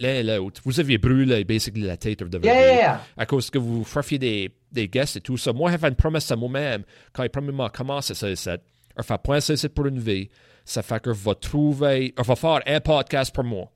l'autre. 0.00 0.60
Vous 0.64 0.80
aviez 0.80 0.98
brûlé, 0.98 1.44
basically, 1.44 1.82
la 1.82 1.96
tête 1.96 2.20
de 2.20 2.24
votre 2.38 2.44
Yeah, 2.44 2.60
yeah, 2.60 2.74
yeah. 2.74 3.00
à 3.16 3.26
cause 3.26 3.50
que 3.50 3.58
vous 3.58 3.84
faisiez 3.84 4.18
des, 4.18 4.50
des 4.72 4.88
guests 4.88 5.16
et 5.16 5.20
tout 5.20 5.36
ça. 5.36 5.52
Moi, 5.52 5.70
j'avais 5.70 5.88
une 5.88 5.94
promesse 5.94 6.30
à 6.30 6.36
moi-même 6.36 6.82
quand 7.12 7.22
il 7.22 7.30
premièrement 7.30 7.68
commencé 7.68 8.14
ça, 8.14 8.34
ça. 8.36 8.56
On 8.96 9.02
fait 9.02 9.22
point 9.22 9.40
ça 9.40 9.54
pour 9.68 9.86
une 9.86 9.98
vie. 10.00 10.28
Ça 10.64 10.82
fait 10.82 11.00
que 11.00 11.12
je 11.12 11.24
vais 11.24 11.34
trouver, 11.34 12.14
on 12.18 12.22
va 12.22 12.36
faire 12.36 12.60
un 12.66 12.80
podcast 12.80 13.36
mois. 13.42 13.70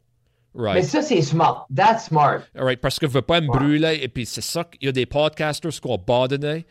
Mais 0.55 0.63
Right. 0.63 0.85
ça, 0.85 1.03
c'est 1.03 1.21
smart. 1.23 1.67
That's 1.75 2.05
smart. 2.07 2.43
Right. 2.55 2.81
Parce 2.81 2.99
que 3.01 3.07
je 3.09 3.13
veux 3.13 3.23
pas 3.23 3.41
me 3.41 3.49
brûler. 3.49 3.99
Et 4.03 4.09
puis, 4.09 4.25
c'est 4.25 4.41
ça 4.41 4.63
qu'il 4.65 4.85
y 4.87 4.89
a 4.89 4.93
des 4.93 5.07
podcasters 5.07 5.73
qui 5.73 5.81
ont 5.89 5.95
abandonné. 5.95 6.65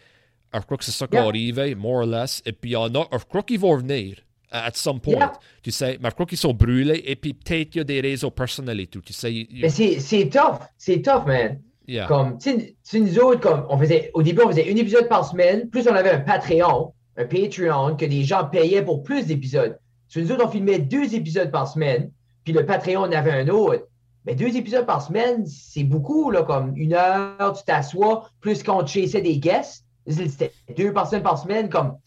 Je 0.54 0.60
crois 0.60 0.78
que 0.78 0.86
c'est 0.86 0.92
ça 0.92 1.06
qui 1.08 1.16
Yeah. 1.16 1.24
va 1.24 1.30
arriver, 1.30 1.76
more 1.76 2.02
or 2.02 2.06
less. 2.06 2.42
Et 2.46 2.54
puis, 2.54 2.70
il 2.72 2.74
y 2.74 2.76
en 2.78 2.94
a, 2.96 3.08
je 3.12 3.26
crois 3.26 3.44
qu'ils 3.44 3.60
vont 3.60 3.76
venir 3.76 4.18
at 4.54 4.72
some 4.76 5.00
point. 5.00 5.16
Yeah. 5.16 5.34
Tu 5.62 5.72
sais, 5.72 5.98
mais 6.02 6.10
je 6.10 6.14
crois 6.14 6.26
qu'ils 6.26 6.38
sont 6.38 6.54
brûlés. 6.54 7.04
Et 7.06 7.16
puis, 7.16 7.34
peut-être 7.34 7.76
il 7.76 7.78
y 7.80 7.82
a 7.82 7.84
des 7.84 8.02
réseaux 8.02 8.32
personnels 8.32 8.80
et 8.80 8.88
tout. 8.88 9.02
Tu 9.02 9.14
sais, 9.14 9.48
Mais 9.52 9.70
c'est 9.70 10.30
tough. 10.30 10.60
C'est 10.78 11.02
tough, 11.02 11.26
man. 11.26 11.60
yeah. 11.88 12.06
Comme, 12.08 12.38
tu 12.38 12.76
sais, 12.84 13.00
nous 13.00 13.20
autres, 13.20 13.42
comme, 13.42 13.66
on 13.70 13.78
faisait, 13.78 14.12
au 14.14 14.22
début, 14.22 14.42
on 14.44 14.50
faisait 14.50 14.72
un 14.72 14.76
épisode 14.76 15.10
par 15.10 15.28
semaine, 15.28 15.70
plus 15.70 15.88
on 15.88 15.96
avait 15.96 16.12
un 16.12 16.20
Patreon, 16.20 16.94
un 17.18 17.26
Patreon, 17.26 17.96
que 17.96 18.06
des 18.06 18.24
gens 18.24 18.46
payaient 18.46 18.84
pour 18.84 19.04
plus 19.04 19.26
d'épisodes. 19.26 19.78
Sur 20.08 20.22
nous 20.22 20.32
autres, 20.32 20.46
on 20.46 20.52
filmait 20.52 20.80
deux 20.80 21.16
épisodes 21.16 21.50
par 21.52 21.68
semaine, 21.68 22.12
puis 22.44 22.54
le 22.54 22.66
Patreon 22.66 23.02
en 23.02 23.12
avait 23.12 23.32
un 23.32 23.48
autre. 23.48 23.88
Mais 24.26 24.36
deux 24.36 24.56
épisodes 24.56 24.86
par 24.86 25.02
semaine, 25.02 25.46
c'est 25.48 25.84
beaucoup, 25.84 26.32
là, 26.32 26.44
comme 26.44 26.78
une 26.78 26.94
heure, 26.94 27.54
tu 27.58 27.64
t'assois, 27.66 28.30
plus 28.40 28.64
quand 28.64 28.82
on 28.82 28.86
chassait 28.86 29.22
des 29.22 29.38
guests. 29.38 29.86
C'était 30.08 30.52
deux 30.78 30.94
personnes 30.94 31.24
par 31.24 31.38
semaine, 31.38 31.68
comme, 31.70 31.98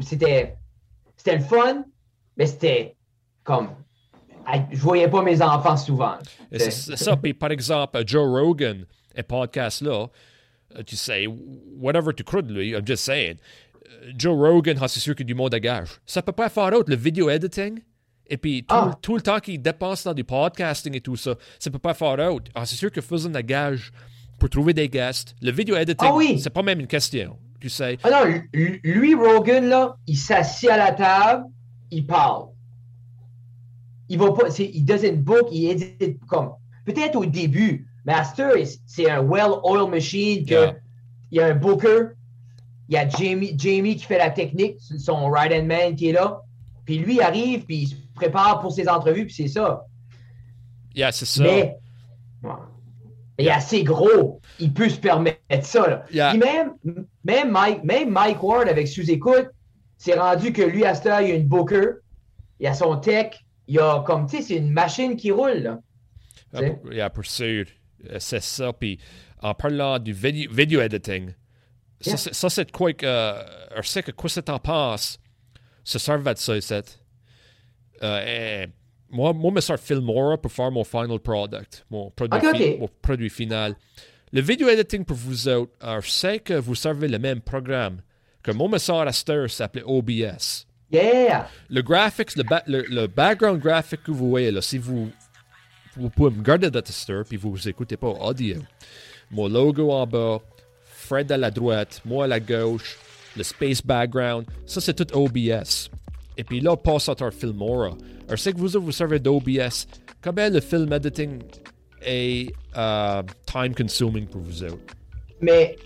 c'était, 0.00 0.56
c'était 1.22 1.36
le 1.36 1.44
fun, 1.44 1.84
mais 2.36 2.46
c'était, 2.46 2.96
comme, 3.44 3.68
je 4.72 4.80
voyais 4.80 5.08
pas 5.08 5.22
mes 5.22 5.40
enfants 5.42 5.76
souvent. 5.76 6.14
Et 6.50 6.58
C'est 6.58 6.96
ça. 6.96 7.16
Puis, 7.16 7.34
par 7.34 7.50
exemple, 7.50 8.02
Joe 8.06 8.26
Rogan, 8.26 8.86
un 9.16 9.22
podcast-là, 9.22 10.06
euh, 10.76 10.82
tu 10.84 10.96
sais, 10.96 11.26
whatever 11.78 12.12
tu 12.16 12.24
crois 12.24 12.42
de 12.42 12.52
lui, 12.54 12.70
I'm 12.70 12.86
just 12.86 13.04
saying. 13.04 13.36
euh, 14.02 14.12
Joe 14.16 14.34
Rogan, 14.36 14.78
ah, 14.80 14.88
c'est 14.88 15.00
sûr 15.00 15.14
qu'il 15.14 15.24
y 15.26 15.28
a 15.28 15.32
du 15.32 15.34
monde 15.34 15.52
à 15.54 15.60
gage. 15.60 16.00
Ça 16.06 16.22
peut 16.22 16.32
pas 16.32 16.48
faire 16.48 16.72
autre, 16.72 16.88
le 16.90 16.96
video 16.96 17.28
editing. 17.28 17.80
Et 18.28 18.36
puis, 18.36 18.62
tout, 18.62 18.74
Ah. 18.74 18.96
tout 19.02 19.16
le 19.16 19.20
temps 19.22 19.40
qu'il 19.40 19.60
dépense 19.60 20.04
dans 20.04 20.14
du 20.14 20.24
podcasting 20.24 20.94
et 20.96 21.00
tout 21.00 21.16
ça, 21.16 21.34
ça 21.58 21.70
peut 21.70 21.78
pas 21.80 21.94
faire 21.94 22.18
autre. 22.32 22.50
Ah, 22.54 22.64
c'est 22.64 22.76
sûr 22.76 22.90
que 22.90 23.00
faisant 23.00 23.34
un 23.34 23.40
gage 23.42 23.90
pour 24.38 24.48
trouver 24.48 24.72
des 24.72 24.88
guests, 24.88 25.34
le 25.42 25.50
video 25.50 25.76
editing, 25.76 26.08
Ah 26.10 26.14
oui. 26.14 26.38
c'est 26.38 26.48
pas 26.50 26.62
même 26.62 26.80
une 26.80 26.86
question. 26.86 27.36
Tu 27.60 27.68
sais, 27.68 27.98
Ah 28.02 28.10
non, 28.10 28.24
lui- 28.52 29.14
Rogan, 29.14 29.66
là, 29.66 29.96
il 30.06 30.16
s'assied 30.16 30.70
à 30.70 30.76
la 30.76 30.92
table, 30.92 31.44
il 31.90 32.06
parle. 32.06 32.46
Il 34.08 34.18
va 34.18 34.32
pas, 34.32 34.48
il 34.58 34.84
doesn't 34.84 35.22
book, 35.22 35.48
il 35.52 35.70
édite 35.70 36.18
comme, 36.26 36.52
peut-être 36.84 37.16
au 37.16 37.26
début, 37.26 37.86
mais 38.04 38.14
c'est 38.86 39.08
un 39.10 39.22
well-oiled 39.22 39.90
machine 39.90 40.44
que 40.44 40.54
Yeah. 40.54 40.76
il 41.30 41.38
y 41.38 41.40
a 41.40 41.46
un 41.46 41.54
booker, 41.54 42.08
il 42.88 42.94
y 42.94 42.96
a 42.98 43.08
Jamie, 43.08 43.54
Jamie 43.56 43.96
qui 43.96 44.04
fait 44.04 44.18
la 44.18 44.30
technique, 44.30 44.76
son 44.80 45.28
right-hand 45.30 45.66
man 45.66 45.94
qui 45.94 46.08
est 46.08 46.12
là, 46.12 46.40
puis 46.84 46.98
lui 46.98 47.16
il 47.16 47.20
arrive, 47.20 47.64
puis 47.66 47.82
il 47.82 47.86
se 47.88 47.94
prépare 48.14 48.60
pour 48.60 48.72
ses 48.72 48.88
entrevues, 48.88 49.26
puis 49.26 49.34
c'est 49.34 49.48
ça. 49.48 49.84
yeah, 50.94 51.12
c'est 51.12 51.26
ça. 51.26 51.42
Mais, 51.44 51.76
ouais. 52.42 52.50
Mais 53.40 53.44
il 53.44 53.48
est 53.48 53.52
assez 53.52 53.82
gros. 53.84 54.40
Il 54.58 54.72
peut 54.72 54.88
se 54.88 54.98
permettre 54.98 55.38
ça. 55.62 55.86
Là. 55.88 56.04
Yeah. 56.12 56.34
Même, 56.34 56.74
même, 57.24 57.50
Mike, 57.50 57.84
même 57.84 58.10
Mike 58.10 58.42
Ward 58.42 58.68
avec 58.68 58.86
sous-écoute, 58.88 59.48
c'est 59.96 60.14
rendu 60.18 60.52
que 60.52 60.62
lui, 60.62 60.84
à 60.84 60.94
ce 60.94 61.02
temps, 61.04 61.18
il 61.18 61.28
y 61.28 61.32
a 61.32 61.34
une 61.34 61.46
booker, 61.48 61.86
il 62.58 62.64
y 62.64 62.66
a 62.66 62.74
son 62.74 62.96
tech, 62.96 63.32
il 63.66 63.76
y 63.76 63.78
a 63.78 64.02
comme, 64.06 64.26
tu 64.26 64.36
sais, 64.38 64.42
c'est 64.42 64.56
une 64.56 64.70
machine 64.72 65.16
qui 65.16 65.30
roule. 65.30 65.58
Là. 65.62 65.78
Ah, 66.54 66.60
yeah, 66.90 67.08
pour 67.10 67.24
sûr. 67.26 67.66
Euh, 68.10 68.16
C'est 68.18 68.42
ça. 68.42 68.72
Puis 68.72 68.98
en 69.42 69.54
parlant 69.54 69.98
du 69.98 70.12
video, 70.12 70.50
video 70.52 70.80
editing, 70.80 71.30
ça, 72.00 72.10
Yeah. 72.10 72.16
c'est- 72.16 72.48
ça, 72.48 72.64
quoi 72.66 72.92
que. 72.92 73.04
euh, 73.06 73.42
je 73.82 73.88
sais 73.88 74.02
que 74.02 74.10
quoi 74.10 74.28
que 74.30 74.40
t'en 74.40 74.58
penses, 74.58 75.18
ça 75.84 75.98
servait 75.98 76.34
de 76.34 76.38
ça, 76.38 76.60
c'est. 76.60 76.98
Euh, 78.02 78.66
moi, 79.10 79.32
moi, 79.32 79.50
sors 79.60 79.78
Filmora 79.78 80.38
pour 80.38 80.52
faire 80.52 80.70
mon 80.70 80.84
final 80.84 81.18
product, 81.18 81.84
mon 81.90 82.10
produit, 82.10 82.38
mon 82.78 82.88
produit 83.02 83.30
final. 83.30 83.74
Le 84.32 84.40
video 84.40 84.68
editing 84.68 85.04
pour 85.04 85.16
vous 85.16 85.48
autres, 85.48 85.72
euh, 85.82 86.00
je 86.00 86.10
sais 86.10 86.38
que 86.38 86.54
vous 86.54 86.74
servez 86.76 87.08
le 87.08 87.18
même 87.18 87.40
programme 87.40 87.98
que 88.42 88.52
cette 89.12 89.30
heure, 89.30 89.50
ça 89.50 89.56
s'appelait 89.64 89.82
OBS. 89.84 90.66
Yeah! 90.92 91.48
Le 91.68 91.82
graphics, 91.82 92.36
le, 92.36 92.42
ba- 92.44 92.62
le, 92.66 92.82
le 92.88 93.06
background 93.06 93.60
graphic 93.60 94.02
que 94.02 94.10
vous 94.10 94.28
voyez 94.30 94.50
là, 94.50 94.60
si 94.62 94.78
vous, 94.78 95.10
vous 95.96 96.10
pouvez 96.10 96.34
me 96.36 96.42
garder 96.42 96.70
de 96.70 96.80
tester 96.80 97.22
puis 97.28 97.36
vous 97.36 97.68
écoutez 97.68 97.96
pas 97.96 98.08
audio. 98.08 98.56
Mon 99.30 99.48
logo 99.48 99.90
en 99.90 100.06
bas, 100.06 100.38
Fred 100.84 101.30
à 101.32 101.36
la 101.36 101.50
droite, 101.50 102.00
moi 102.04 102.24
à 102.24 102.28
la 102.28 102.40
gauche, 102.40 102.98
le 103.36 103.42
space 103.42 103.82
background, 103.82 104.46
ça 104.66 104.80
c'est 104.80 104.94
tout 104.94 105.06
OBS. 105.16 105.90
Et 106.40 106.44
puis 106.44 106.60
là, 106.60 106.74
passe 106.74 107.06
à 107.10 107.14
notre 107.20 107.36
Filmora. 107.36 107.90
Alors, 108.26 108.38
sais 108.38 108.54
que 108.54 108.56
vous 108.56 108.80
vous 108.80 108.92
servez 108.92 109.18
d'OBS. 109.18 109.86
Comment 110.22 110.48
le 110.48 110.60
film 110.60 110.90
editing 110.90 111.38
est 112.00 112.50
euh, 112.78 113.22
time 113.44 113.74
consuming 113.74 114.26
pour 114.26 114.40
vous 114.40 114.64
autres? 114.64 114.78
Mais 115.42 115.76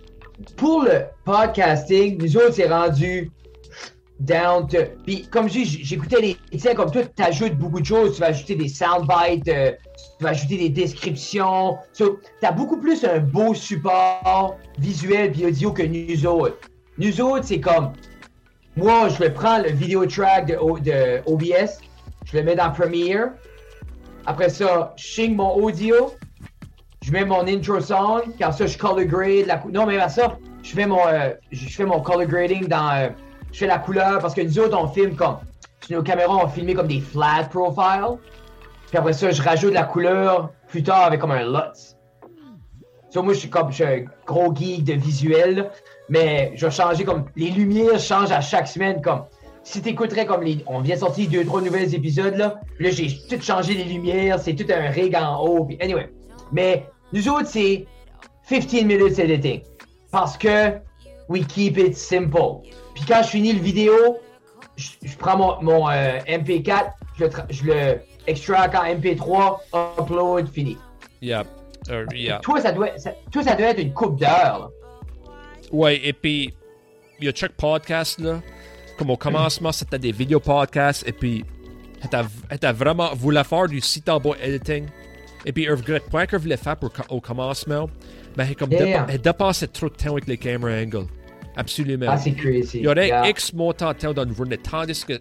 pour 0.56 0.84
le 0.84 1.06
podcasting, 1.24 2.22
nous 2.22 2.36
autres, 2.36 2.52
c'est 2.52 2.68
rendu 2.68 3.32
down 4.20 4.68
to. 4.68 4.78
Puis, 5.04 5.26
comme 5.26 5.48
je 5.48 5.54
dis, 5.54 5.82
j'écoutais 5.82 6.20
les. 6.20 6.36
Tu 6.52 6.60
sais, 6.60 6.72
comme 6.72 6.92
toi, 6.92 7.02
tu 7.02 7.22
ajoutes 7.24 7.56
beaucoup 7.56 7.80
de 7.80 7.86
choses. 7.86 8.14
Tu 8.14 8.20
vas 8.20 8.28
ajouter 8.28 8.54
des 8.54 8.68
soundbites, 8.68 9.48
euh, 9.48 9.72
tu 10.18 10.22
vas 10.22 10.30
ajouter 10.30 10.56
des 10.56 10.68
descriptions. 10.68 11.78
tu 11.98 12.04
as 12.42 12.52
beaucoup 12.52 12.76
plus 12.76 13.02
un 13.02 13.18
beau 13.18 13.54
support 13.54 14.56
visuel 14.78 15.32
puis 15.32 15.46
audio 15.46 15.72
que 15.72 15.82
nous 15.82 16.26
autres. 16.26 16.58
Nous 16.96 17.20
autres, 17.20 17.44
c'est 17.44 17.60
comme. 17.60 17.92
Moi, 18.76 19.08
je 19.08 19.18
vais 19.18 19.30
prendre 19.30 19.64
le 19.64 19.70
vidéo 19.72 20.04
track 20.06 20.46
de, 20.46 20.54
de 20.54 21.22
OBS, 21.26 21.78
je 22.24 22.36
le 22.36 22.42
mets 22.42 22.56
dans 22.56 22.70
Premiere. 22.72 23.28
Après 24.26 24.48
ça, 24.48 24.92
je 24.96 25.04
signe 25.04 25.34
mon 25.36 25.54
audio, 25.54 26.12
je 27.02 27.12
mets 27.12 27.24
mon 27.24 27.46
intro 27.46 27.80
song, 27.80 28.22
quand 28.38 28.50
ça, 28.52 28.66
je 28.66 28.76
color 28.78 29.04
grade 29.04 29.46
la 29.46 29.62
Non, 29.70 29.86
mais 29.86 29.98
à 29.98 30.08
ça, 30.08 30.38
je 30.62 30.74
fais 30.74 30.86
mon, 30.86 31.06
euh, 31.06 31.30
je 31.52 31.68
fais 31.68 31.84
mon 31.84 32.00
color 32.00 32.26
grading 32.26 32.66
dans. 32.66 32.90
euh, 32.96 33.08
je 33.52 33.60
fais 33.60 33.66
la 33.66 33.78
couleur 33.78 34.18
parce 34.20 34.34
que 34.34 34.40
nous 34.40 34.58
autres, 34.58 34.76
on 34.76 34.88
filme 34.88 35.14
comme. 35.14 35.36
Nos 35.90 36.02
caméras, 36.02 36.40
on 36.42 36.48
filmait 36.48 36.74
comme 36.74 36.88
des 36.88 37.00
flat 37.00 37.46
profiles. 37.50 38.18
Puis 38.88 38.96
après 38.96 39.12
ça, 39.12 39.30
je 39.30 39.42
rajoute 39.42 39.74
la 39.74 39.84
couleur 39.84 40.50
plus 40.66 40.82
tard 40.82 41.04
avec 41.04 41.20
comme 41.20 41.30
un 41.30 41.44
LUTs. 41.44 41.94
So, 43.10 43.22
moi, 43.22 43.34
je 43.34 43.40
suis 43.40 43.50
comme. 43.50 43.70
Je 43.70 43.74
suis 43.74 43.84
un 43.84 44.04
gros 44.26 44.52
geek 44.54 44.84
de 44.84 44.94
visuel, 44.94 45.70
mais 46.08 46.52
je 46.54 46.66
vais 46.66 46.72
changer 46.72 47.04
comme. 47.04 47.24
Les 47.36 47.50
lumières 47.50 47.98
changent 47.98 48.32
à 48.32 48.40
chaque 48.40 48.68
semaine, 48.68 49.00
comme. 49.00 49.24
Si 49.62 49.80
t'écouterais 49.80 50.26
comme 50.26 50.42
les. 50.42 50.58
On 50.66 50.80
vient 50.80 50.94
de 50.94 51.00
sortir 51.00 51.30
deux, 51.30 51.44
trois 51.44 51.60
nouveaux 51.60 51.76
épisodes, 51.76 52.36
là. 52.36 52.60
Puis 52.76 52.86
là, 52.86 52.90
j'ai 52.90 53.08
tout 53.28 53.42
changé 53.42 53.74
les 53.74 53.84
lumières, 53.84 54.38
c'est 54.38 54.54
tout 54.54 54.70
un 54.70 54.90
rig 54.90 55.14
en 55.16 55.42
haut. 55.42 55.64
Puis 55.64 55.78
anyway. 55.80 56.10
Mais 56.52 56.86
nous 57.12 57.28
autres, 57.28 57.48
c'est 57.48 57.86
15 58.48 58.72
minutes 58.84 59.18
editing. 59.18 59.62
Parce 60.10 60.36
que 60.36 60.72
we 61.28 61.46
keep 61.46 61.78
it 61.78 61.96
simple. 61.96 62.62
Puis 62.94 63.04
quand 63.08 63.22
je 63.22 63.28
finis 63.28 63.52
le 63.52 63.60
vidéo, 63.60 64.18
je, 64.76 64.90
je 65.02 65.16
prends 65.16 65.36
mon, 65.36 65.62
mon, 65.62 65.88
euh, 65.88 66.18
MP4, 66.26 66.92
je 67.18 67.24
le, 67.24 67.30
je 67.50 67.64
le 67.64 68.00
extract 68.26 68.74
en 68.74 68.84
MP3, 68.84 69.58
upload, 69.98 70.48
fini. 70.48 70.76
Yeah. 71.20 71.44
Euh, 71.90 72.06
yeah. 72.14 72.38
Toi, 72.40 72.60
ça 72.60 72.72
doit, 72.72 72.96
ça, 72.98 73.12
toi, 73.30 73.42
ça 73.42 73.54
doit 73.54 73.68
être 73.68 73.80
une 73.80 73.92
coupe 73.92 74.18
d'heures. 74.18 74.70
Ouais, 75.74 76.00
et 76.04 76.12
puis, 76.12 76.54
il 77.18 77.26
y 77.26 77.28
a 77.28 77.32
chaque 77.34 77.52
podcast, 77.52 78.20
là. 78.20 78.40
Comme 78.96 79.10
au 79.10 79.16
commencement, 79.16 79.72
c'était 79.72 79.98
des 79.98 80.12
vidéos 80.12 80.40
podcasts, 80.40 81.06
et 81.06 81.12
puis, 81.12 81.44
elle 82.50 82.58
a 82.62 82.72
vraiment 82.72 83.12
voulu 83.14 83.42
faire 83.44 83.66
du 83.66 83.80
site 83.80 84.08
en 84.08 84.20
bas 84.20 84.34
editing. 84.42 84.86
Et 85.44 85.52
puis, 85.52 85.64
elle 85.64 85.74
regrette 85.74 86.08
pas 86.10 86.26
qu'elle 86.26 86.40
voulait 86.40 86.56
faire 86.56 86.76
pour, 86.76 86.92
au 87.08 87.20
commencement, 87.20 87.88
mais 88.36 88.46
elle, 88.48 88.56
comme 88.56 88.70
Yeah. 88.70 88.84
dépa- 88.84 89.06
elle 89.08 89.20
dépensait 89.20 89.66
trop 89.66 89.88
de 89.88 89.94
temps 89.94 90.12
avec 90.12 90.26
les 90.26 90.38
camera 90.38 90.70
angles. 90.70 91.06
Absolument. 91.56 92.06
Ah, 92.08 92.18
c'est 92.18 92.32
crazy. 92.34 92.78
il 92.78 92.84
y 92.84 92.88
aurait 92.88 93.08
Yeah. 93.08 93.28
X 93.28 93.52
montant 93.52 93.92
de 93.92 93.98
temps 93.98 94.12
dans 94.14 94.24
une 94.24 94.34
journée, 94.34 94.58
tandis 94.58 95.04
que 95.04 95.20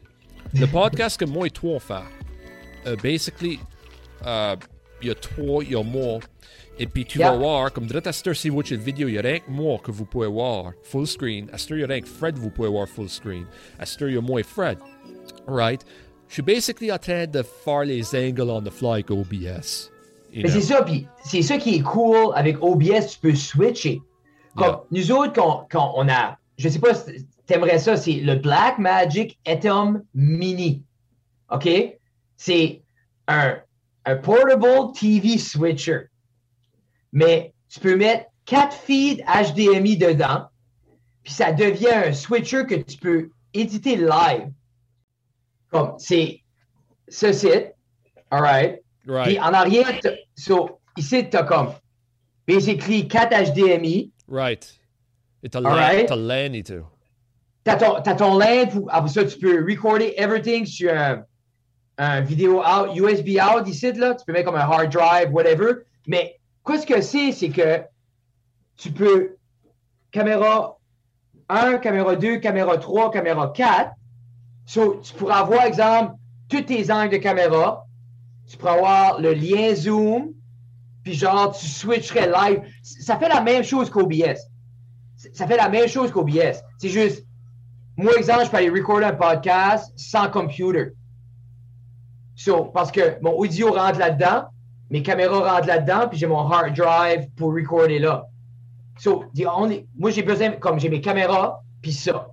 le 0.53 0.65
podcast 0.67 1.19
que 1.19 1.25
moi 1.25 1.45
et 1.47 1.49
toi 1.51 1.71
on 1.75 1.79
fait, 1.79 1.93
euh, 2.87 2.95
basically, 3.01 3.59
euh, 4.25 4.55
il 5.01 5.07
y 5.09 5.11
a 5.11 5.15
toi, 5.15 5.63
il 5.63 5.71
y 5.71 5.75
a 5.75 5.83
moi. 5.83 6.19
Et 6.79 6.87
puis 6.87 7.05
tu 7.05 7.19
Yeah. 7.19 7.31
vas 7.31 7.37
voir, 7.37 7.71
comme 7.73 7.85
direct 7.85 8.07
à 8.07 8.11
cette 8.13 8.33
si 8.33 8.49
vous 8.49 8.61
la 8.61 8.77
vidéo, 8.77 9.07
il 9.07 9.13
y 9.15 9.17
a 9.19 9.21
rien 9.21 9.39
que 9.39 9.49
moi 9.51 9.77
que 9.83 9.91
vous 9.91 10.05
pouvez 10.05 10.27
voir 10.27 10.71
full 10.83 11.05
screen. 11.05 11.49
À 11.53 11.57
cette 11.57 11.71
il 11.71 11.79
y 11.79 11.83
a 11.83 11.87
rien 11.87 12.01
que 12.01 12.07
Fred, 12.07 12.37
vous 12.37 12.49
pouvez 12.49 12.69
voir 12.69 12.87
full 12.87 13.09
screen. 13.09 13.45
À 13.77 13.85
cette 13.85 14.01
il 14.01 14.13
y 14.13 14.17
a 14.17 14.21
moi 14.21 14.39
et 14.39 14.43
Fred. 14.43 14.77
Right? 15.47 15.83
Je 16.27 16.33
suis 16.35 16.41
basically 16.41 16.91
en 16.91 16.97
train 16.97 17.27
de 17.27 17.43
faire 17.43 17.83
les 17.83 18.15
angles 18.15 18.49
on 18.49 18.61
the 18.63 18.71
fly 18.71 18.93
avec 18.93 19.11
OBS. 19.11 19.91
You 20.31 20.41
Mais 20.43 20.49
c'est 20.49 20.61
ça, 20.61 20.81
puis 20.81 21.05
c'est 21.23 21.43
ça 21.43 21.57
qui 21.57 21.75
est 21.75 21.81
cool 21.83 22.31
avec 22.33 22.57
OBS, 22.63 23.07
tu 23.11 23.19
peux 23.21 23.35
switcher. 23.35 24.01
Comme 24.55 24.65
Yeah. 24.67 24.79
nous 24.91 25.11
autres, 25.11 25.33
quand, 25.33 25.67
quand 25.69 25.93
on 25.95 26.09
a, 26.09 26.37
je 26.57 26.69
sais 26.69 26.79
pas 26.79 26.95
si 26.95 27.27
t'aimerais 27.45 27.77
ça, 27.77 27.95
c'est 27.97 28.13
le 28.13 28.35
Black 28.35 28.79
Magic 28.79 29.37
Atom 29.45 30.01
Mini. 30.15 30.81
OK? 31.51 31.69
C'est 32.35 32.81
un, 33.27 33.57
un 34.05 34.15
portable 34.15 34.91
TV 34.99 35.37
switcher. 35.37 36.07
Mais 37.13 37.53
tu 37.69 37.79
peux 37.79 37.95
mettre 37.95 38.25
quatre 38.45 38.73
feeds 38.75 39.23
HDMI 39.23 39.95
dedans, 39.97 40.47
puis 41.23 41.31
ça 41.33 41.51
devient 41.53 41.93
un 42.07 42.11
switcher 42.13 42.65
que 42.65 42.75
tu 42.75 42.97
peux 42.97 43.29
éditer 43.53 43.95
live. 43.95 44.51
Comme, 45.71 45.93
c'est 45.97 46.41
ce 47.07 47.31
site, 47.31 47.73
all 48.29 48.41
right? 48.41 48.79
Puis 49.25 49.39
en 49.39 49.53
arrière, 49.53 49.87
so, 50.35 50.79
ici, 50.97 51.29
tu 51.29 51.37
as 51.37 51.43
comme 51.43 51.73
basically 52.47 53.07
4 53.07 53.53
HDMI. 53.53 54.11
right. 54.27 54.79
Et 55.43 55.49
t'as 55.49 55.59
l'an- 55.59 55.69
t'as 56.05 56.15
l'an 56.15 56.53
et 56.53 56.63
tout. 56.63 56.85
Tu 57.65 57.71
as 57.71 57.75
ton, 57.75 58.01
ton 58.01 58.39
pour- 58.71 58.93
après 58.93 59.09
ça, 59.09 59.23
tu 59.25 59.37
peux 59.37 59.63
recorder 59.65 60.13
everything 60.17 60.65
sur 60.65 60.93
un, 60.93 61.23
un 61.97 62.21
vidéo 62.21 62.61
out, 62.61 62.95
USB 62.95 63.37
out 63.41 63.67
ici, 63.67 63.91
là. 63.93 64.15
Tu 64.15 64.25
peux 64.25 64.33
mettre 64.33 64.45
comme 64.45 64.55
un 64.55 64.59
hard 64.59 64.91
drive, 64.91 65.31
whatever. 65.31 65.83
Mais 66.07 66.39
quoi 66.63 66.79
ce 66.79 66.85
que 66.85 67.01
c'est, 67.01 67.31
c'est 67.31 67.49
que 67.49 67.83
tu 68.77 68.91
peux 68.91 69.37
caméra 70.11 70.77
1, 71.49 71.77
caméra 71.79 72.15
2, 72.15 72.37
caméra 72.37 72.77
3, 72.77 73.11
caméra 73.11 73.51
4. 73.53 73.91
So, 74.65 75.01
tu 75.01 75.13
pourras 75.13 75.39
avoir, 75.39 75.65
exemple, 75.65 76.15
tous 76.49 76.61
tes 76.61 76.91
angles 76.91 77.11
de 77.11 77.17
caméra. 77.17 77.85
Tu 78.47 78.57
pourras 78.57 78.73
avoir 78.73 79.21
le 79.21 79.33
lien 79.33 79.75
Zoom. 79.75 80.33
Puis 81.03 81.15
genre, 81.15 81.51
tu 81.55 81.67
switcherais 81.67 82.27
live. 82.27 82.61
Ça 82.81 83.17
fait 83.17 83.27
la 83.27 83.41
même 83.41 83.63
chose 83.63 83.89
qu'OBS. 83.89 84.39
Ça 85.33 85.47
fait 85.47 85.57
la 85.57 85.69
même 85.69 85.87
chose 85.87 86.11
qu'OBS. 86.11 86.61
C'est 86.77 86.89
juste, 86.89 87.25
moi, 87.97 88.13
exemple, 88.17 88.45
je 88.45 88.49
peux 88.49 88.57
aller 88.57 88.69
recorder 88.69 89.05
un 89.05 89.13
podcast 89.13 89.91
sans 89.97 90.29
computer. 90.29 90.91
So, 92.35 92.65
parce 92.65 92.91
que 92.91 93.19
mon 93.21 93.31
audio 93.31 93.71
rentre 93.71 93.99
là-dedans, 93.99 94.45
mes 94.93 95.01
caméras 95.01 95.55
rentrent 95.55 95.67
là-dedans, 95.67 96.07
puis 96.07 96.19
j'ai 96.19 96.27
mon 96.27 96.39
hard 96.47 96.75
drive 96.75 97.27
pour 97.35 97.51
recorder 97.53 97.97
là. 97.97 98.25
So, 98.99 99.23
the 99.35 99.45
only- 99.47 99.87
moi, 99.97 100.11
j'ai 100.11 100.21
besoin, 100.21 100.51
comme 100.51 100.79
j'ai 100.79 100.87
mes 100.87 101.01
caméras, 101.01 101.61
puis 101.81 101.91
ça. 101.91 102.27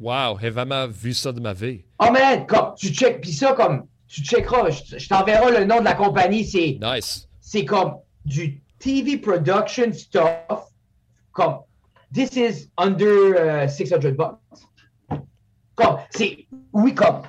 Wow, 0.00 0.36
j'ai 0.40 0.50
vraiment 0.50 0.88
vu 0.88 1.14
ça 1.14 1.30
de 1.32 1.40
ma 1.40 1.52
vie. 1.52 1.84
Oh 2.00 2.10
man, 2.10 2.44
comme, 2.46 2.74
tu 2.76 2.88
check, 2.88 3.20
puis 3.20 3.32
ça, 3.32 3.52
comme, 3.52 3.86
tu 4.08 4.20
checkeras, 4.22 4.70
je, 4.70 4.98
je 4.98 5.08
t'enverrai 5.08 5.60
le 5.60 5.64
nom 5.64 5.78
de 5.78 5.84
la 5.84 5.94
compagnie, 5.94 6.44
c'est 6.44 6.76
Nice. 6.82 7.28
c'est 7.40 7.64
comme 7.64 7.94
du 8.24 8.60
TV 8.80 9.16
production 9.18 9.92
stuff. 9.92 10.64
Comme, 11.32 11.58
this 12.12 12.34
is 12.36 12.68
under 12.76 13.64
uh, 13.64 13.68
600 13.68 13.98
bucks. 14.16 14.38
Comme, 15.76 15.98
c'est, 16.10 16.46
oui, 16.72 16.94
comme, 16.94 17.22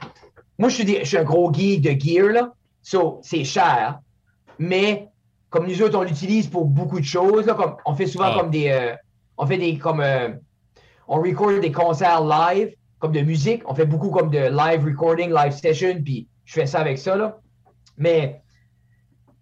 moi, 0.57 0.69
je 0.69 0.75
suis, 0.75 0.85
des- 0.85 0.99
je 1.03 1.05
suis 1.09 1.17
un 1.17 1.23
gros 1.23 1.53
geek 1.53 1.81
de 1.81 1.91
gear, 1.99 2.29
là. 2.33 2.53
So, 2.89 3.19
c'est 3.21 3.43
cher. 3.43 3.99
Mais, 4.57 5.09
comme 5.51 5.67
nous 5.67 5.79
autres, 5.83 5.95
on 5.99 6.01
l'utilise 6.01 6.47
pour 6.47 6.65
beaucoup 6.65 6.99
de 6.99 7.05
choses, 7.05 7.45
là. 7.45 7.53
Comme, 7.53 7.75
on 7.85 7.93
fait 7.93 8.07
souvent 8.07 8.31
Ah. 8.33 8.37
comme 8.39 8.49
des, 8.49 8.69
euh, 8.69 8.95
on 9.37 9.45
fait 9.45 9.59
des, 9.59 9.77
comme, 9.77 9.99
euh, 10.01 10.29
on 11.07 11.21
record 11.21 11.59
des 11.59 11.71
concerts 11.71 12.21
live, 12.25 12.73
comme 12.97 13.11
de 13.11 13.21
musique. 13.21 13.61
On 13.67 13.75
fait 13.75 13.85
beaucoup 13.85 14.09
comme 14.09 14.31
de 14.31 14.39
live 14.39 14.83
recording, 14.83 15.31
live 15.31 15.51
session, 15.51 16.01
puis 16.03 16.27
je 16.45 16.53
fais 16.53 16.65
ça 16.65 16.79
avec 16.79 16.97
ça, 16.97 17.15
là. 17.15 17.37
Mais, 17.95 18.41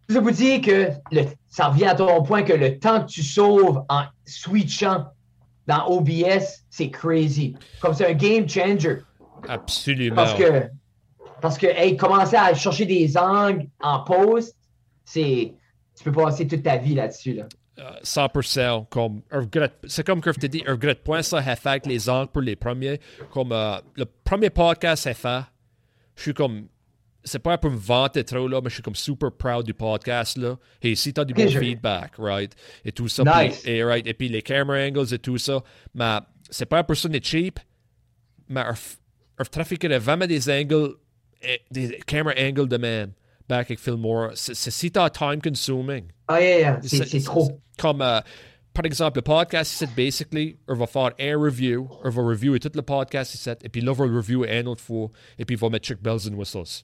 je 0.09 0.19
vous 0.19 0.31
dis 0.31 0.59
que 0.59 0.89
le- 1.13 1.27
ça 1.47 1.67
revient 1.69 1.85
à 1.85 1.95
ton 1.95 2.21
point 2.23 2.43
que 2.43 2.51
le 2.53 2.77
temps 2.79 2.99
que 3.01 3.07
tu 3.09 3.23
sauves 3.23 3.81
en 3.87 4.03
switchant 4.25 5.05
dans 5.67 5.87
OBS, 5.87 6.65
c'est 6.69 6.89
crazy. 6.89 7.55
Comme 7.81 7.93
c'est 7.93 8.07
un 8.09 8.13
game 8.13 8.47
changer. 8.49 8.97
Absolument. 9.47 10.15
Parce 10.17 10.33
que, 10.33 10.63
parce 11.41 11.57
que 11.57 11.67
hey, 11.67 11.95
commencer 11.97 12.35
à 12.35 12.53
chercher 12.53 12.85
des 12.85 13.17
angles 13.17 13.67
en 13.81 13.99
post, 14.03 14.55
c'est. 15.05 15.53
Tu 15.95 16.03
peux 16.03 16.11
passer 16.11 16.45
toute 16.47 16.61
ta 16.63 16.77
vie 16.77 16.93
là-dessus. 16.93 17.33
Là. 17.33 17.47
Euh, 17.79 17.91
100%. 18.03 18.85
Comme, 18.89 19.21
un 19.31 19.39
regret- 19.41 19.73
c'est 19.87 20.05
comme 20.05 20.21
que 20.21 20.31
je 20.31 20.39
t'ai 20.39 20.47
dit, 20.47 20.63
un 20.67 20.73
regret 20.73 20.95
point 20.95 21.21
ça, 21.23 21.41
fait 21.41 21.69
avec 21.69 21.85
les 21.87 22.07
angles 22.09 22.29
pour 22.31 22.41
les 22.43 22.55
premiers. 22.55 22.99
Comme 23.31 23.51
euh, 23.51 23.77
le 23.95 24.05
premier 24.23 24.49
podcast, 24.51 25.03
j'ai 25.05 25.13
fait, 25.15 25.41
je 26.15 26.21
suis 26.23 26.33
comme, 26.35 26.67
c'est 27.23 27.39
pas 27.39 27.57
pour 27.57 27.71
me 27.71 27.77
vanter 27.77 28.23
trop, 28.23 28.47
là, 28.47 28.61
mais 28.63 28.69
je 28.69 28.75
suis 28.75 28.83
comme 28.83 28.95
super 28.95 29.31
proud 29.31 29.65
du 29.65 29.73
podcast, 29.73 30.37
là. 30.37 30.55
Et 30.81 30.95
si 30.95 31.11
t'as 31.13 31.25
du 31.25 31.33
bon 31.33 31.47
je- 31.47 31.59
feedback, 31.59 32.13
right? 32.19 32.55
Et 32.85 32.91
tout 32.91 33.07
ça. 33.07 33.23
Nice. 33.23 33.61
Puis, 33.63 33.71
et, 33.71 33.83
right, 33.83 34.05
et 34.05 34.13
puis 34.13 34.29
les 34.29 34.41
camera 34.43 34.77
angles 34.77 35.11
et 35.13 35.19
tout 35.19 35.37
ça. 35.39 35.61
Mais 35.95 36.19
c'est 36.49 36.65
pas 36.67 36.83
pour 36.83 36.95
ça 36.95 37.09
n'est 37.09 37.21
cheap, 37.23 37.59
mais 38.47 38.61
un 38.61 39.43
trafic 39.45 39.81
de 39.81 39.95
vraiment 39.95 40.25
des 40.27 40.47
angles, 40.49 40.93
des 41.71 41.99
camera 42.05 42.33
angles 42.39 42.67
de 42.67 42.77
même, 42.77 43.11
back 43.47 43.67
avec 43.67 43.79
Fillmore. 43.79 44.31
C'est 44.35 44.55
c'est 44.55 44.71
si 44.71 44.91
t'as 44.91 45.09
time 45.09 45.41
consuming. 45.41 46.05
Ah, 46.27 46.41
yeah, 46.41 46.59
yeah, 46.59 46.79
c'est 46.81 46.97
C'est- 46.97 47.05
c'est 47.05 47.21
trop. 47.21 47.49
Comme, 47.77 48.01
euh, 48.01 48.19
par 48.73 48.85
exemple, 48.85 49.17
le 49.19 49.21
podcast, 49.23 49.71
c'est 49.75 49.93
basically, 49.95 50.57
on 50.67 50.75
va 50.75 50.85
faire 50.87 51.11
un 51.19 51.37
review, 51.39 51.87
on 52.03 52.09
va 52.09 52.21
reviewer 52.23 52.59
tout 52.59 52.71
le 52.75 52.81
podcast, 52.81 53.33
ici, 53.35 53.49
et 53.63 53.69
puis 53.69 53.81
là, 53.81 53.91
on 53.91 53.95
va 53.95 54.05
le 54.05 54.15
reviewer 54.17 54.59
une 54.59 54.67
autre 54.67 54.81
fois, 54.83 55.09
et 55.39 55.45
puis 55.45 55.55
on 55.61 55.65
va 55.65 55.69
mettre 55.71 55.87
check 55.87 56.01
bells 56.01 56.27
and 56.29 56.33
whistles. 56.35 56.83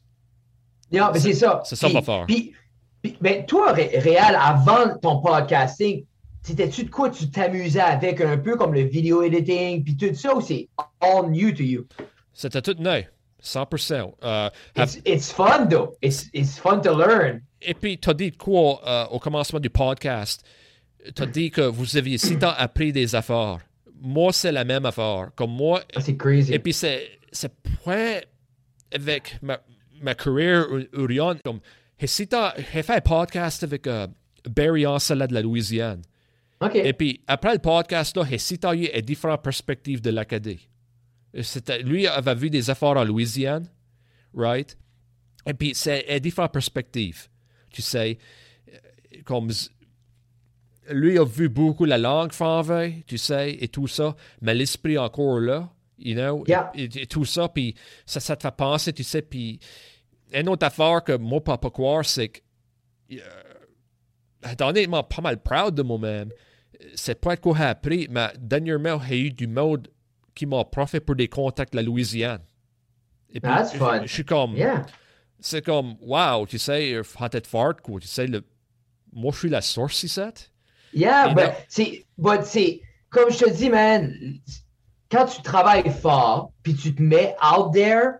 Yeah, 0.92 1.12
mais 1.14 1.20
c'est 1.20 1.34
ça. 1.34 1.62
c'est 1.66 1.76
ça 1.76 1.88
qu'on 1.88 1.94
va 1.94 2.02
faire. 2.02 2.26
Puis, 2.28 2.54
puis- 3.02 3.18
ben, 3.22 3.46
toi, 3.46 3.74
Ré- 3.74 3.98
Réal, 4.00 4.36
avant 4.40 4.98
ton 5.02 5.20
podcasting, 5.22 6.06
c'était-tu 6.42 6.86
de 6.86 6.90
quoi 6.90 7.10
tu 7.10 7.30
t'amusais 7.30 7.80
avec 7.80 8.22
un 8.22 8.38
peu 8.38 8.56
comme 8.56 8.74
le 8.74 8.82
video 8.84 9.24
editing, 9.24 9.84
puis 9.84 9.96
tout 9.98 10.14
ça, 10.14 10.36
ou 10.36 10.42
c'est 10.42 10.70
all 11.00 11.30
new 11.30 11.52
to 11.52 11.64
you? 11.64 11.88
C'était 12.34 12.62
tout 12.62 12.76
neuf, 12.80 13.06
100%. 13.44 14.14
Euh, 14.24 14.50
It's, 14.78 15.00
it's 15.06 15.32
fun, 15.32 15.68
though. 15.70 15.96
It's, 16.02 16.30
it's 16.34 16.58
fun 16.58 16.82
to 16.82 16.96
learn. 16.98 17.42
et 17.62 17.74
puis, 17.74 17.98
tu 17.98 18.10
as 18.10 18.14
dit 18.14 18.32
quoi 18.32 18.82
euh, 18.88 19.06
au 19.12 19.20
commencement 19.20 19.60
du 19.60 19.70
podcast? 19.70 20.44
Tu 21.16 21.22
as 21.22 21.26
dit 21.26 21.52
que 21.52 21.62
vous 21.62 21.98
aviez 21.98 22.18
si 22.18 22.38
tant 22.40 22.54
appris 22.58 22.92
des 22.94 23.14
affaires. 23.16 23.60
Moi, 24.02 24.32
c'est 24.34 24.52
la 24.52 24.64
même 24.64 24.86
affaire. 24.86 25.30
Comme 25.36 25.52
moi, 25.52 25.82
Ah, 25.96 26.02
C'est 26.02 26.16
crazy. 26.18 26.54
Et 26.54 26.60
puis, 26.60 26.74
c'est, 26.74 27.20
c'est 27.32 27.52
point 27.84 28.20
avec 28.94 29.38
ma, 29.42 29.60
ma 30.02 30.16
carrière 30.16 30.66
rien. 30.94 31.36
Comme, 31.44 31.60
et 32.00 32.08
si 32.08 32.28
j'ai 32.74 32.84
fait 32.84 32.96
un 32.96 33.02
podcast 33.02 33.64
avec 33.64 33.88
euh, 33.88 34.08
Barry 34.50 34.86
Ansela 34.86 35.28
de 35.28 35.34
la 35.34 35.42
Louisiane. 35.42 36.02
OK. 36.62 36.76
Et 36.76 36.94
puis, 36.94 37.22
après 37.28 37.54
le 37.54 37.60
podcast, 37.60 38.16
là, 38.16 38.24
et 38.30 38.38
si 38.38 38.58
t'as 38.60 38.74
eu 38.76 38.86
une 38.86 39.02
différente 39.02 39.42
perspective 39.42 40.02
de 40.02 40.10
l'Acadie. 40.10 40.68
Lui 41.84 42.08
avait 42.08 42.36
vu 42.36 42.50
des 42.50 42.70
affaires 42.70 42.90
en 42.98 43.04
Louisiane, 43.04 43.68
right? 44.34 44.78
Et 45.46 45.54
puis, 45.54 45.74
c'est 45.76 46.06
une 46.10 46.20
différente 46.20 46.54
perspective. 46.54 47.28
Tu 47.72 47.82
sais, 47.82 48.18
euh, 48.72 48.78
comme 49.26 49.52
lui 50.90 51.18
a 51.18 51.24
vu 51.26 51.50
beaucoup 51.50 51.86
la 51.86 51.98
langue 51.98 52.32
française, 52.34 52.94
tu 53.08 53.18
sais, 53.18 53.58
et 53.60 53.68
tout 53.68 53.88
ça, 53.88 54.16
mais 54.42 54.54
l'esprit 54.54 54.98
encore 54.98 55.40
là, 55.40 55.70
you 55.98 56.14
know, 56.14 56.44
Yeah. 56.48 56.72
et, 56.76 56.84
et 56.84 57.08
tout 57.08 57.26
ça, 57.26 57.48
puis 57.50 57.76
ça, 58.06 58.20
ça 58.20 58.36
te 58.36 58.42
fait 58.44 58.56
penser, 58.56 58.94
tu 58.94 59.04
sais, 59.04 59.22
puis 59.22 59.60
une 60.34 60.50
autre 60.50 60.66
affaire 60.66 61.04
que 61.04 61.16
moi, 61.18 61.44
pas 61.44 61.58
pas 61.58 61.70
croire, 61.70 62.06
c'est 62.06 62.30
que, 62.30 62.40
euh, 63.14 64.56
honnêtement, 64.62 65.04
pas 65.04 65.22
mal 65.22 65.42
proud 65.42 65.76
de 65.76 65.84
moi-même, 65.84 66.32
c'est 66.96 67.20
pas 67.20 67.38
quoi 67.38 67.56
j'ai 67.58 67.64
appris, 67.64 68.08
mais 68.10 68.28
dernièrement, 68.38 69.00
j'ai 69.08 69.20
eu 69.20 69.32
du 69.32 69.48
monde 69.48 69.88
qui 70.36 70.46
m'a 70.46 70.64
profité 70.66 71.00
pour 71.00 71.16
des 71.16 71.28
contacts 71.28 71.74
de 71.74 71.78
la 71.78 71.84
Louisiane. 71.84 72.42
Et 73.30 73.40
puis, 73.40 73.52
That's 73.52 73.74
fun. 73.74 74.02
je- 74.02 74.08
je 74.08 74.14
suis 74.14 74.26
comme, 74.26 74.56
Yeah. 74.56 74.86
c'est 75.40 75.64
comme, 75.64 75.96
wow, 76.02 76.46
tu 76.46 76.58
sais, 76.60 77.02
fort, 77.04 77.76
quoi. 77.82 78.00
Tu 78.00 78.08
sais, 78.08 78.28
le... 78.28 78.44
moi, 79.12 79.32
je 79.34 79.40
suis 79.40 79.50
la 79.50 79.62
source 79.62 80.04
ici. 80.04 80.22
Yeah, 80.94 81.34
but 81.34 81.52
c'est, 81.68 82.06
but 82.18 82.44
c'est, 82.44 82.82
comme 83.10 83.32
je 83.32 83.40
te 83.40 83.50
dis, 83.50 83.70
man, 83.70 84.14
quand 85.10 85.26
tu 85.26 85.42
travailles 85.42 85.90
fort, 85.92 86.52
puis 86.62 86.76
tu 86.76 86.94
te 86.94 87.02
mets 87.02 87.36
out 87.44 87.74
there, 87.74 88.20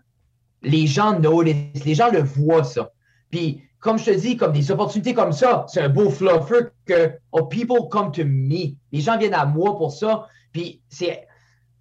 les 0.64 0.88
gens 0.88 1.20
notice, 1.20 1.84
les 1.86 1.94
gens 1.96 2.10
le 2.10 2.22
voient, 2.24 2.64
ça. 2.64 2.92
Puis, 3.30 3.62
comme 3.80 4.00
je 4.00 4.06
te 4.06 4.12
dis, 4.12 4.38
comme 4.38 4.54
des 4.54 4.72
opportunités 4.72 5.14
comme 5.14 5.34
ça, 5.34 5.66
c'est 5.68 5.82
un 5.82 5.90
beau 5.90 6.10
fluffer 6.10 6.70
que, 6.86 7.12
oh, 7.32 7.46
people 7.46 7.90
come 7.92 8.12
to 8.12 8.24
me. 8.26 8.76
Les 8.92 9.02
gens 9.02 9.18
viennent 9.18 9.34
à 9.34 9.46
moi 9.46 9.76
pour 9.78 9.92
ça. 9.92 10.28
Puis, 10.52 10.82
c'est, 10.88 11.28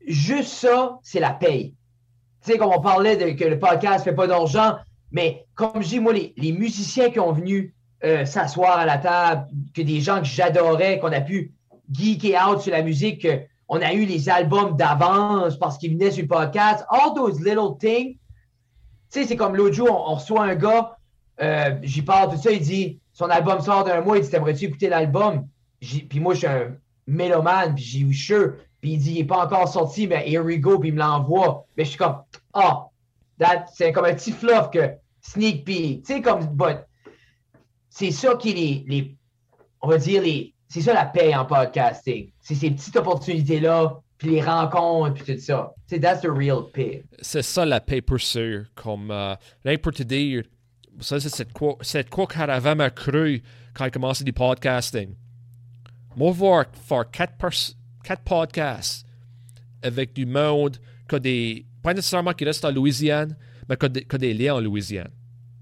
juste 0.07 0.53
ça, 0.53 0.99
c'est 1.03 1.21
la 1.21 1.33
paye. 1.33 1.75
Tu 2.45 2.53
sais, 2.53 2.59
comme 2.59 2.73
on 2.73 2.81
parlait 2.81 3.17
de 3.17 3.31
que 3.39 3.45
le 3.45 3.59
podcast 3.59 4.05
fait 4.05 4.15
pas 4.15 4.27
d'argent, 4.27 4.77
mais 5.11 5.47
comme 5.55 5.83
je 5.83 5.89
dis, 5.89 6.01
moi, 6.01 6.13
les, 6.13 6.35
les 6.37 6.53
musiciens 6.53 7.11
qui 7.11 7.21
ont 7.21 7.33
venu 7.33 7.75
euh, 8.05 8.25
s'asseoir 8.25 8.79
à 8.79 8.85
la 8.85 8.99
table, 8.99 9.47
que 9.75 9.81
des 9.81 10.01
gens 10.01 10.19
que 10.19 10.27
j'adorais, 10.27 10.99
qu'on 10.99 11.13
a 11.13 11.21
pu 11.21 11.53
geeker 11.93 12.37
out 12.49 12.61
sur 12.61 12.73
la 12.73 12.83
musique, 12.83 13.25
qu'on 13.69 13.81
a 13.81 13.93
eu 13.93 14.05
les 14.07 14.29
albums 14.29 14.77
d'avance 14.77 15.57
parce 15.57 15.79
qu'ils 15.79 15.93
venaient 15.93 16.11
sur 16.11 16.23
le 16.23 16.29
podcast. 16.29 16.85
All 16.89 17.15
those 17.15 17.39
little 17.41 17.79
things. 17.79 18.15
Tu 19.13 19.21
sais, 19.21 19.25
c'est 19.25 19.37
comme 19.37 19.55
l'autre 19.55 19.75
jour, 19.75 20.05
on, 20.09 20.17
reçoit 20.17 20.43
un 20.43 20.57
gars, 20.57 20.97
euh, 21.41 21.77
j'y 21.83 22.03
parle, 22.03 22.33
tout 22.33 22.43
ça, 22.43 22.51
il 22.51 22.61
dit, 22.61 22.99
son 23.13 23.27
album 23.27 23.61
sort 23.61 23.85
d'un 23.85 24.01
mois, 24.01 24.17
il 24.17 24.25
dit, 24.25 24.31
t'aimerais-tu 24.31 24.65
écouter 24.65 24.89
l'album? 24.89 25.47
Puis 25.81 26.19
moi, 26.19 26.35
je 26.35 26.39
suis 26.39 26.49
un 26.49 26.75
mélomane, 27.07 27.77
puis 27.77 27.85
j'ai 27.85 28.01
eu 28.01 28.15
sure. 28.15 28.55
Puis 28.83 28.95
il 28.95 28.99
dit, 28.99 29.13
il 29.13 29.19
n'est 29.19 29.25
pas 29.25 29.45
encore 29.45 29.69
sorti, 29.69 30.09
mais 30.09 30.29
here 30.29 30.43
we 30.43 30.59
go, 30.59 30.77
puis 30.77 30.89
il 30.89 30.95
me 30.95 30.99
l'envoie. 30.99 31.65
Mais 31.77 31.85
je 31.85 31.91
suis 31.91 31.99
comme, 31.99 32.17
ah, 32.53 32.89
oh, 32.89 33.47
c'est 33.73 33.93
comme 33.93 34.07
un 34.07 34.15
petit 34.15 34.33
fluff 34.33 34.71
que 34.71 34.91
sneak 35.21 35.65
peek. 35.65 36.05
Tu 36.05 36.15
sais, 36.15 36.21
comme, 36.21 36.47
but, 36.49 36.79
c'est 37.89 38.11
ça 38.11 38.35
qui 38.35 38.51
est 38.51 38.85
les, 38.89 39.17
on 39.81 39.89
va 39.89 39.99
dire, 39.99 40.21
les, 40.23 40.53
c'est 40.69 40.81
ça 40.81 40.95
la 40.95 41.07
paix 41.07 41.33
en 41.33 41.45
podcasting. 41.45 42.33
C'est 42.41 42.57
ces 42.57 42.73
petites 42.73 42.97
opportunités-là, 42.97 44.01
puis 44.19 44.31
les 44.31 44.43
rencontres, 44.43 45.23
puis 45.23 45.37
tout 45.37 45.41
ça. 45.41 45.73
C'est 45.87 46.01
that's 46.01 46.21
the 46.21 46.29
real 46.29 46.65
pay. 46.73 47.05
C'est 47.21 47.43
ça 47.43 47.65
la 47.65 47.81
paix 47.81 48.01
pour 48.01 48.21
sûr. 48.21 48.65
Comme, 48.75 49.13
euh, 49.13 49.37
rien 49.65 49.79
pour 49.79 49.93
te 49.93 50.03
dire, 50.03 50.43
ça, 50.99 51.21
c'est 51.21 51.29
cette 51.29 51.53
quoi, 51.53 51.77
cette 51.83 52.11
quoi 52.11 52.27
qu'Aravam 52.27 52.81
a 52.81 52.91
cru 52.91 53.45
quand 53.75 53.85
il 53.85 53.89
a 53.89 53.91
commencé 53.91 54.25
du 54.25 54.33
podcasting. 54.33 55.15
Moi, 56.17 56.33
voir 56.33 56.65
faire 56.73 57.09
quatre, 57.09 57.35
quatre 58.03 58.23
podcasts 58.23 59.07
avec 59.83 60.13
du 60.13 60.27
monde 60.27 60.79
qui 61.09 61.15
a 61.15 61.19
des. 61.19 61.67
Pas 61.83 61.95
nécessairement 61.95 62.33
qui 62.33 62.45
reste 62.45 62.65
en 62.65 62.71
Louisiane, 62.71 63.37
mais 63.69 63.77
qui 63.77 63.87
a 63.87 63.89
des, 63.89 64.05
des 64.05 64.35
liens 64.35 64.55
en 64.55 64.61
Louisiane. 64.61 65.11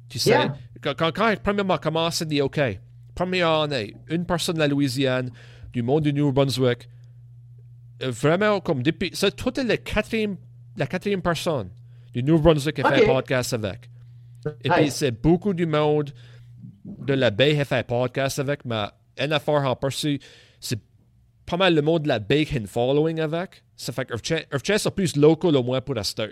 Tu 0.09 0.19
sais, 0.19 0.49
quand, 0.83 0.95
quand, 0.95 1.13
quand 1.13 1.35
premièrement 1.43 1.79
commencé, 1.79 2.27
dit 2.27 2.43
OK, 2.43 2.61
première 3.15 3.49
année, 3.49 3.95
une 4.09 4.27
personne 4.27 4.57
de 4.57 4.61
la 4.61 4.69
Louisiane, 4.69 5.31
du 5.73 5.83
monde 5.83 6.03
du 6.03 6.13
New 6.13 6.33
Brunswick, 6.33 6.89
euh, 8.03 8.11
vraiment 8.11 8.61
comme 8.61 8.83
depuis. 8.83 9.11
C'est 9.13 9.35
toute 9.35 9.59
la 9.59 9.77
quatrième, 9.77 10.37
la 10.77 10.87
quatrième 10.87 11.23
personne 11.23 11.71
du 12.13 12.23
New 12.23 12.39
Brunswick 12.39 12.77
qui 12.77 12.83
a 12.83 12.91
fait 12.91 13.05
un 13.05 13.15
podcast 13.15 13.53
avec. 13.53 13.89
Et 14.65 14.71
puis 14.71 14.91
c'est 14.91 15.11
beaucoup 15.11 15.55
du 15.55 15.67
monde 15.67 16.11
de 16.85 17.15
la 17.15 17.31
baie 17.31 17.55
qui 17.55 17.61
a 17.61 17.65
fait 17.65 17.79
un 17.79 17.83
podcast 17.83 18.39
avec, 18.39 18.65
mais 18.65 18.87
affaire 19.19 19.55
en 19.55 19.77
perçu, 19.77 20.19
c'est 20.59 20.81
pas 21.51 21.57
mal 21.57 21.75
le 21.75 21.83
monde 21.83 22.03
de 22.03 22.09
la 22.09 22.17
un 22.17 22.67
following 22.67 23.21
avec. 23.21 23.65
Ça 23.77 23.93
fait 23.93 24.05
que 24.07 24.15
c'est 24.79 24.95
plus 24.95 25.17
local 25.17 25.57
au 25.57 25.63
moins 25.63 25.81
pour 25.81 25.95
la 25.95 26.05
star. 26.05 26.29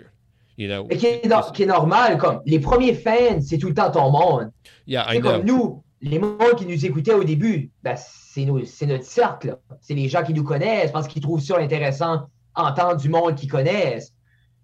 You 0.57 0.67
know, 0.67 0.87
qui, 0.87 1.05
est, 1.05 1.21
qui, 1.53 1.63
est, 1.63 1.65
normal, 1.67 2.17
comme 2.17 2.41
les 2.45 2.59
premiers 2.59 2.93
fans, 2.93 3.39
c'est 3.41 3.57
tout 3.57 3.69
le 3.69 3.73
temps 3.73 3.91
ton 3.91 4.11
monde. 4.11 4.51
c'est 4.85 5.21
comme 5.21 5.45
nous, 5.45 5.83
les 6.01 6.19
mondes 6.19 6.55
qui 6.57 6.65
nous 6.65 6.85
écoutaient 6.85 7.13
au 7.13 7.23
début, 7.23 7.71
ben, 7.81 7.95
c'est 7.95 8.45
notre 8.45 9.03
cercle. 9.03 9.57
C'est 9.81 9.93
les 9.93 10.09
gens 10.09 10.23
qui 10.23 10.33
nous 10.33 10.43
connaissent 10.43 10.91
parce 10.91 11.07
qu'ils 11.07 11.21
trouvent 11.21 11.41
ça 11.41 11.57
intéressant, 11.57 12.27
entendre 12.55 12.97
du 12.97 13.09
monde 13.09 13.35
qu'ils 13.35 13.49
connaissent. 13.49 14.13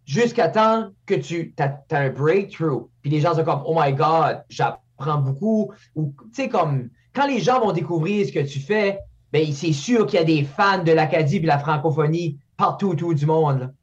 Jusqu'à 0.06 0.50
temps 0.50 0.90
que 1.06 1.16
tu 1.16 1.56
as, 1.58 1.82
un 1.92 2.10
breakthrough, 2.10 2.90
puis 3.02 3.10
les 3.10 3.22
gens 3.22 3.34
sont 3.34 3.44
comme 3.44 3.64
Oh 3.66 3.76
my 3.80 3.94
God, 3.94 4.44
j'apprends 4.50 5.18
beaucoup. 5.18 5.72
Ou 5.96 6.14
tu 6.34 6.44
sais, 6.44 6.50
comme 6.50 6.90
quand 7.14 7.28
les 7.28 7.40
gens 7.40 7.62
vont 7.62 7.72
découvrir 7.72 8.28
ce 8.28 8.34
que 8.34 8.40
tu 8.40 8.60
fais, 8.60 9.00
ben, 9.32 9.52
c'est 9.52 9.74
sûr 9.74 10.06
qu'il 10.06 10.20
y 10.20 10.22
a 10.22 10.26
des 10.26 10.44
fans 10.44 10.84
de 10.84 10.92
l'Acadie 10.92 11.38
et 11.38 11.40
de 11.42 11.48
la 11.48 11.60
francophonie 11.60 12.38
partout 12.58 12.90
autour 12.90 13.14
du 13.14 13.26
monde. 13.26 13.74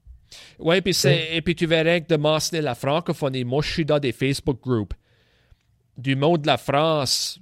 Oui, 0.59 0.81
puis 0.81 0.97
et 1.07 1.43
puis 1.43 1.55
tu 1.55 1.67
verrais 1.67 2.01
que 2.01 2.09
de 2.09 2.17
mentionner 2.17 2.63
la 2.63 2.75
francophonie, 2.75 3.45
moi 3.45 3.63
je 3.63 3.71
suis 3.71 3.85
dans 3.85 3.99
des 3.99 4.13
Facebook 4.13 4.61
groups 4.63 4.97
du 5.97 6.17
monde 6.17 6.43
de 6.43 6.47
la 6.47 6.57
France, 6.57 7.39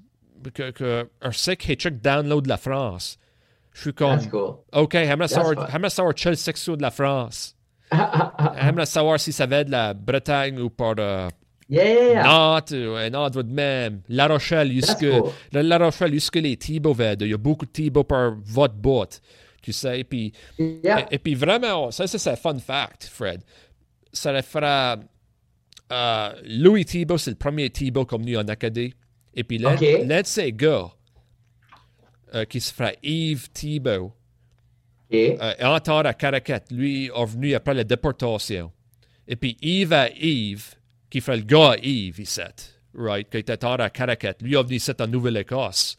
que, 0.55 0.71
que 0.71 1.09
un 1.23 1.55
qui 1.55 1.75
check 1.75 2.01
download 2.01 2.45
de 2.45 2.49
la 2.49 2.57
France. 2.57 3.19
Je 3.73 3.83
suis 3.83 3.95
comme, 3.95 4.19
cool. 4.29 4.57
OK, 4.73 4.93
j'aimerais 4.93 5.29
savoir, 5.29 5.91
savoir 5.91 6.15
quel 6.15 6.37
section 6.37 6.77
de 6.77 6.83
la 6.83 6.91
France. 6.91 7.57
j'aimerais 8.61 8.87
savoir 8.87 9.21
si 9.21 9.33
ça 9.33 9.47
va 9.47 9.65
de 9.65 9.71
la 9.71 9.95
Bretagne 9.95 10.59
ou 10.59 10.71
par 10.71 10.95
uh, 10.99 11.29
yeah. 11.71 12.23
Nantes, 12.25 12.73
ou 12.73 12.97
un 12.97 13.15
autre 13.15 13.43
de 13.43 13.53
même. 13.53 14.01
La 14.09 14.27
Rochelle, 14.27 14.73
jusque, 14.73 14.99
cool. 14.99 15.31
la, 15.53 15.79
Rochelle, 15.79 16.13
jusque 16.13 16.37
les 16.37 16.57
Thibault 16.57 16.97
Il 17.21 17.29
y 17.29 17.35
a 17.35 17.39
beaucoup 17.39 17.67
de 17.67 17.71
Thibault 17.71 18.05
par 18.05 18.35
votre 18.45 18.75
boîte 18.75 19.21
tu 19.63 19.73
sais. 19.73 20.05
Puis, 20.05 20.33
et, 20.59 21.19
puis 21.19 21.35
vraiment, 21.35 21.91
ça, 21.91 22.07
c'est 22.07 22.31
un 22.31 22.37
fun 22.37 22.59
fact, 22.59 23.05
Fred. 23.05 23.43
Ça 24.13 24.33
le 24.33 24.43
fera. 24.43 24.99
Euh, 25.93 26.33
Louis 26.45 26.85
Thibault, 26.85 27.19
c'est 27.19 27.31
le 27.31 27.37
premier 27.37 27.69
Thibault 27.71 28.05
comme 28.05 28.25
nous 28.25 28.39
en 28.39 28.47
Acadie. 28.49 28.95
Et 29.35 29.45
puis 29.45 29.59
l'un 29.59 29.75
de 29.75 30.23
ces 30.25 30.53
gars 30.53 30.91
euh, 32.35 32.45
qui 32.45 32.61
se 32.61 32.73
fera 32.73 32.93
Yves 33.03 33.51
Thibault, 33.51 34.13
okay. 35.09 35.37
euh, 35.41 36.05
à 36.05 36.15
Caracat, 36.15 36.61
lui 36.71 37.07
est 37.07 37.25
venu 37.27 37.55
après 37.55 37.75
la 37.75 37.85
déportation. 37.85 38.71
Et 39.27 39.37
puis 39.37 39.57
Yves 39.61 39.93
à 39.93 40.11
Yves, 40.11 40.75
qui 41.11 41.21
fait 41.21 41.37
le 41.37 41.43
gars 41.43 41.75
Yves, 41.83 42.21
ici, 42.21 42.41
right, 42.95 43.29
qui 43.29 43.39
était 43.39 43.65
à 43.65 43.91
Caracat, 43.91 44.35
lui 44.41 44.55
est 44.55 44.63
venu 44.63 44.77
ici 44.77 44.93
en 44.99 45.07
Nouvelle-Écosse. 45.07 45.99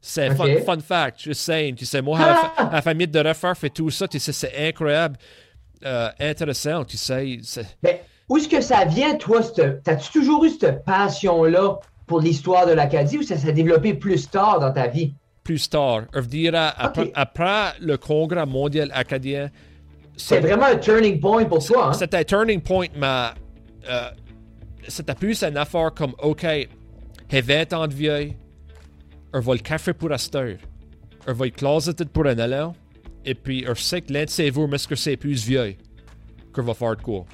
C'est 0.00 0.30
okay. 0.30 0.60
fun, 0.60 0.76
fun, 0.76 0.80
fact, 0.80 1.22
just 1.22 1.40
saying. 1.40 1.76
Tu 1.76 1.86
sais, 1.86 2.02
moi, 2.02 2.18
ah! 2.20 2.68
la, 2.70 2.82
famille 2.82 3.08
de 3.08 3.18
refaire 3.18 3.56
fait 3.56 3.70
tout 3.70 3.90
ça, 3.90 4.06
tu 4.06 4.18
sais, 4.18 4.32
c'est 4.32 4.68
incroyable, 4.68 5.16
euh, 5.84 6.10
intéressant, 6.20 6.84
tu 6.84 6.98
sais. 6.98 7.38
Mais 7.82 8.02
où 8.28 8.36
est-ce 8.36 8.48
que 8.48 8.60
ça 8.60 8.84
vient, 8.84 9.14
toi? 9.16 9.40
T'as-tu 9.82 10.12
toujours 10.12 10.44
eu 10.44 10.50
cette 10.50 10.84
passion-là 10.84 11.78
pour 12.06 12.20
l'histoire 12.20 12.66
de 12.66 12.72
l'Acadie 12.72 13.18
ou 13.18 13.22
ça 13.22 13.38
s'est 13.38 13.52
développé 13.52 13.94
plus 13.94 14.28
tard 14.28 14.60
dans 14.60 14.72
ta 14.72 14.88
vie? 14.88 15.14
Plus 15.42 15.70
tard. 15.70 16.02
Je 16.14 16.20
dirais, 16.20 16.70
après, 16.76 17.10
après 17.14 17.72
le 17.80 17.96
congrès 17.96 18.44
mondial 18.44 18.90
acadien. 18.94 19.50
C'est 20.16 20.40
vraiment 20.40 20.66
un 20.66 20.76
turning 20.76 21.18
point 21.18 21.46
pour 21.46 21.64
toi. 21.64 21.88
Hein? 21.88 21.92
C'était 21.94 22.18
un 22.18 22.24
turning 22.24 22.60
point, 22.60 22.86
mais 22.94 23.28
euh, 23.88 24.10
c'était 24.88 25.14
plus 25.14 25.42
une 25.42 25.56
affaire 25.56 25.92
comme, 25.94 26.14
OK, 26.22 26.46
j'ai 27.30 27.40
20 27.40 27.72
ans 27.72 27.86
de 27.86 27.94
vieille, 27.94 28.36
er 29.34 29.40
va 29.40 29.52
le 29.54 29.60
café 29.60 29.92
pour 29.92 30.12
Aster. 30.12 30.58
Er 31.26 31.32
va 31.32 31.44
le 31.44 31.50
closeted 31.50 32.08
pour 32.10 32.26
un 32.26 32.38
allant. 32.38 32.74
Et 33.24 33.34
puis, 33.34 33.64
er 33.64 33.74
sait 33.74 34.02
que 34.02 34.12
l'un 34.12 34.24
de 34.24 34.30
ces 34.30 34.50
vous, 34.50 34.66
mais 34.66 34.78
que 34.78 34.94
c'est 34.94 35.16
plus 35.16 35.44
vieux. 35.44 35.74
Que 36.52 36.60
va 36.60 36.74
faire 36.74 36.96
de 36.96 37.02
quoi? 37.02 37.24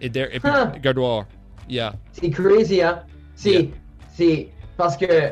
Et, 0.00 0.08
der, 0.08 0.34
et 0.34 0.40
puis, 0.40 0.50
huh. 0.50 1.24
Yeah. 1.68 1.94
C'est 2.12 2.30
crazy, 2.30 2.82
hein? 2.82 3.04
C'est. 3.36 3.50
Yeah. 3.50 3.68
C'est. 4.14 4.48
Parce 4.76 4.96
que. 4.96 5.30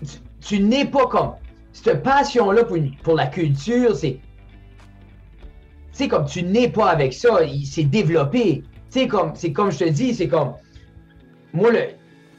Tu, 0.00 0.18
tu 0.40 0.60
n'es 0.60 0.84
pas 0.84 1.06
comme. 1.06 1.34
Cette 1.72 2.02
passion-là 2.02 2.64
pour, 2.64 2.78
pour 3.02 3.14
la 3.14 3.26
culture, 3.26 3.94
c'est. 3.94 4.18
Tu 4.18 4.20
sais, 5.92 6.08
comme 6.08 6.26
tu 6.26 6.42
n'es 6.42 6.68
pas 6.68 6.90
avec 6.90 7.12
ça, 7.12 7.44
il 7.44 7.66
s'est 7.66 7.84
développé. 7.84 8.64
Sais, 8.94 9.08
comme, 9.08 9.32
c'est 9.34 9.52
comme 9.52 9.72
je 9.72 9.78
te 9.78 9.88
dis, 9.88 10.14
c'est 10.14 10.28
comme. 10.28 10.52
Moi, 11.52 11.72
le. 11.72 11.80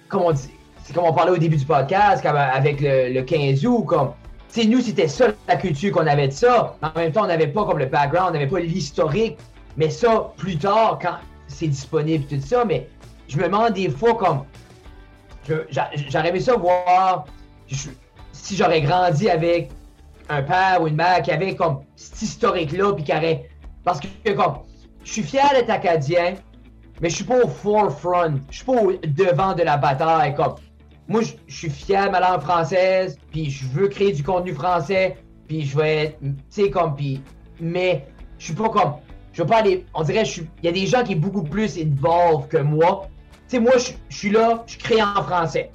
Comment 0.08 0.28
on 0.28 0.34
c'est 0.36 0.94
comme 0.94 1.04
on 1.04 1.12
parlait 1.12 1.34
au 1.34 1.38
début 1.38 1.58
du 1.58 1.66
podcast 1.66 2.26
avec 2.26 2.80
le, 2.80 3.12
le 3.12 3.24
15 3.24 3.66
août, 3.66 3.84
comme, 3.86 4.14
tu 4.54 4.66
nous, 4.66 4.80
c'était 4.80 5.10
ça 5.10 5.34
la 5.50 5.58
culture 5.58 5.92
qu'on 5.92 6.08
avait 6.08 6.30
de 6.30 6.34
ça. 6.34 6.78
En 6.82 6.98
même 6.98 7.12
temps, 7.12 7.26
on 7.26 7.28
n'avait 7.28 7.48
pas 7.48 7.66
comme 7.66 7.80
le 7.80 7.88
background, 7.88 8.30
on 8.30 8.34
n'avait 8.34 8.48
pas 8.48 8.62
l'historique. 8.62 9.38
Mais 9.76 9.90
ça, 9.90 10.32
plus 10.38 10.58
tard, 10.58 10.98
quand 11.02 11.16
c'est 11.50 11.68
disponible, 11.68 12.24
tout 12.24 12.40
ça, 12.40 12.64
mais 12.64 12.88
je 13.28 13.36
me 13.36 13.44
demande 13.44 13.74
des 13.74 13.90
fois 13.90 14.16
comme, 14.16 14.46
j'aurais 16.10 16.40
ça 16.40 16.56
voir 16.56 17.26
si 18.32 18.56
j'aurais 18.56 18.82
grandi 18.82 19.30
avec 19.30 19.72
un 20.30 20.42
père 20.42 20.82
ou 20.82 20.88
une 20.88 20.96
mère 20.96 21.22
qui 21.22 21.32
avait 21.32 21.54
comme 21.54 21.82
cet 21.98 22.22
historique-là, 22.22 22.94
puis 22.94 23.04
qui 23.04 23.12
aurait. 23.12 23.50
Parce 23.84 24.00
que, 24.00 24.32
comme, 24.32 24.60
je 25.06 25.12
suis 25.12 25.24
fier 25.24 25.50
d'être 25.52 25.70
acadien, 25.70 26.34
mais 27.00 27.10
je 27.10 27.16
suis 27.16 27.24
pas 27.24 27.42
au 27.42 27.48
forefront, 27.48 28.42
je 28.50 28.56
suis 28.58 28.66
pas 28.66 28.74
au 28.74 28.92
devant 28.94 29.54
de 29.54 29.64
la 29.64 29.78
bataille. 29.78 30.36
Comme, 30.36 30.56
moi, 31.08 31.22
je 31.22 31.56
suis 31.56 31.70
fier 31.70 32.08
de 32.08 32.12
ma 32.12 32.20
langue 32.20 32.42
française, 32.42 33.18
puis 33.32 33.50
je 33.50 33.68
veux 33.68 33.88
créer 33.88 34.12
du 34.12 34.24
contenu 34.24 34.54
français, 34.54 35.18
puis 35.48 35.64
je 35.64 35.78
vais 35.78 36.06
être, 36.06 36.20
tu 36.20 36.36
sais, 36.50 36.70
comme, 36.70 36.96
puis, 36.96 37.22
mais 37.62 38.08
je 38.40 38.46
suis 38.46 38.54
pas 38.56 38.70
comme, 38.70 38.96
je 39.32 39.44
veux 39.44 39.48
pas 39.48 39.58
aller, 39.58 39.86
on 39.94 40.04
dirait, 40.04 40.24
il 40.24 40.66
y 40.66 40.68
a 40.68 40.72
des 40.72 40.88
gens 40.88 41.04
qui 41.04 41.14
sont 41.14 41.20
beaucoup 41.20 41.44
plus 41.44 41.78
involved 41.78 42.50
que 42.50 42.58
moi. 42.58 43.08
Tu 43.48 43.58
sais, 43.58 43.60
moi, 43.60 43.74
je 43.78 44.16
suis 44.16 44.32
là, 44.32 44.64
je 44.66 44.78
crée 44.78 45.02
en 45.02 45.22
français. 45.24 45.72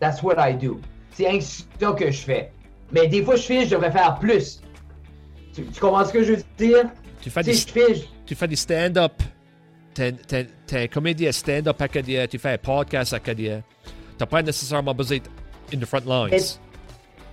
That's 0.00 0.22
what 0.22 0.36
I 0.38 0.54
do. 0.54 0.80
C'est 1.10 1.38
ça 1.40 1.92
que 1.92 2.10
je 2.10 2.20
fais. 2.20 2.52
Mais 2.92 3.08
des 3.08 3.22
fois, 3.22 3.36
je 3.36 3.42
fais, 3.42 3.66
je 3.66 3.70
devrais 3.70 3.92
faire 3.92 4.18
plus. 4.18 4.62
Tu, 5.52 5.64
comprends 5.80 6.04
ce 6.04 6.12
que 6.12 6.22
je 6.22 6.34
veux 6.34 6.42
dire? 6.56 6.84
Tu 7.20 7.30
fais, 7.30 7.42
des, 7.42 7.54
tu 8.24 8.34
fais 8.34 8.48
des 8.48 8.56
stand-up 8.56 9.12
t'es 9.94 10.46
un 10.72 10.86
comédien 10.86 11.32
stand-up 11.32 11.80
acadien, 11.80 12.26
tu 12.26 12.38
fais 12.38 12.52
un 12.52 12.58
podcast 12.58 13.12
acadien, 13.12 13.62
t'as 14.16 14.26
pas 14.26 14.42
nécessairement 14.42 14.94
besoin 14.94 15.18
d'être 15.18 15.30
in 15.74 15.78
the 15.78 15.84
front 15.84 16.04
lines. 16.06 16.40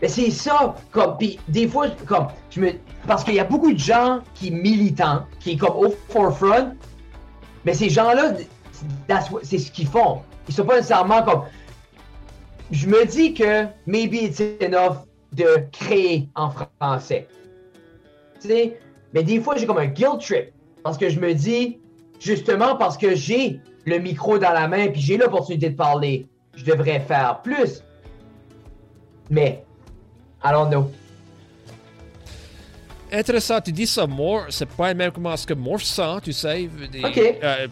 Mais, 0.02 0.08
c'est 0.08 0.30
ça, 0.30 0.76
comme, 0.92 1.18
puis 1.18 1.40
des 1.48 1.68
fois, 1.68 1.90
comme, 2.06 2.28
je 2.52 2.62
me, 2.62 2.74
parce 3.08 3.24
qu'il 3.24 3.34
y 3.34 3.40
a 3.40 3.44
beaucoup 3.44 3.74
de 3.74 3.80
gens 3.80 4.22
qui 4.36 4.52
militants, 4.52 5.26
qui 5.40 5.52
est 5.52 5.58
comme 5.58 5.76
au 5.76 5.96
forefront, 6.10 6.76
mais 7.66 7.74
ces 7.74 7.90
gens-là, 7.90 8.34
c'est 9.44 9.58
ce 9.58 9.72
qu'ils 9.72 9.88
font. 9.88 10.22
Ils 10.48 10.54
sont 10.54 10.66
pas 10.66 10.76
nécessairement 10.76 11.24
comme, 11.24 11.44
je 12.70 12.88
me 12.88 13.06
dis 13.06 13.34
que 13.34 13.66
maybe 13.88 14.14
it's 14.14 14.40
enough 14.62 14.98
de 15.34 15.66
créer 15.72 16.30
en 16.36 16.52
français. 16.52 17.28
Tu 18.40 18.50
sais, 18.50 18.80
mais 19.18 19.24
des 19.24 19.42
fois, 19.42 19.58
j'ai 19.58 19.66
comme 19.66 19.80
un 19.80 19.88
guilt 19.88 20.20
trip. 20.20 20.52
Parce 20.84 20.96
que 20.96 21.10
je 21.10 21.20
me 21.20 21.34
dis, 21.34 21.80
justement 22.20 22.76
parce 22.76 22.96
que 22.96 23.16
j'ai 23.16 23.60
le 23.86 23.98
micro 23.98 24.38
dans 24.38 24.52
la 24.54 24.68
main 24.68 24.90
puis 24.90 25.02
j'ai 25.02 25.18
l'opportunité 25.18 25.72
de 25.72 25.76
parler, 25.76 26.28
je 26.54 26.64
devrais 26.64 27.00
faire 27.00 27.42
plus. 27.42 27.82
Mais, 29.32 29.66
I 30.46 30.52
don't 30.52 30.70
know. 30.70 30.92
Intéressant, 33.12 33.60
tu 33.60 33.72
dis 33.72 33.88
ça, 33.88 34.06
moi, 34.06 34.46
c'est 34.50 34.70
pas 34.70 34.94
même 34.94 35.12
comment 35.12 35.36
ce 35.36 35.48
que 35.48 35.56
moi 35.56 35.80
je 35.80 35.86
sens, 35.86 36.22
tu 36.22 36.32
sais. 36.32 36.70
Des, 36.92 37.04
Ok. 37.04 37.18
euh, 37.42 37.68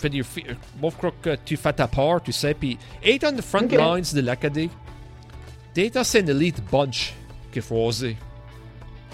moi, 0.82 0.89
je 0.89 0.98
crois 0.98 1.14
que 1.22 1.36
tu 1.46 1.58
fais 1.58 1.74
ta 1.74 1.88
part, 1.88 2.24
tu 2.24 2.32
sais. 2.32 2.56
Puis, 2.56 2.76
on 3.06 3.34
the 3.34 3.41
front 3.41 3.66
Ok. 3.66 3.72
lines 3.74 4.16
de 4.16 4.22
l'Acadie, 4.22 4.72
c'est 5.76 6.20
une 6.22 6.30
elite 6.30 6.64
bunch 6.72 7.14
qu'il 7.52 7.62
faut 7.62 7.86
oser. 7.86 8.18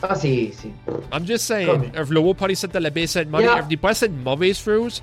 Ah, 0.02 0.16
c'est. 0.16 0.52
c'est- 0.54 0.72
I'm 1.14 1.26
just 1.26 1.46
saying, 1.46 1.92
un 1.96 2.04
vlog 2.04 2.36
pas 2.36 2.50
ici 2.50 2.68
de 2.68 2.80
la 2.80 2.90
baisse 2.90 3.16
de 3.18 3.24
money, 3.26 3.94
c'est 3.94 4.08
une 4.08 4.22
mauvaise 4.24 4.58
chose, 4.58 5.02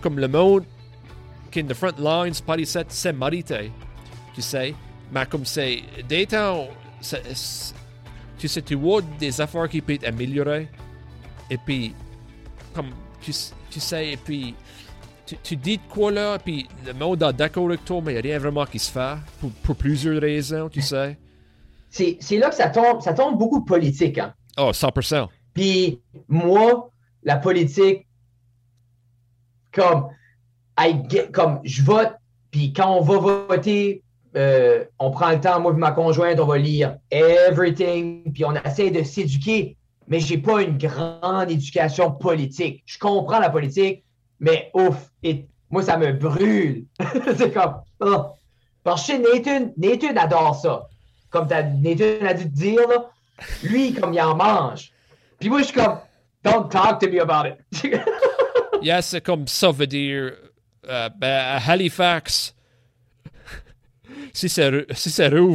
comme 0.00 0.18
le 0.18 0.28
monde 0.28 0.64
qui 1.50 1.58
est 1.58 1.62
in 1.62 1.66
the 1.66 1.74
front 1.74 1.98
lines, 1.98 2.34
ici, 2.58 2.78
c'est 2.88 3.12
marité. 3.12 3.72
Tu 4.34 4.42
sais, 4.42 4.74
mais 5.12 5.26
comme 5.26 5.44
c'est, 5.44 5.82
des 6.08 6.26
temps, 6.26 6.68
tu 8.38 8.48
sais, 8.48 8.62
tu 8.62 8.74
vois 8.74 9.00
des 9.18 9.40
affaires 9.40 9.68
qui 9.68 9.80
peuvent 9.80 9.96
être 9.96 10.06
améliorées, 10.08 10.68
et 11.50 11.56
puis, 11.56 11.94
comme, 12.74 12.90
tu, 13.20 13.32
tu 13.70 13.80
sais, 13.80 14.12
et 14.12 14.16
puis, 14.16 14.54
tu, 15.24 15.36
tu 15.42 15.56
dis 15.56 15.78
de 15.78 15.82
quoi 15.88 16.12
là, 16.12 16.38
puis 16.38 16.68
le 16.86 16.92
monde 16.92 17.22
est 17.22 17.32
d'accord 17.32 17.66
avec 17.66 17.84
toi, 17.84 18.00
mais 18.04 18.12
il 18.12 18.14
n'y 18.14 18.18
a 18.18 18.22
rien 18.22 18.38
vraiment 18.38 18.66
qui 18.66 18.78
se 18.78 18.90
fait, 18.90 19.16
pour, 19.40 19.50
pour 19.50 19.76
plusieurs 19.76 20.20
raisons, 20.20 20.68
tu 20.68 20.82
sais. 20.82 21.18
C'est 21.88 22.18
c'est 22.20 22.36
là 22.36 22.50
que 22.50 22.54
ça 22.54 22.68
tombe, 22.68 23.00
ça 23.00 23.14
tombe 23.14 23.38
beaucoup 23.38 23.64
politique. 23.64 24.18
Hein. 24.18 24.34
Oh, 24.56 24.70
100%. 24.72 25.28
Puis 25.54 26.00
moi, 26.28 26.90
la 27.22 27.36
politique, 27.36 28.06
comme, 29.72 30.08
je 31.64 31.82
vote, 31.82 32.12
puis 32.50 32.72
quand 32.72 32.96
on 32.96 33.02
va 33.02 33.18
voter, 33.18 34.02
euh, 34.36 34.84
on 34.98 35.10
prend 35.10 35.30
le 35.30 35.40
temps, 35.40 35.60
moi 35.60 35.72
et 35.72 35.76
ma 35.76 35.92
conjointe, 35.92 36.38
on 36.40 36.46
va 36.46 36.58
lire 36.58 36.96
everything, 37.10 38.32
puis 38.32 38.44
on 38.44 38.54
essaie 38.54 38.90
de 38.90 39.02
s'éduquer, 39.02 39.76
mais 40.08 40.20
j'ai 40.20 40.38
pas 40.38 40.62
une 40.62 40.78
grande 40.78 41.50
éducation 41.50 42.10
politique. 42.12 42.82
Je 42.86 42.98
comprends 42.98 43.38
la 43.38 43.50
politique, 43.50 44.04
mais 44.40 44.70
ouf, 44.74 45.10
et 45.22 45.46
moi 45.70 45.82
ça 45.82 45.96
me 45.96 46.12
brûle. 46.12 46.84
C'est 47.36 47.52
comme, 47.52 47.76
oh. 48.00 48.26
Parce 48.84 49.06
que 49.08 49.14
Nathan, 49.14 49.72
Nathan 49.76 50.16
adore 50.16 50.54
ça. 50.54 50.86
Comme 51.30 51.48
Nathan 51.48 52.24
a 52.24 52.34
dû 52.34 52.44
te 52.44 52.54
dire, 52.54 52.88
là, 52.88 53.10
lui, 53.62 53.92
comme 53.94 54.12
il 54.14 54.20
en 54.20 54.34
mange. 54.36 54.90
Puis 55.38 55.48
moi, 55.48 55.60
je 55.60 55.66
suis 55.66 55.74
comme, 55.74 55.98
don't 56.42 56.68
talk 56.70 56.98
to 57.00 57.08
me 57.08 57.20
about 57.20 57.48
it. 57.48 57.56
Yeah, 58.82 59.00
c'est 59.02 59.22
comme 59.22 59.46
ça 59.48 59.70
veut 59.70 59.86
dire. 59.86 60.32
euh, 60.88 61.08
ben, 61.16 61.32
à 61.40 61.56
Halifax, 61.70 62.54
si 64.32 64.48
c'est 64.48 64.68
ru- 64.68 64.86
si 64.92 65.10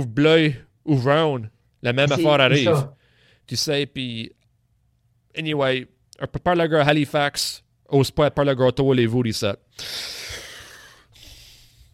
bleu 0.08 0.54
ou 0.84 0.96
round, 0.96 1.50
la 1.82 1.94
même 1.94 2.12
affaire 2.12 2.42
arrive. 2.42 2.74
ça. 2.74 2.96
Tu 3.48 3.56
sais, 3.56 3.86
puis. 3.86 4.32
Anyway, 5.38 5.88
on 6.20 6.28
peut 6.28 6.40
parler 6.40 6.64
à 6.76 6.82
Halifax, 6.88 7.64
ose 7.88 8.12
pas 8.12 8.30
parler 8.32 8.52
à 8.52 8.56
Ottawa, 8.56 8.94
les 8.96 9.06
vous, 9.06 9.24
ici. 9.26 9.46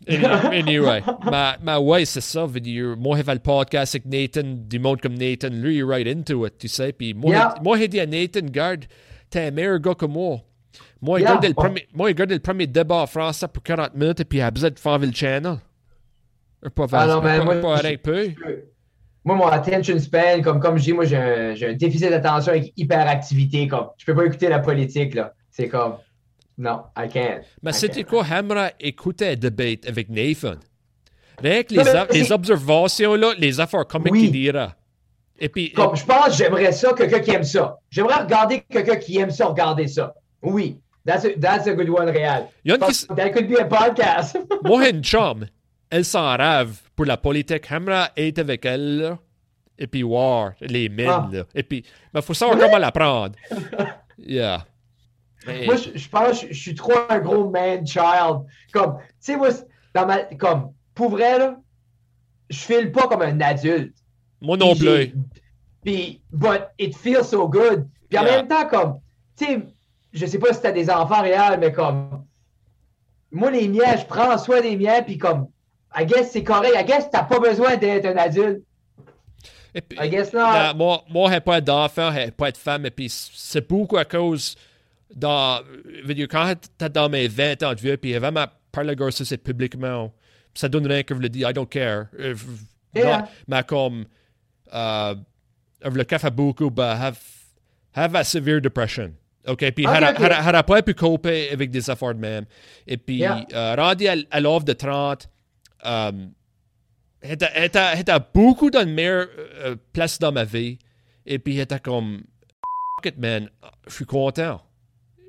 Anyway, 0.07 1.01
mais, 1.31 1.51
mais 1.61 1.75
ouais, 1.77 2.05
c'est 2.05 2.21
ça, 2.21 2.45
veut 2.45 2.59
dire, 2.59 2.95
moi, 2.97 3.17
j'ai 3.17 3.23
fait 3.23 3.33
le 3.33 3.39
podcast 3.39 3.95
avec 3.95 4.05
Nathan, 4.05 4.41
du 4.55 4.79
monde 4.79 5.01
comme 5.01 5.15
Nathan, 5.15 5.49
lui, 5.51 5.75
il 5.75 5.79
est 5.79 5.83
right 5.83 6.07
into 6.07 6.45
it, 6.45 6.57
tu 6.57 6.67
sais, 6.67 6.91
puis 6.93 7.13
moi, 7.13 7.31
Yeah. 7.31 7.55
moi, 7.63 7.77
j'ai 7.77 7.87
dit 7.87 7.99
à 7.99 8.05
Nathan, 8.05 8.41
garde, 8.49 8.85
t'es 9.29 9.47
un 9.47 9.51
meilleur 9.51 9.79
gars 9.79 9.95
que 9.95 10.05
moi. 10.05 10.37
Moi, 11.01 11.19
Yeah. 11.19 11.39
premier, 11.55 11.87
moi, 11.93 12.09
j'ai 12.09 12.15
gardé 12.15 12.33
le 12.35 12.39
premier 12.41 12.67
débat 12.67 12.95
en 13.03 13.07
français 13.07 13.47
pour 13.47 13.61
40 13.63 13.93
minutes, 13.95 14.19
et 14.21 14.25
puis 14.25 14.39
il 14.39 14.41
a 14.41 14.51
besoin 14.51 14.69
de 14.71 14.79
faire 14.79 14.97
le 14.97 15.11
channel. 15.13 15.57
Pas 16.75 16.85
Ah 16.91 17.07
non, 17.07 17.21
mais 17.21 17.37
pas, 17.37 17.43
moi, 17.43 17.55
pas 17.55 17.77
je- 17.83 17.87
un 17.87 17.97
peu. 17.97 18.27
Moi, 19.23 19.35
mon 19.35 19.47
attention 19.47 19.99
span, 19.99 20.41
comme, 20.41 20.59
comme 20.59 20.77
je 20.77 20.83
dis, 20.85 20.93
moi, 20.93 21.03
j'ai 21.05 21.17
un, 21.17 21.53
j'ai 21.53 21.67
un 21.69 21.73
déficit 21.73 22.09
d'attention 22.09 22.51
avec 22.53 22.71
hyperactivité. 22.77 23.67
Comme, 23.67 23.87
je 23.97 24.05
peux 24.05 24.15
pas 24.15 24.25
écouter 24.25 24.47
la 24.49 24.59
politique, 24.59 25.13
là. 25.15 25.33
C'est 25.51 25.67
comme, 25.67 25.95
non, 26.57 26.83
I 26.97 27.07
can't. 27.07 27.43
Mais 27.61 27.71
c'était 27.73 28.03
quoi, 28.03 28.23
Hamra 28.29 28.71
écoutait 28.79 29.31
le 29.31 29.49
débat 29.49 29.87
avec 29.87 30.09
Nathan? 30.09 30.55
Rien 31.41 31.61
que 31.63 31.73
les, 31.75 31.83
mais 31.83 32.31
observations, 32.31 33.13
là, 33.15 33.33
les 33.37 33.59
affaires 33.59 33.85
comiques 33.85 34.11
Oui. 34.13 34.21
qu'il 34.21 34.31
dira. 34.31 34.73
Et 35.39 35.49
puis, 35.49 35.71
Comme, 35.71 35.95
je 35.95 36.03
pense 36.03 36.25
que 36.29 36.33
j'aimerais 36.33 36.71
ça, 36.71 36.93
quelqu'un 36.93 37.19
qui 37.19 37.31
aime 37.31 37.43
ça. 37.43 37.77
J'aimerais 37.91 38.23
regarder 38.23 38.61
quelqu'un 38.67 38.95
qui 38.95 39.17
aime 39.19 39.29
ça, 39.29 39.45
regarder 39.45 39.87
ça. 39.87 40.15
Oui, 40.41 40.79
that's 41.05 41.25
a, 41.25 41.29
that's 41.39 41.67
a 41.67 41.73
good 41.75 41.89
one, 41.89 42.07
il 42.65 42.77
qui 42.79 43.05
That 43.15 43.29
could 43.29 43.47
be 43.47 43.59
a 43.59 43.65
podcast. 43.65 44.35
moi, 44.63 44.89
une 44.89 45.03
chum, 45.03 45.45
elle 45.91 46.05
s'en 46.05 46.35
rêve 46.35 46.75
pour 46.95 47.05
la 47.05 47.17
politique. 47.17 47.71
Hamra 47.71 48.09
est 48.15 48.39
avec 48.39 48.65
elle, 48.65 48.97
là. 48.97 49.19
Et 49.77 49.85
puis, 49.85 50.01
voir 50.01 50.53
les 50.59 50.89
mines, 50.89 51.07
Ah. 51.07 51.29
là. 51.31 51.43
Et 51.53 51.61
puis, 51.61 51.85
mais 52.11 52.21
faut 52.23 52.33
savoir 52.33 52.57
comment 52.57 52.79
la 52.79 52.91
prendre. 52.91 53.35
Yeah. 54.19 54.65
Mais- 55.47 55.65
Moi, 55.65 55.75
je, 55.77 55.97
je 55.97 56.09
pense 56.09 56.41
que 56.41 56.47
je, 56.47 56.53
je 56.53 56.59
suis 56.59 56.75
trop 56.75 56.93
un 57.09 57.19
gros 57.19 57.49
man-child. 57.49 58.45
Comme, 58.73 58.97
tu 58.97 59.05
sais, 59.19 59.37
moi, 59.37 59.49
dans 59.95 60.05
ma, 60.05 60.19
comme, 60.37 60.71
pour 60.93 61.09
vrai, 61.09 61.39
là, 61.39 61.57
je 62.49 62.57
file 62.57 62.91
pas 62.91 63.07
comme 63.07 63.21
un 63.21 63.39
adulte. 63.41 63.95
moi 64.41 64.57
non 64.57 64.75
plus. 64.75 65.13
Puis, 65.83 66.21
but 66.31 66.63
it 66.77 66.95
feels 66.95 67.23
so 67.25 67.47
good. 67.47 67.87
Puis 68.09 68.17
en 68.19 68.23
Yeah. 68.23 68.37
même 68.37 68.47
temps, 68.47 68.67
comme, 68.67 68.99
tu 69.37 69.45
sais, 69.45 69.59
je 70.13 70.25
sais 70.25 70.39
pas 70.39 70.53
si 70.53 70.61
t'as 70.61 70.71
des 70.71 70.89
enfants 70.89 71.21
réels, 71.21 71.59
mais 71.59 71.71
comme, 71.71 72.25
moi, 73.31 73.51
les 73.51 73.67
miens, 73.67 73.95
je 73.97 74.05
prends 74.05 74.37
soin 74.37 74.61
des 74.61 74.75
miens, 74.77 75.01
puis 75.03 75.17
comme, 75.17 75.47
I 75.97 76.05
guess 76.05 76.31
c'est 76.31 76.43
correct. 76.43 76.73
I 76.77 76.83
guess 76.85 77.09
t'as 77.09 77.23
pas 77.23 77.39
besoin 77.39 77.75
d'être 77.77 78.05
un 78.05 78.17
adulte. 78.17 78.63
Et 79.75 79.81
puis, 79.81 79.97
I 80.01 80.09
guess 80.09 80.33
not. 80.33 80.39
dans- 80.39 80.75
moi, 80.77 81.03
moi, 81.09 81.31
j'ai 81.31 81.39
pas 81.39 81.61
d'enfant, 81.61 82.11
j'ai 82.13 82.31
pas 82.31 82.51
de 82.51 82.57
femme, 82.57 82.85
et 82.85 82.89
puis 82.91 83.09
c'est 83.09 83.67
beaucoup 83.67 83.97
à 83.97 84.05
cause 84.05 84.55
dans, 85.15 85.61
je 85.85 86.05
veux 86.07 86.13
dire, 86.13 86.27
quand 86.27 86.53
t'es 86.77 86.89
dans 86.89 87.09
mes 87.09 87.27
20 87.27 87.63
ans 87.63 87.73
de 87.73 87.79
vieux, 87.79 87.97
puis 87.97 88.13
vraiment 88.17 88.45
parler 88.71 88.95
de 88.95 89.09
ça, 89.09 89.25
c'est 89.25 89.37
publiquement, 89.37 90.13
ça 90.53 90.67
donne 90.69 90.87
rien 90.87 91.03
que 91.03 91.15
je 91.15 91.19
le 91.19 91.29
dis, 91.29 91.39
I 91.41 91.53
don't 91.53 91.67
care. 91.67 92.07
Euh, 92.19 92.35
Yeah. 92.95 93.21
dans- 93.21 93.27
Mais 93.47 93.63
comme, 93.63 94.05
euh, 94.73 95.15
le 95.83 96.03
fait 96.17 96.33
beaucoup, 96.33 96.71
ben, 96.71 96.89
have, 96.99 97.19
have 97.93 98.15
a 98.15 98.23
severe 98.23 98.59
depression. 98.61 99.13
OK, 99.47 99.71
puis 99.71 99.85
elle 99.87 100.03
a- 100.03 100.11
ok. 100.11 100.17
elle 100.19 100.31
a- 100.31 100.49
elle 100.49 100.55
a 100.55 100.63
pas 100.63 100.81
pu 100.81 100.93
coper 100.93 101.49
avec 101.51 101.69
des 101.69 101.89
affaires 101.89 102.15
de 102.15 102.19
même. 102.19 102.45
Et 102.87 102.97
puis, 102.97 103.17
Yeah. 103.17 103.45
euh, 103.53 103.75
rendu 103.75 104.07
à, 104.07 104.15
à 104.31 104.39
l'offre 104.39 104.65
de 104.65 104.73
30, 104.73 105.29
euh, 105.85 106.11
elle 107.21 107.33
était- 107.65 108.19
beaucoup 108.33 108.69
dans 108.71 108.81
une 108.83 108.93
meilleure 108.93 109.27
euh, 109.59 109.75
place 109.93 110.17
dans 110.19 110.31
ma 110.31 110.43
vie. 110.43 110.79
Et 111.25 111.39
puis, 111.39 111.55
elle 111.55 111.63
était 111.63 111.79
comme, 111.79 112.23
Fuck 113.03 113.13
it, 113.13 113.17
man, 113.19 113.49
je 113.87 113.93
suis 113.93 114.05
content. 114.05 114.61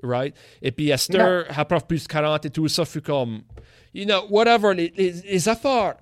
Right? 0.02 0.34
Et 0.62 0.70
puis, 0.72 0.92
à 0.92 0.96
Yeah. 1.10 1.26
heure, 1.26 1.44
après 1.56 1.78
plus 1.86 2.04
de 2.04 2.08
40 2.08 2.44
et 2.46 2.50
tout 2.50 2.68
ça, 2.68 2.84
suis 2.84 3.02
comme, 3.02 3.42
you 3.94 4.04
know, 4.04 4.22
whatever, 4.30 4.74
les, 4.74 4.92
les, 4.96 5.12
les 5.12 5.48
affaires 5.48 5.94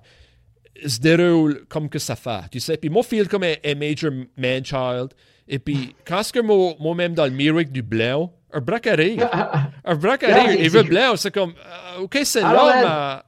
se 0.85 0.99
déroulent 0.99 1.65
comme 1.67 1.89
que 1.89 1.99
ça 1.99 2.15
fait. 2.15 2.41
Tu 2.51 2.59
sais, 2.59 2.77
puis 2.77 2.89
moi, 2.89 3.01
je 3.03 3.07
feel 3.07 3.27
comme 3.27 3.43
un, 3.43 3.55
un 3.65 3.75
major 3.75 4.11
man-child. 4.37 5.09
Et 5.47 5.59
puis, 5.59 5.95
quand 6.05 6.19
est-ce 6.19 6.33
que 6.33 6.39
moi, 6.39 6.73
moi-même 6.79 7.13
dans 7.13 7.25
le 7.25 7.31
miroir 7.31 7.63
du 7.65 7.81
blanc, 7.81 8.31
un 8.53 8.59
braque 8.61 8.87
arrive. 8.87 9.27
Un 9.85 9.95
braque 9.95 10.23
arrive, 10.23 10.57
c'est- 10.57 10.63
il 10.65 10.69
veut 10.69 10.83
blanc, 10.83 11.15
c'est 11.15 11.31
comme, 11.33 11.51
euh, 11.51 12.01
OK, 12.03 12.17
c'est 12.23 12.41
là, 12.41 13.23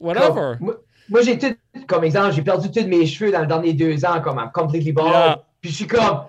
mais 0.00 0.06
whatever. 0.06 0.28
Comme, 0.34 0.56
moi, 0.60 0.76
moi, 1.08 1.22
j'ai 1.22 1.38
tout, 1.38 1.54
comme 1.86 2.04
exemple, 2.04 2.32
j'ai 2.34 2.42
perdu 2.42 2.70
tous 2.70 2.86
mes 2.86 3.06
cheveux 3.06 3.32
dans 3.32 3.40
les 3.40 3.46
derniers 3.46 3.72
deux 3.72 4.04
ans, 4.04 4.20
comme 4.20 4.38
I'm 4.38 4.50
completely 4.52 4.92
bald. 4.92 5.08
Yeah. 5.08 5.44
Puis 5.60 5.70
je 5.70 5.76
suis 5.76 5.86
comme, 5.86 6.22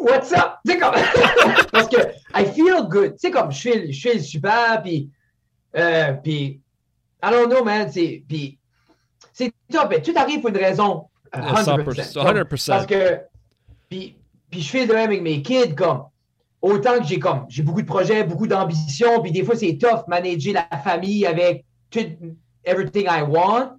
What's 0.00 0.32
up? 0.32 0.58
Tu 0.64 0.72
sais, 0.72 0.78
comme, 0.78 0.94
parce 1.72 1.88
que 1.88 1.96
I 2.34 2.44
feel 2.46 2.86
good. 2.88 3.12
Tu 3.12 3.18
sais, 3.18 3.30
comme, 3.30 3.50
je 3.50 3.60
feel, 3.60 3.92
je 3.92 4.00
feel 4.00 4.22
super, 4.22 4.80
puis, 4.82 5.10
euh, 5.76 6.12
puis, 6.22 6.60
I 7.22 7.30
don't 7.30 7.48
know, 7.50 7.64
man, 7.64 7.90
c'est, 7.90 8.22
puis, 8.28 8.58
c'est 9.32 9.52
top, 9.70 9.88
mais 9.90 10.00
tout 10.02 10.12
arrive 10.16 10.40
pour 10.40 10.50
une 10.50 10.56
raison. 10.56 11.06
euh, 11.34 11.40
100%. 11.40 11.84
100%, 11.84 12.14
Comme, 12.14 12.36
100%. 12.36 12.66
Parce 12.68 12.86
que, 12.86 13.20
puis, 13.88 14.16
puis 14.50 14.60
je 14.62 14.70
fais 14.70 14.86
de 14.86 14.92
même 14.92 15.08
avec 15.10 15.22
mes 15.22 15.42
kids, 15.42 15.74
comme, 15.74 16.04
autant 16.62 16.98
que 16.98 17.04
j'ai 17.04 17.18
comme, 17.18 17.44
j'ai 17.48 17.62
beaucoup 17.62 17.82
de 17.82 17.86
projets, 17.86 18.24
beaucoup 18.24 18.46
d'ambition, 18.46 19.20
puis 19.22 19.32
des 19.32 19.44
fois, 19.44 19.56
c'est 19.56 19.76
tough 19.78 20.06
manager 20.06 20.54
la 20.54 20.78
famille 20.78 21.26
avec 21.26 21.64
tout, 21.90 22.06
everything 22.64 23.06
I 23.08 23.22
want. 23.22 23.72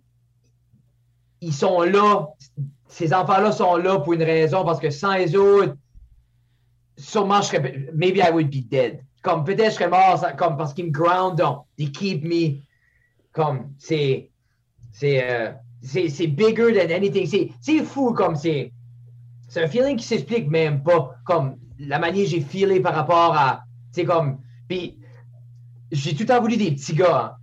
Ils 1.42 1.54
sont 1.54 1.82
là, 1.82 2.28
ces 2.90 3.14
enfants-là 3.14 3.52
sont 3.52 3.78
là 3.78 4.00
pour 4.00 4.14
une 4.14 4.24
raison, 4.24 4.66
parce 4.66 4.80
que 4.80 4.90
sans 4.90 5.14
les 5.16 5.36
autres, 5.36 5.76
sûrement, 7.00 7.42
je 7.42 7.48
serais, 7.48 7.88
maybe 7.94 8.18
I 8.18 8.30
would 8.32 8.50
be 8.50 8.62
dead. 8.70 9.00
Comme, 9.22 9.44
peut-être 9.44 9.72
je 9.72 9.76
serais 9.76 9.90
mort, 9.90 10.24
comme, 10.38 10.56
parce 10.58 10.74
qu'ils 10.74 10.86
me 10.86 10.92
ground, 10.92 11.38
donc, 11.38 11.66
they 11.78 11.92
keep 11.92 12.24
me, 12.24 12.60
comme, 13.32 13.74
c'est, 13.78 14.30
C'est 14.92 15.24
euh, 15.24 15.52
c'est 15.82 16.10
c'est 16.10 16.28
bigger 16.28 16.74
than 16.74 16.94
anything. 16.94 17.26
C'est- 17.28 17.50
C'est 17.62 17.84
fou 17.86 18.12
comme 18.14 18.36
c'est. 18.36 18.74
C'est 19.48 19.64
un 19.64 19.68
feeling 19.68 19.96
qui 19.98 20.04
s'explique 20.06 20.50
même 20.50 20.82
pas. 20.84 21.16
Comme 21.24 21.58
la 21.78 22.00
manière 22.00 22.28
j'ai 22.28 22.42
feelé 22.42 22.80
par 22.82 22.96
rapport 22.96 23.34
à. 23.38 23.64
C'est 23.92 24.04
comme. 24.04 24.40
Puis 24.68 24.98
j'ai 25.92 26.14
tout 26.14 26.22
le 26.24 26.26
temps 26.26 26.42
voulu 26.42 26.58
des 26.58 26.72
petits 26.72 26.96
gars. 26.96 27.22
hein. 27.24 27.36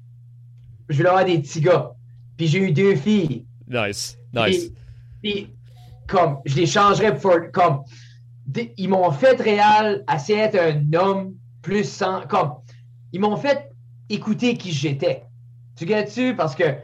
Je 0.88 0.96
voulais 0.98 1.08
avoir 1.08 1.24
des 1.24 1.38
petits 1.38 1.60
gars. 1.60 1.92
Puis 2.36 2.48
j'ai 2.48 2.58
eu 2.58 2.72
deux 2.72 2.96
filles. 2.96 3.46
Nice. 3.68 4.18
Nice. 4.34 4.70
Puis, 5.22 5.46
puis, 5.46 5.54
comme, 6.08 6.38
je 6.44 6.56
les 6.56 6.66
changerais 6.66 7.16
pour, 7.16 7.36
comme, 7.52 7.84
ils 8.76 8.88
m'ont 8.88 9.10
fait 9.10 9.40
réel 9.40 10.04
assez 10.06 10.34
être 10.34 10.58
un 10.58 10.92
homme 10.98 11.34
plus 11.62 11.84
sans, 11.84 12.26
comme, 12.26 12.54
ils 13.12 13.20
m'ont 13.20 13.36
fait 13.36 13.70
écouter 14.08 14.56
qui 14.56 14.72
j'étais. 14.72 15.24
Tu 15.76 15.84
gagnes-tu? 15.84 16.36
Parce 16.36 16.54
que, 16.54 16.76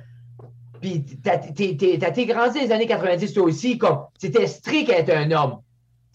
puis, 0.80 1.04
t'as 1.22 1.46
été 1.46 2.26
grandi 2.26 2.58
dans 2.58 2.64
les 2.64 2.72
années 2.72 2.86
90, 2.86 3.32
toi 3.32 3.44
aussi, 3.44 3.78
comme, 3.78 4.00
c'était 4.18 4.46
strict 4.46 4.90
être 4.90 5.10
un 5.10 5.30
homme. 5.30 5.60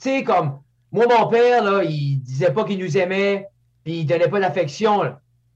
Tu 0.01 0.09
sais, 0.09 0.23
comme, 0.23 0.59
moi, 0.91 1.05
mon 1.07 1.27
père, 1.27 1.63
là, 1.63 1.83
il 1.83 2.19
disait 2.21 2.51
pas 2.51 2.65
qu'il 2.65 2.79
nous 2.79 2.97
aimait, 2.97 3.47
puis 3.83 3.99
il 3.99 4.05
donnait 4.05 4.29
pas 4.29 4.39
d'affection. 4.39 5.15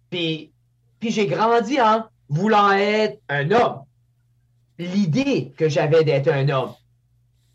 Puis, 0.10 0.52
puis 1.00 1.12
j'ai 1.12 1.28
grandi 1.28 1.82
en 1.82 2.06
voulant 2.30 2.72
être 2.72 3.20
un 3.28 3.52
homme 3.52 3.82
l'idée 4.82 5.54
que 5.58 5.70
j'avais 5.70 6.04
d'être 6.04 6.30
un 6.30 6.50
homme. 6.50 6.74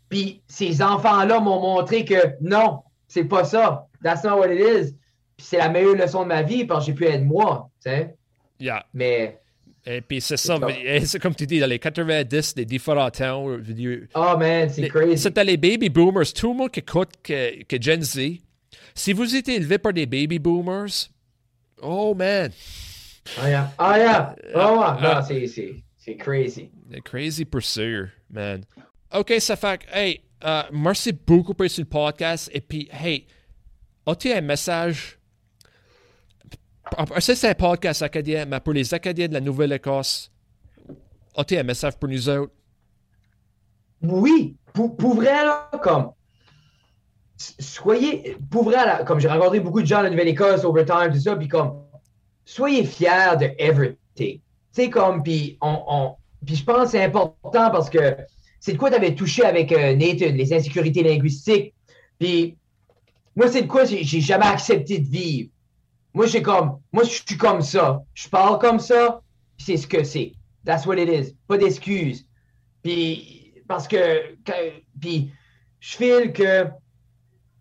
Puis 0.09 0.41
ces 0.47 0.81
enfants-là 0.81 1.39
m'ont 1.39 1.59
montré 1.61 2.05
que 2.05 2.35
non, 2.41 2.81
c'est 3.07 3.25
pas 3.25 3.43
ça. 3.43 3.87
That's 4.03 4.23
not 4.23 4.37
what 4.37 4.51
it 4.53 4.59
is. 4.59 4.93
Puis 5.35 5.45
c'est 5.45 5.57
la 5.57 5.69
meilleure 5.69 5.95
leçon 5.95 6.23
de 6.23 6.27
ma 6.29 6.41
vie 6.43 6.65
parce 6.65 6.85
que 6.85 6.91
j'ai 6.91 6.95
pu 6.97 7.05
être 7.05 7.23
moi, 7.23 7.69
tu 7.83 7.89
sais. 7.91 8.15
Yeah. 8.59 8.85
Mais, 8.93 9.39
Et 9.85 10.01
puis 10.01 10.19
c'est 10.21 10.37
ça, 10.37 10.57
C'est 10.59 10.65
mais- 10.65 11.05
c'est 11.05 11.19
comme 11.19 11.35
tu 11.35 11.45
dis, 11.45 11.59
dans 11.59 11.67
les 11.67 11.77
90, 11.79 12.55
des 12.55 12.65
différents 12.65 13.09
temps, 13.11 13.45
oh 13.45 14.37
man, 14.37 14.69
c'est 14.69 14.81
les- 14.81 14.87
crazy. 14.89 15.17
c'était 15.21 15.43
les 15.43 15.57
baby 15.57 15.89
boomers, 15.89 16.33
tout 16.33 16.51
le 16.53 16.57
monde 16.57 16.71
qui 16.71 16.79
écoute 16.79 17.09
que, 17.21 17.63
que 17.63 17.81
Gen 17.81 18.01
Z. 18.01 18.19
Si 18.95 19.13
vous 19.13 19.35
étiez 19.35 19.55
élevé 19.57 19.77
par 19.77 19.93
des 19.93 20.05
baby 20.07 20.39
boomers, 20.39 21.09
oh 21.81 22.15
man, 22.15 22.51
Ah 23.41 23.49
yeah. 23.49 23.71
Ah 23.77 23.97
yeah. 23.99 24.35
Oh, 24.55 24.79
Ah. 24.81 24.97
Non, 25.01 25.21
c'est, 25.27 26.15
crazy. 26.15 26.71
c'est 26.89 27.01
crazy 27.01 27.45
pour 27.45 27.61
sûr, 27.61 28.07
man. 28.31 28.63
Ok, 29.13 29.33
ça 29.39 29.55
fait 29.55 29.81
hey, 29.93 30.21
euh, 30.43 30.63
merci 30.71 31.13
beaucoup 31.13 31.53
pour 31.53 31.69
ce 31.69 31.81
podcast. 31.83 32.49
Et 32.53 32.61
puis, 32.61 32.89
hey, 32.91 33.25
as-tu 34.05 34.31
un 34.31 34.41
message? 34.41 35.17
C'est 37.19 37.49
un 37.49 37.53
podcast 37.53 38.01
acadien, 38.01 38.45
mais 38.45 38.59
pour 38.59 38.73
les 38.73 38.93
Acadiens 38.93 39.27
de 39.27 39.33
la 39.33 39.41
Nouvelle-Écosse, 39.41 40.31
as-tu 41.35 41.57
un 41.57 41.63
message 41.63 41.97
pour 41.97 42.09
nous 42.09 42.29
autres? 42.29 42.53
Oui, 44.01 44.55
pour, 44.73 45.15
vrai, 45.15 45.43
là, 45.43 45.69
comme. 45.81 46.11
Soyez. 47.37 48.37
Pour 48.49 48.63
vrai, 48.65 48.85
là, 48.85 49.03
comme 49.03 49.19
j'ai 49.19 49.27
rencontré 49.27 49.59
beaucoup 49.59 49.81
de 49.81 49.87
gens 49.87 49.99
à 49.99 50.03
la 50.03 50.09
Nouvelle-Écosse, 50.09 50.63
Overtime, 50.63 51.11
tout 51.13 51.19
ça, 51.19 51.35
puis 51.35 51.47
comme. 51.47 51.83
Soyez 52.45 52.85
fiers 52.85 53.35
de 53.39 53.51
everything. 53.57 53.97
Tu 54.15 54.41
sais, 54.71 54.89
comme. 54.89 55.23
Puis 55.23 55.57
on, 55.61 55.83
on- 55.87 56.15
puis 56.45 56.55
je 56.55 56.63
pense 56.63 56.83
que 56.85 56.89
c'est 56.91 57.03
important 57.03 57.71
parce 57.71 57.89
que 57.89 58.15
c'est 58.67 58.73
de 58.73 58.77
quoi 58.77 58.89
tu 58.89 58.97
avais 58.97 59.15
touché 59.15 59.45
avec 59.45 59.71
euh, 59.71 59.95
Nathan, 59.95 60.25
les 60.35 60.53
insécurités 60.53 61.01
linguistiques? 61.01 61.73
Puis 62.19 62.57
moi, 63.33 63.47
c'est 63.47 63.61
de 63.61 63.67
quoi 63.67 63.85
j'ai 63.85 64.03
jamais 64.19 64.45
accepté 64.45 64.99
de 64.99 65.07
vivre. 65.07 65.49
Moi, 66.13 66.25
j'ai 66.25 66.41
comme. 66.41 66.79
Moi, 66.91 67.05
je 67.05 67.11
suis 67.11 67.37
comme 67.37 67.61
ça. 67.61 68.03
Je 68.13 68.27
parle 68.27 68.59
comme 68.59 68.79
ça, 68.79 69.21
c'est 69.57 69.77
ce 69.77 69.87
que 69.87 70.03
c'est. 70.03 70.33
That's 70.65 70.85
what 70.85 70.97
it 70.97 71.07
is. 71.07 71.33
Pas 71.47 71.57
d'excuses. 71.57 72.27
Puis, 72.83 73.53
parce 73.69 73.87
que, 73.87 74.35
puis, 74.99 75.31
je 75.79 75.95
file 75.95 76.33
que 76.33 76.65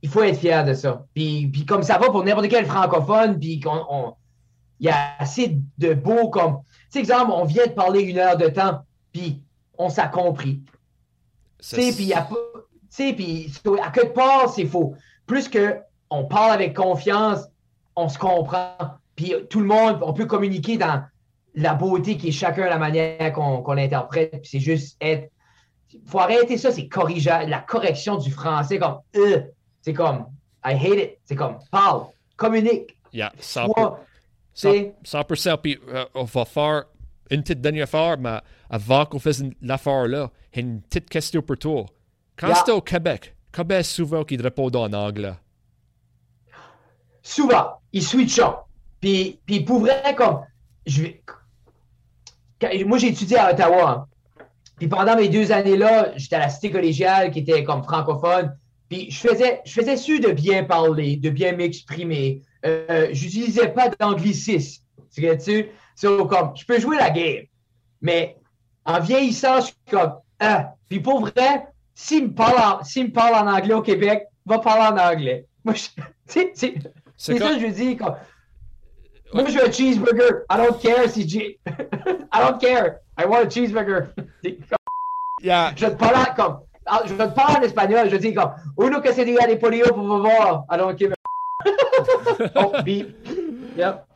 il 0.02 0.08
faut 0.08 0.24
être 0.24 0.40
fier 0.40 0.64
de 0.64 0.74
ça. 0.74 1.06
Puis, 1.14 1.46
puis 1.52 1.64
comme 1.66 1.84
ça 1.84 1.98
va 1.98 2.10
pour 2.10 2.24
n'importe 2.24 2.48
quel 2.48 2.66
francophone, 2.66 3.38
puis 3.38 3.60
qu'on, 3.60 3.80
on- 3.88 4.14
il 4.80 4.86
y 4.86 4.90
a 4.90 5.14
assez 5.20 5.56
de 5.78 5.94
beaux 5.94 6.30
comme, 6.30 6.62
tu 6.64 6.72
sais, 6.90 6.98
exemple, 6.98 7.30
on 7.32 7.44
vient 7.44 7.66
de 7.66 7.72
parler 7.72 8.00
une 8.02 8.18
heure 8.18 8.36
de 8.36 8.48
temps, 8.48 8.80
puis 9.12 9.40
on 9.78 9.88
s'est 9.88 10.10
compris. 10.12 10.62
Ça, 11.60 11.76
puis 11.76 12.12
puis 13.14 13.52
c'est- 13.52 13.80
à 13.80 13.90
quelque 13.90 14.14
part, 14.14 14.48
c'est 14.48 14.66
faux. 14.66 14.94
Plus 15.26 15.48
que 15.48 15.76
on 16.10 16.24
parle 16.24 16.52
avec 16.52 16.74
confiance, 16.74 17.40
on 17.96 18.08
se 18.08 18.18
comprend. 18.18 18.76
Puis 19.16 19.34
tout 19.50 19.60
le 19.60 19.66
monde, 19.66 19.98
on 20.02 20.12
peut 20.12 20.26
communiquer 20.26 20.76
dans 20.76 21.02
la 21.54 21.74
beauté 21.74 22.16
qui 22.16 22.28
est 22.28 22.32
chacun 22.32 22.66
la 22.66 22.78
manière 22.78 23.32
qu'on 23.32 23.62
qu'on 23.62 23.74
l'interprète. 23.74 24.30
Puis 24.42 24.48
c'est 24.50 24.60
juste 24.60 24.96
être. 25.00 25.30
faut 26.06 26.18
arrêter 26.20 26.58
ça, 26.58 26.70
c'est 26.72 26.88
corrigeable. 26.88 27.48
La 27.50 27.60
correction 27.60 28.16
du 28.16 28.30
français, 28.30 28.78
comme. 28.78 28.98
euh, 29.16 29.40
c'est 29.82 29.94
comme. 29.94 30.26
I 30.64 30.74
hate 30.74 30.98
it. 30.98 31.18
C'est 31.24 31.36
comme. 31.36 31.58
Parle. 31.70 32.06
Communique. 32.36 32.96
yeah, 33.12 33.32
100%. 33.40 33.72
Sois. 33.74 34.00
Cent- 34.54 34.72
C'est- 34.72 34.94
100%. 35.04 35.56
Puis 35.58 35.78
euh, 35.88 36.04
on 36.14 36.24
va 36.24 36.44
faire 36.44 36.84
une 37.30 37.42
petite 37.42 37.60
dernière 37.60 37.84
affaire, 37.84 38.16
mais 38.18 38.38
avant 38.70 39.04
qu'on 39.06 39.18
fasse 39.18 39.42
l'affaire 39.62 40.06
là, 40.06 40.30
une 40.54 40.80
petite 40.82 41.08
question 41.10 41.42
pour 41.42 41.56
toi. 41.58 41.86
Quand 42.36 42.48
Yeah. 42.48 42.56
c'était 42.56 42.72
au 42.72 42.80
Québec, 42.80 43.34
combien 43.52 43.82
souvent 43.82 44.24
qu'il 44.24 44.40
répondait 44.42 44.78
en 44.78 44.92
anglais? 44.92 45.34
souvent, 47.22 47.80
ils 47.92 48.02
switchent. 48.02 48.40
Puis, 49.00 49.40
puis 49.44 49.60
pour 49.60 49.80
vrai, 49.80 50.14
comme, 50.16 50.40
je 50.86 51.02
vais- 51.02 51.22
quand- 52.60 52.68
moi, 52.86 52.98
j'ai 52.98 53.08
étudié 53.08 53.38
à 53.38 53.52
Ottawa. 53.52 53.90
hein. 53.90 54.06
Puis 54.78 54.88
pendant 54.88 55.16
mes 55.16 55.28
deux 55.28 55.52
années-là, 55.52 56.12
j'étais 56.16 56.36
à 56.36 56.40
la 56.40 56.48
cité 56.48 56.70
collégiale 56.70 57.30
qui 57.30 57.40
était 57.40 57.64
comme 57.64 57.82
francophone. 57.82 58.56
Puis 58.88 59.10
je 59.10 59.18
faisais, 59.18 59.60
je 59.64 59.72
faisais 59.72 59.96
sûr 59.96 60.20
de 60.20 60.30
bien 60.30 60.64
parler, 60.64 61.16
de 61.16 61.30
bien 61.30 61.52
m'exprimer. 61.56 62.42
Euh, 62.64 63.08
J'utilisais 63.12 63.68
pas 63.72 63.88
d'anglicisme. 63.88 64.82
Tu 65.14 65.22
sais, 65.40 65.72
so, 65.96 66.26
comme, 66.26 66.56
je 66.56 66.64
peux 66.64 66.78
jouer 66.78 66.96
la 66.96 67.10
game. 67.10 67.44
Mais 68.00 68.36
en 68.84 69.00
vieillissant, 69.00 69.56
je 69.60 69.66
suis 69.66 69.74
comme, 69.90 70.14
ah. 70.38 70.74
Puis 70.88 71.00
pour 71.00 71.20
vrai, 71.20 71.66
s'il 71.94 72.28
me 72.28 72.32
parle 72.34 72.58
en, 72.58 72.84
s'il 72.84 73.06
me 73.06 73.12
parle 73.12 73.34
en 73.34 73.52
anglais 73.52 73.74
au 73.74 73.82
Québec, 73.82 74.28
va 74.44 74.60
parler 74.60 75.00
en 75.00 75.12
anglais. 75.12 75.46
Moi, 75.64 75.74
je- 75.74 75.88
c'est- 76.26 76.52
C'est 76.54 76.74
c'est 77.16 77.38
ça 77.38 77.54
que 77.54 77.60
je 77.60 77.66
dis. 77.68 77.96
Comme... 77.96 78.14
Moi, 79.32 79.44
je 79.48 79.58
veux 79.58 79.66
un 79.66 79.72
cheeseburger. 79.72 80.44
I 80.50 80.56
don't 80.58 80.78
care 80.80 81.08
si 81.08 81.26
j'ai. 81.28 81.58
I 81.66 82.38
don't 82.40 82.58
care. 82.60 82.98
I 83.18 83.24
want 83.26 83.46
a 83.46 83.50
cheeseburger. 83.50 84.08
C'est 84.44 84.58
Yeah, 85.42 85.72
je 85.76 85.86
te 85.86 85.94
parler 85.96 86.30
comme. 86.36 86.60
Je 87.06 87.14
te 87.14 87.22
parler 87.34 87.56
en 87.58 87.62
espagnol. 87.62 88.08
Je 88.10 88.16
dis 88.16 88.34
comme. 88.34 88.52
Uno 88.78 89.00
que 89.00 89.12
se 89.12 89.24
diga 89.24 89.46
de 89.46 89.56
polio, 89.56 89.86
por 89.94 90.06
favor. 90.06 90.66
I 90.70 90.76
don't 90.76 91.02
a. 91.02 91.14
oh, 92.56 92.82
beep. 92.82 93.16
Yep. 93.76 94.06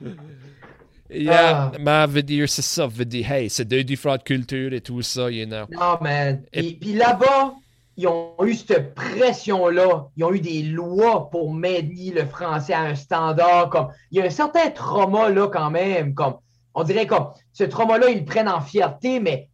Yeah. 1.12 1.72
Ah. 1.74 1.78
mais 1.78 2.06
veut 2.06 2.22
dire, 2.22 2.48
c'est 2.48 2.62
ça, 2.62 2.86
veut 2.86 3.04
dire, 3.04 3.30
hey, 3.30 3.50
c'est 3.50 3.64
deux 3.64 3.84
différentes 3.84 4.24
cultures 4.24 4.72
et 4.72 4.80
tout 4.80 5.02
ça, 5.02 5.30
you 5.30 5.46
know. 5.46 5.64
Non, 5.70 5.98
man. 6.00 6.42
Et- 6.52 6.60
Puis, 6.62 6.72
puis 6.80 6.92
là-bas, 6.94 7.54
ils 7.96 8.06
ont 8.08 8.34
eu 8.44 8.54
cette 8.54 8.94
pression-là. 8.94 10.08
Ils 10.16 10.24
ont 10.24 10.32
eu 10.32 10.40
des 10.40 10.62
lois 10.62 11.28
pour 11.30 11.52
maintenir 11.52 12.14
le 12.14 12.24
français 12.26 12.72
à 12.72 12.80
un 12.82 12.94
standard. 12.94 13.68
Comme, 13.70 13.88
il 14.10 14.18
y 14.18 14.22
a 14.22 14.24
un 14.24 14.30
certain 14.30 14.70
trauma 14.70 15.28
là 15.28 15.48
quand 15.48 15.70
même. 15.70 16.14
Comme, 16.14 16.34
on 16.74 16.82
dirait 16.84 17.06
comme 17.06 17.28
ce 17.52 17.64
trauma-là, 17.64 18.08
ils 18.10 18.20
le 18.20 18.24
prennent 18.24 18.48
en 18.48 18.60
fierté, 18.60 19.20
mais 19.20 19.48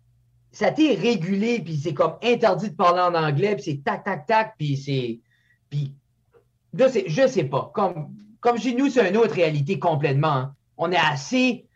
ça 0.53 0.67
a 0.67 0.71
été 0.71 0.95
régulé, 0.95 1.61
puis 1.61 1.77
c'est 1.77 1.93
comme 1.95 2.15
interdit 2.23 2.71
de 2.71 2.75
parler 2.77 3.01
en 3.01 3.15
anglais, 3.15 3.57
puis 3.57 3.65
c'est 3.65 3.85
tac, 3.85 4.05
tac, 4.05 4.27
tac, 4.27 4.55
puis 4.57 4.77
c'est. 4.77 5.19
Puis 5.69 5.93
là, 6.73 6.89
c'est, 6.89 7.05
je 7.09 7.27
sais 7.27 7.45
pas. 7.45 7.71
Comme, 7.75 8.15
comme 8.41 8.59
chez 8.59 8.75
nous, 8.75 8.89
c'est 8.89 9.09
une 9.09 9.17
autre 9.17 9.35
réalité 9.35 9.79
complètement. 9.79 10.29
hein. 10.29 10.53
On 10.77 10.91
est 10.93 10.97
assez 10.97 11.67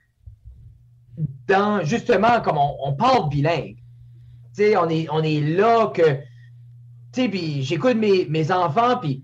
dans, 1.46 1.84
justement, 1.84 2.40
comme 2.40 2.58
on, 2.58 2.92
parle 2.94 3.28
bilingue. 3.28 3.76
On 4.58 4.88
est, 4.88 5.08
on 5.10 5.22
est 5.22 5.40
là 5.40 5.88
que. 5.94 6.18
Puis 7.12 7.62
j'écoute 7.62 7.96
mes, 7.96 8.26
mes 8.26 8.52
enfants, 8.52 8.98
puis 8.98 9.22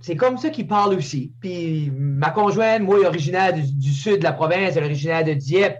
c'est 0.00 0.16
comme 0.16 0.38
ça 0.38 0.50
qu'ils 0.50 0.66
parlent 0.66 0.94
aussi. 0.94 1.32
Puis 1.40 1.90
ma 1.94 2.30
conjointe, 2.30 2.82
moi, 2.82 3.00
est 3.00 3.06
originaire 3.06 3.52
du, 3.52 3.92
sud 3.92 4.18
de 4.18 4.24
la 4.24 4.32
province, 4.32 4.76
elle 4.76 4.84
est 4.84 4.86
originaire 4.86 5.24
de 5.24 5.34
Dieppe. 5.34 5.78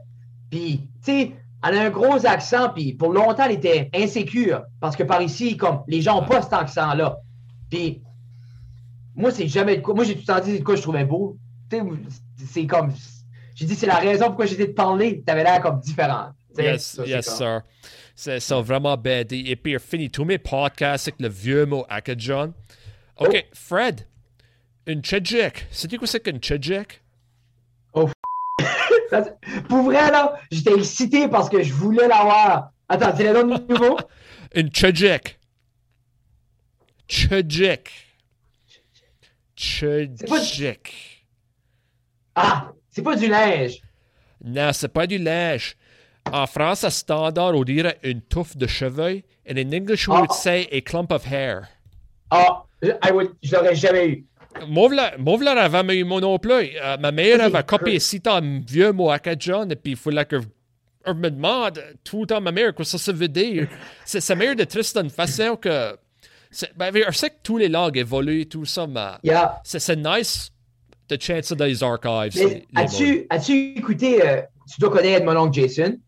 Puis, 0.50 0.88
tu 1.04 1.12
sais, 1.12 1.32
elle 1.66 1.78
a 1.78 1.82
un 1.82 1.90
gros 1.90 2.26
accent, 2.26 2.70
puis 2.70 2.94
pour 2.94 3.12
longtemps, 3.12 3.44
elle 3.44 3.52
était 3.52 3.90
insécure. 3.94 4.62
Parce 4.80 4.96
que 4.96 5.02
par 5.02 5.22
ici, 5.22 5.56
comme, 5.56 5.82
les 5.86 6.02
gens 6.02 6.20
n'ont 6.20 6.26
pas 6.26 6.42
cet 6.42 6.52
accent-là. 6.52 7.18
Puis, 7.70 8.02
moi, 9.14 9.30
c'est 9.30 9.48
jamais. 9.48 9.82
Moi, 9.86 10.04
j'ai 10.04 10.14
tout 10.14 10.24
le 10.26 10.34
temps 10.34 10.44
dit 10.44 10.58
de 10.58 10.64
quoi 10.64 10.76
je 10.76 10.82
trouvais 10.82 11.04
beau. 11.04 11.36
C'est 12.50 12.66
comme. 12.66 12.92
J'ai 13.54 13.66
dit, 13.66 13.74
c'est 13.74 13.86
la 13.86 13.96
raison 13.98 14.26
pourquoi 14.26 14.46
j'ai 14.46 14.56
dit 14.56 14.66
de 14.68 14.72
parler. 14.72 15.22
Tu 15.24 15.32
avais 15.32 15.44
l'air 15.44 15.60
comme 15.60 15.80
différent. 15.80 16.30
Yes, 16.58 16.84
ça, 16.96 17.06
yes, 17.06 17.36
sir. 17.36 17.62
C'est 18.14 18.40
ça, 18.40 18.60
vraiment 18.60 18.96
dit. 18.96 19.44
Et 19.46 19.56
puis, 19.56 19.78
fini 19.78 20.10
tous 20.10 20.24
mes 20.24 20.38
podcasts 20.38 21.08
avec 21.08 21.20
le 21.20 21.28
vieux 21.28 21.66
mot 21.66 21.84
Acadjon. 21.88 22.54
OK, 23.18 23.28
Oh. 23.32 23.48
Fred, 23.54 24.06
une 24.86 25.02
tchadjek. 25.02 25.66
Sais-tu 25.70 25.98
quoi 25.98 26.06
c'est 26.06 26.20
qu'une 26.20 26.38
tchadjek? 26.38 27.02
Pour 29.68 29.82
vrai, 29.82 30.10
là, 30.10 30.34
j'étais 30.50 30.74
excité 30.74 31.28
parce 31.28 31.48
que 31.48 31.62
je 31.62 31.72
voulais 31.72 32.08
l'avoir. 32.08 32.72
Attends, 32.88 33.12
dis 33.12 33.22
le 33.24 33.42
nom 33.42 33.58
de 33.58 33.72
nouveau? 33.72 33.98
Une 34.54 34.72
Chajik. 34.74 35.38
Chajik. 37.06 37.90
Chajik. 39.54 41.09
Ah, 42.34 42.72
c'est 42.90 43.02
pas 43.02 43.16
du 43.16 43.28
linge. 43.28 43.80
Non, 44.44 44.70
c'est 44.72 44.88
pas 44.88 45.06
du 45.06 45.18
linge. 45.18 45.76
En 46.32 46.46
France, 46.46 46.84
à 46.84 46.90
standard, 46.90 47.54
on 47.54 47.64
dirait 47.64 47.98
une 48.02 48.20
touffe 48.20 48.56
de 48.56 48.66
cheveux. 48.66 49.22
And 49.48 49.56
in 49.56 49.72
English, 49.72 50.06
we 50.06 50.20
would 50.20 50.32
say 50.32 50.68
a 50.70 50.80
clump 50.80 51.12
of 51.12 51.24
hair. 51.24 51.68
Ah, 52.30 52.64
I 52.82 53.10
would, 53.12 53.32
je 53.42 53.56
l'aurais 53.56 53.74
jamais 53.74 54.08
eu. 54.08 54.26
Moi, 54.66 54.90
je 54.90 55.44
l'avais 55.44 55.96
eu 55.96 56.04
moi 56.04 56.20
non 56.20 56.38
plus. 56.38 56.52
Euh, 56.52 56.96
ma 56.98 57.12
mère 57.12 57.42
avait 57.42 57.62
copié 57.62 57.98
si 57.98 58.20
un 58.26 58.60
vieux 58.60 58.92
mot 58.92 59.10
acadien, 59.10 59.68
et 59.68 59.76
puis 59.76 59.92
il 59.92 59.96
fallait 59.96 60.24
que 60.24 60.40
je 61.06 61.12
me 61.12 61.30
demande 61.30 61.82
tout 62.04 62.22
le 62.22 62.26
temps, 62.26 62.40
ma 62.40 62.52
mère, 62.52 62.74
quoi 62.74 62.84
ça, 62.84 62.98
ça 62.98 63.12
veut 63.12 63.28
dire? 63.28 63.68
C'est 64.04 64.20
sa 64.20 64.34
mère 64.34 64.54
de 64.54 64.64
triste 64.64 64.98
d'une 64.98 65.10
façon 65.10 65.56
que. 65.56 65.96
Ben, 66.76 66.92
je 66.92 67.16
sais 67.16 67.30
que 67.30 67.36
tous 67.42 67.58
les 67.58 67.68
langues 67.68 67.96
évoluent 67.96 68.40
et 68.40 68.46
tout 68.46 68.64
ça, 68.64 68.86
mais 68.86 69.12
yeah. 69.22 69.60
c'est 69.62 69.96
nice 69.96 70.50
les 71.10 71.82
archives. 71.82 72.62
As-tu 72.74 73.26
as 73.30 73.50
écouté, 73.78 74.26
euh, 74.26 74.42
tu 74.72 74.80
dois 74.80 74.90
connaître 74.90 75.24
mon 75.24 75.36
oncle 75.36 75.60
Jason? 75.60 75.98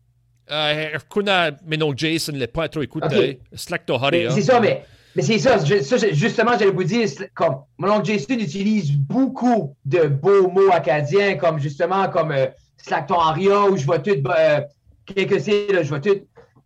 Euh, 0.51 0.89
je 0.93 0.99
connais 1.09 1.51
mon 1.65 1.87
oncle 1.87 1.97
Jason, 1.97 2.33
il 2.35 2.47
pas 2.47 2.67
trop 2.67 2.81
écouté. 2.81 3.07
Okay. 3.07 3.39
Slack 3.53 3.85
to 3.85 3.95
Harry. 3.95 4.27
C'est 4.31 4.41
ça, 4.41 4.59
mais 4.59 4.83
mais 5.15 5.21
c'est 5.21 5.37
ça, 5.37 5.59
ça, 5.59 5.97
justement, 6.11 6.53
j'allais 6.57 6.71
vous 6.71 6.83
dire, 6.83 7.07
comme 7.35 7.57
mon 7.77 7.91
oncle 7.91 8.05
Jason 8.05 8.33
utilise 8.33 8.91
beaucoup 8.91 9.75
de 9.85 10.07
beaux 10.07 10.49
mots 10.49 10.71
acadiens, 10.71 11.35
comme 11.35 11.59
justement, 11.59 12.09
comme 12.09 12.31
euh, 12.31 12.47
Slacton 12.77 13.19
Aria, 13.19 13.65
où 13.65 13.77
je 13.77 13.85
vois 13.85 13.99
tout, 13.99 14.11
euh, 14.11 14.61
quelques 15.05 15.39
c'est, 15.39 15.67
là, 15.67 15.83
je 15.83 15.89
vois 15.89 15.99
tout, 15.99 16.19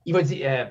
il 0.05 0.13
va 0.13 0.21
dire, 0.21 0.49
euh, 0.49 0.65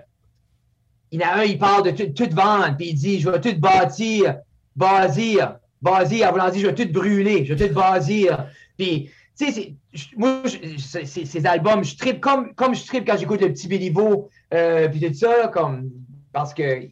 il 1.10 1.20
y 1.20 1.24
en 1.24 1.28
a 1.28 1.32
un, 1.40 1.42
il 1.44 1.58
parle 1.58 1.84
de 1.84 1.90
tout, 1.90 2.12
tout 2.14 2.34
vendre, 2.34 2.74
puis 2.78 2.88
il 2.88 2.94
dit, 2.94 3.20
je 3.20 3.28
vais 3.28 3.40
tout 3.40 3.58
bâtir, 3.58 4.36
bâtir, 4.74 5.56
bâtir, 5.82 6.28
en 6.28 6.32
voulant 6.32 6.50
dire, 6.50 6.62
je 6.62 6.66
vais 6.66 6.86
tout 6.86 6.92
brûler, 6.92 7.44
je 7.44 7.54
vais 7.54 7.68
tout 7.68 7.74
bâtir. 7.74 8.46
Puis, 8.76 9.10
tu 9.38 9.52
sais, 9.52 9.74
moi, 10.16 10.42
ces 10.46 11.46
albums, 11.46 11.84
je 11.84 11.96
tripe 11.96 12.20
comme, 12.20 12.54
comme 12.54 12.74
je 12.74 12.84
tripe 12.84 13.06
quand 13.06 13.18
j'écoute 13.18 13.40
le 13.40 13.52
petit 13.52 13.68
Béliveau, 13.68 14.28
euh, 14.54 14.88
puis 14.88 15.00
tout 15.00 15.14
ça, 15.14 15.48
comme, 15.48 15.90
parce 16.32 16.54
que 16.54 16.88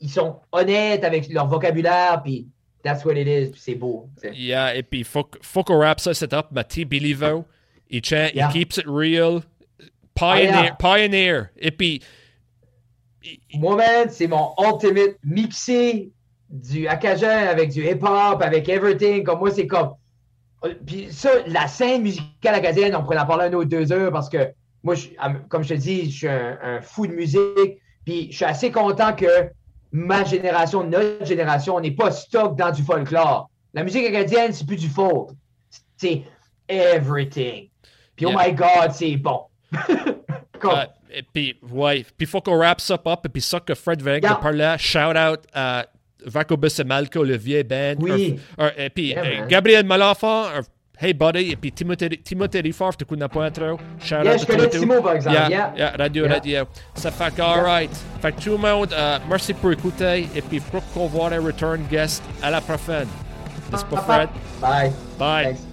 ils 0.00 0.10
sont 0.10 0.40
honnêtes 0.50 1.04
avec 1.04 1.28
leur 1.28 1.46
vocabulaire, 1.46 2.22
puis 2.22 2.48
that's 2.82 3.04
what 3.04 3.14
it 3.14 3.28
is, 3.28 3.50
puis 3.50 3.60
c'est 3.60 3.74
beau. 3.74 4.08
Yeah, 4.34 4.74
et 4.74 4.82
puis 4.82 5.04
faut, 5.04 5.28
faut 5.40 5.62
qu'on 5.62 5.78
rap 5.78 6.00
ça, 6.00 6.12
c'est 6.12 6.32
up, 6.32 6.46
Matty 6.50 6.84
Beliveau. 6.84 7.44
Il, 7.88 8.04
chant, 8.04 8.28
yeah. 8.34 8.48
il 8.48 8.52
keeps 8.52 8.78
it 8.78 8.86
real. 8.86 9.42
Pioneer. 10.14 10.52
Ah, 10.54 10.64
yeah. 10.64 10.76
Pioneer. 10.78 11.50
Et 11.58 11.70
puis. 11.70 12.02
Moi, 13.54 13.76
man, 13.76 14.08
c'est 14.10 14.26
mon 14.26 14.52
ultimate 14.58 15.16
mixé 15.22 16.10
du 16.52 16.86
Akajan 16.86 17.48
avec 17.48 17.70
du 17.70 17.84
hip-hop, 17.84 18.40
avec 18.40 18.68
everything. 18.68 19.24
Comme 19.24 19.40
moi, 19.40 19.50
c'est 19.50 19.66
comme. 19.66 19.94
Puis 20.86 21.08
ça, 21.10 21.30
la 21.46 21.66
scène 21.66 22.02
musicale 22.02 22.54
acadienne, 22.54 22.94
on 22.94 23.02
pourrait 23.02 23.18
en 23.18 23.26
parler 23.26 23.46
un 23.46 23.52
autre 23.54 23.68
deux 23.68 23.90
heures 23.90 24.12
parce 24.12 24.28
que 24.28 24.52
moi, 24.84 24.94
je, 24.94 25.08
comme 25.48 25.64
je 25.64 25.70
te 25.70 25.74
dis, 25.74 26.10
je 26.10 26.16
suis 26.16 26.28
un, 26.28 26.58
un 26.62 26.80
fou 26.80 27.06
de 27.06 27.12
musique. 27.12 27.80
Puis 28.04 28.28
je 28.30 28.36
suis 28.36 28.44
assez 28.44 28.70
content 28.70 29.12
que 29.14 29.50
ma 29.92 30.24
génération, 30.24 30.84
notre 30.84 31.24
génération, 31.24 31.76
on 31.76 31.80
n'est 31.80 31.92
pas 31.92 32.10
stock 32.10 32.56
dans 32.56 32.70
du 32.70 32.82
folklore. 32.82 33.50
La 33.74 33.84
musique 33.84 34.06
acadienne, 34.06 34.52
c'est 34.52 34.66
plus 34.66 34.76
du 34.76 34.88
folk. 34.88 35.30
C'est 35.96 36.22
everything. 36.68 37.68
Puis, 38.16 38.26
oh 38.26 38.32
my 38.36 38.52
God, 38.52 38.92
c'est 38.92 39.16
bon. 39.16 39.46
uh, 39.72 40.86
et 41.10 41.22
puis, 41.22 41.56
ouais. 41.70 42.04
Puis, 42.16 42.26
faut 42.26 42.40
qu'on 42.40 42.56
wrap 42.56 42.80
ça 42.80 42.94
up. 42.94 43.20
Et 43.24 43.28
puis, 43.28 43.40
ça 43.40 43.60
que 43.60 43.74
Fred 43.74 44.02
Veg 44.02 44.22
yeah. 44.22 44.34
parlait, 44.34 44.76
shout 44.78 45.16
out 45.16 45.40
à 45.52 45.86
Vacobus 46.26 46.78
et 46.78 46.84
Malco, 46.84 47.24
le 47.24 47.36
vieux 47.36 47.62
band. 47.62 47.94
Oui. 48.00 48.38
et 48.76 48.90
puis, 48.90 49.08
yeah, 49.08 49.22
euh, 49.24 49.46
Gabriel 49.48 49.84
Malafant, 49.84 50.46
Hey 50.98 51.12
Buddy, 51.14 51.50
et 51.50 51.56
puis 51.56 51.72
Timothée, 51.72 52.60
Riffard, 52.60 52.96
tu 52.96 53.04
connais 53.04 53.26
pas 53.26 53.50
trop. 53.50 53.76
Shout 53.98 54.22
yeah, 54.22 54.36
je 54.36 54.46
connais 54.46 54.68
Timo, 54.68 55.02
par 55.02 55.14
exemple. 55.14 55.36
Yeah, 55.36 55.48
yeah. 55.48 55.72
yeah 55.76 55.96
radio, 55.98 56.24
yeah. 56.24 56.34
radio. 56.34 56.64
Ça 56.94 57.10
fait 57.10 57.34
que, 57.34 57.42
alright. 57.42 57.90
Fait 58.20 58.30
que 58.32 58.40
tout 58.40 58.50
le 58.50 58.58
monde, 58.58 58.92
uh, 58.92 59.18
merci 59.28 59.52
pour 59.52 59.72
écouter. 59.72 60.28
Et 60.34 60.42
puis, 60.42 60.60
pour 60.60 60.82
qu'on 60.92 61.08
voit 61.08 61.32
un 61.32 61.40
return 61.40 61.80
guest 61.90 62.22
à 62.40 62.50
la 62.50 62.60
prochaine. 62.60 63.08
N'est-ce 63.72 63.84
pas, 63.86 64.00
Fred? 64.02 64.28
Bye. 64.60 64.92
Bye. 65.18 65.44
Thanks. 65.44 65.71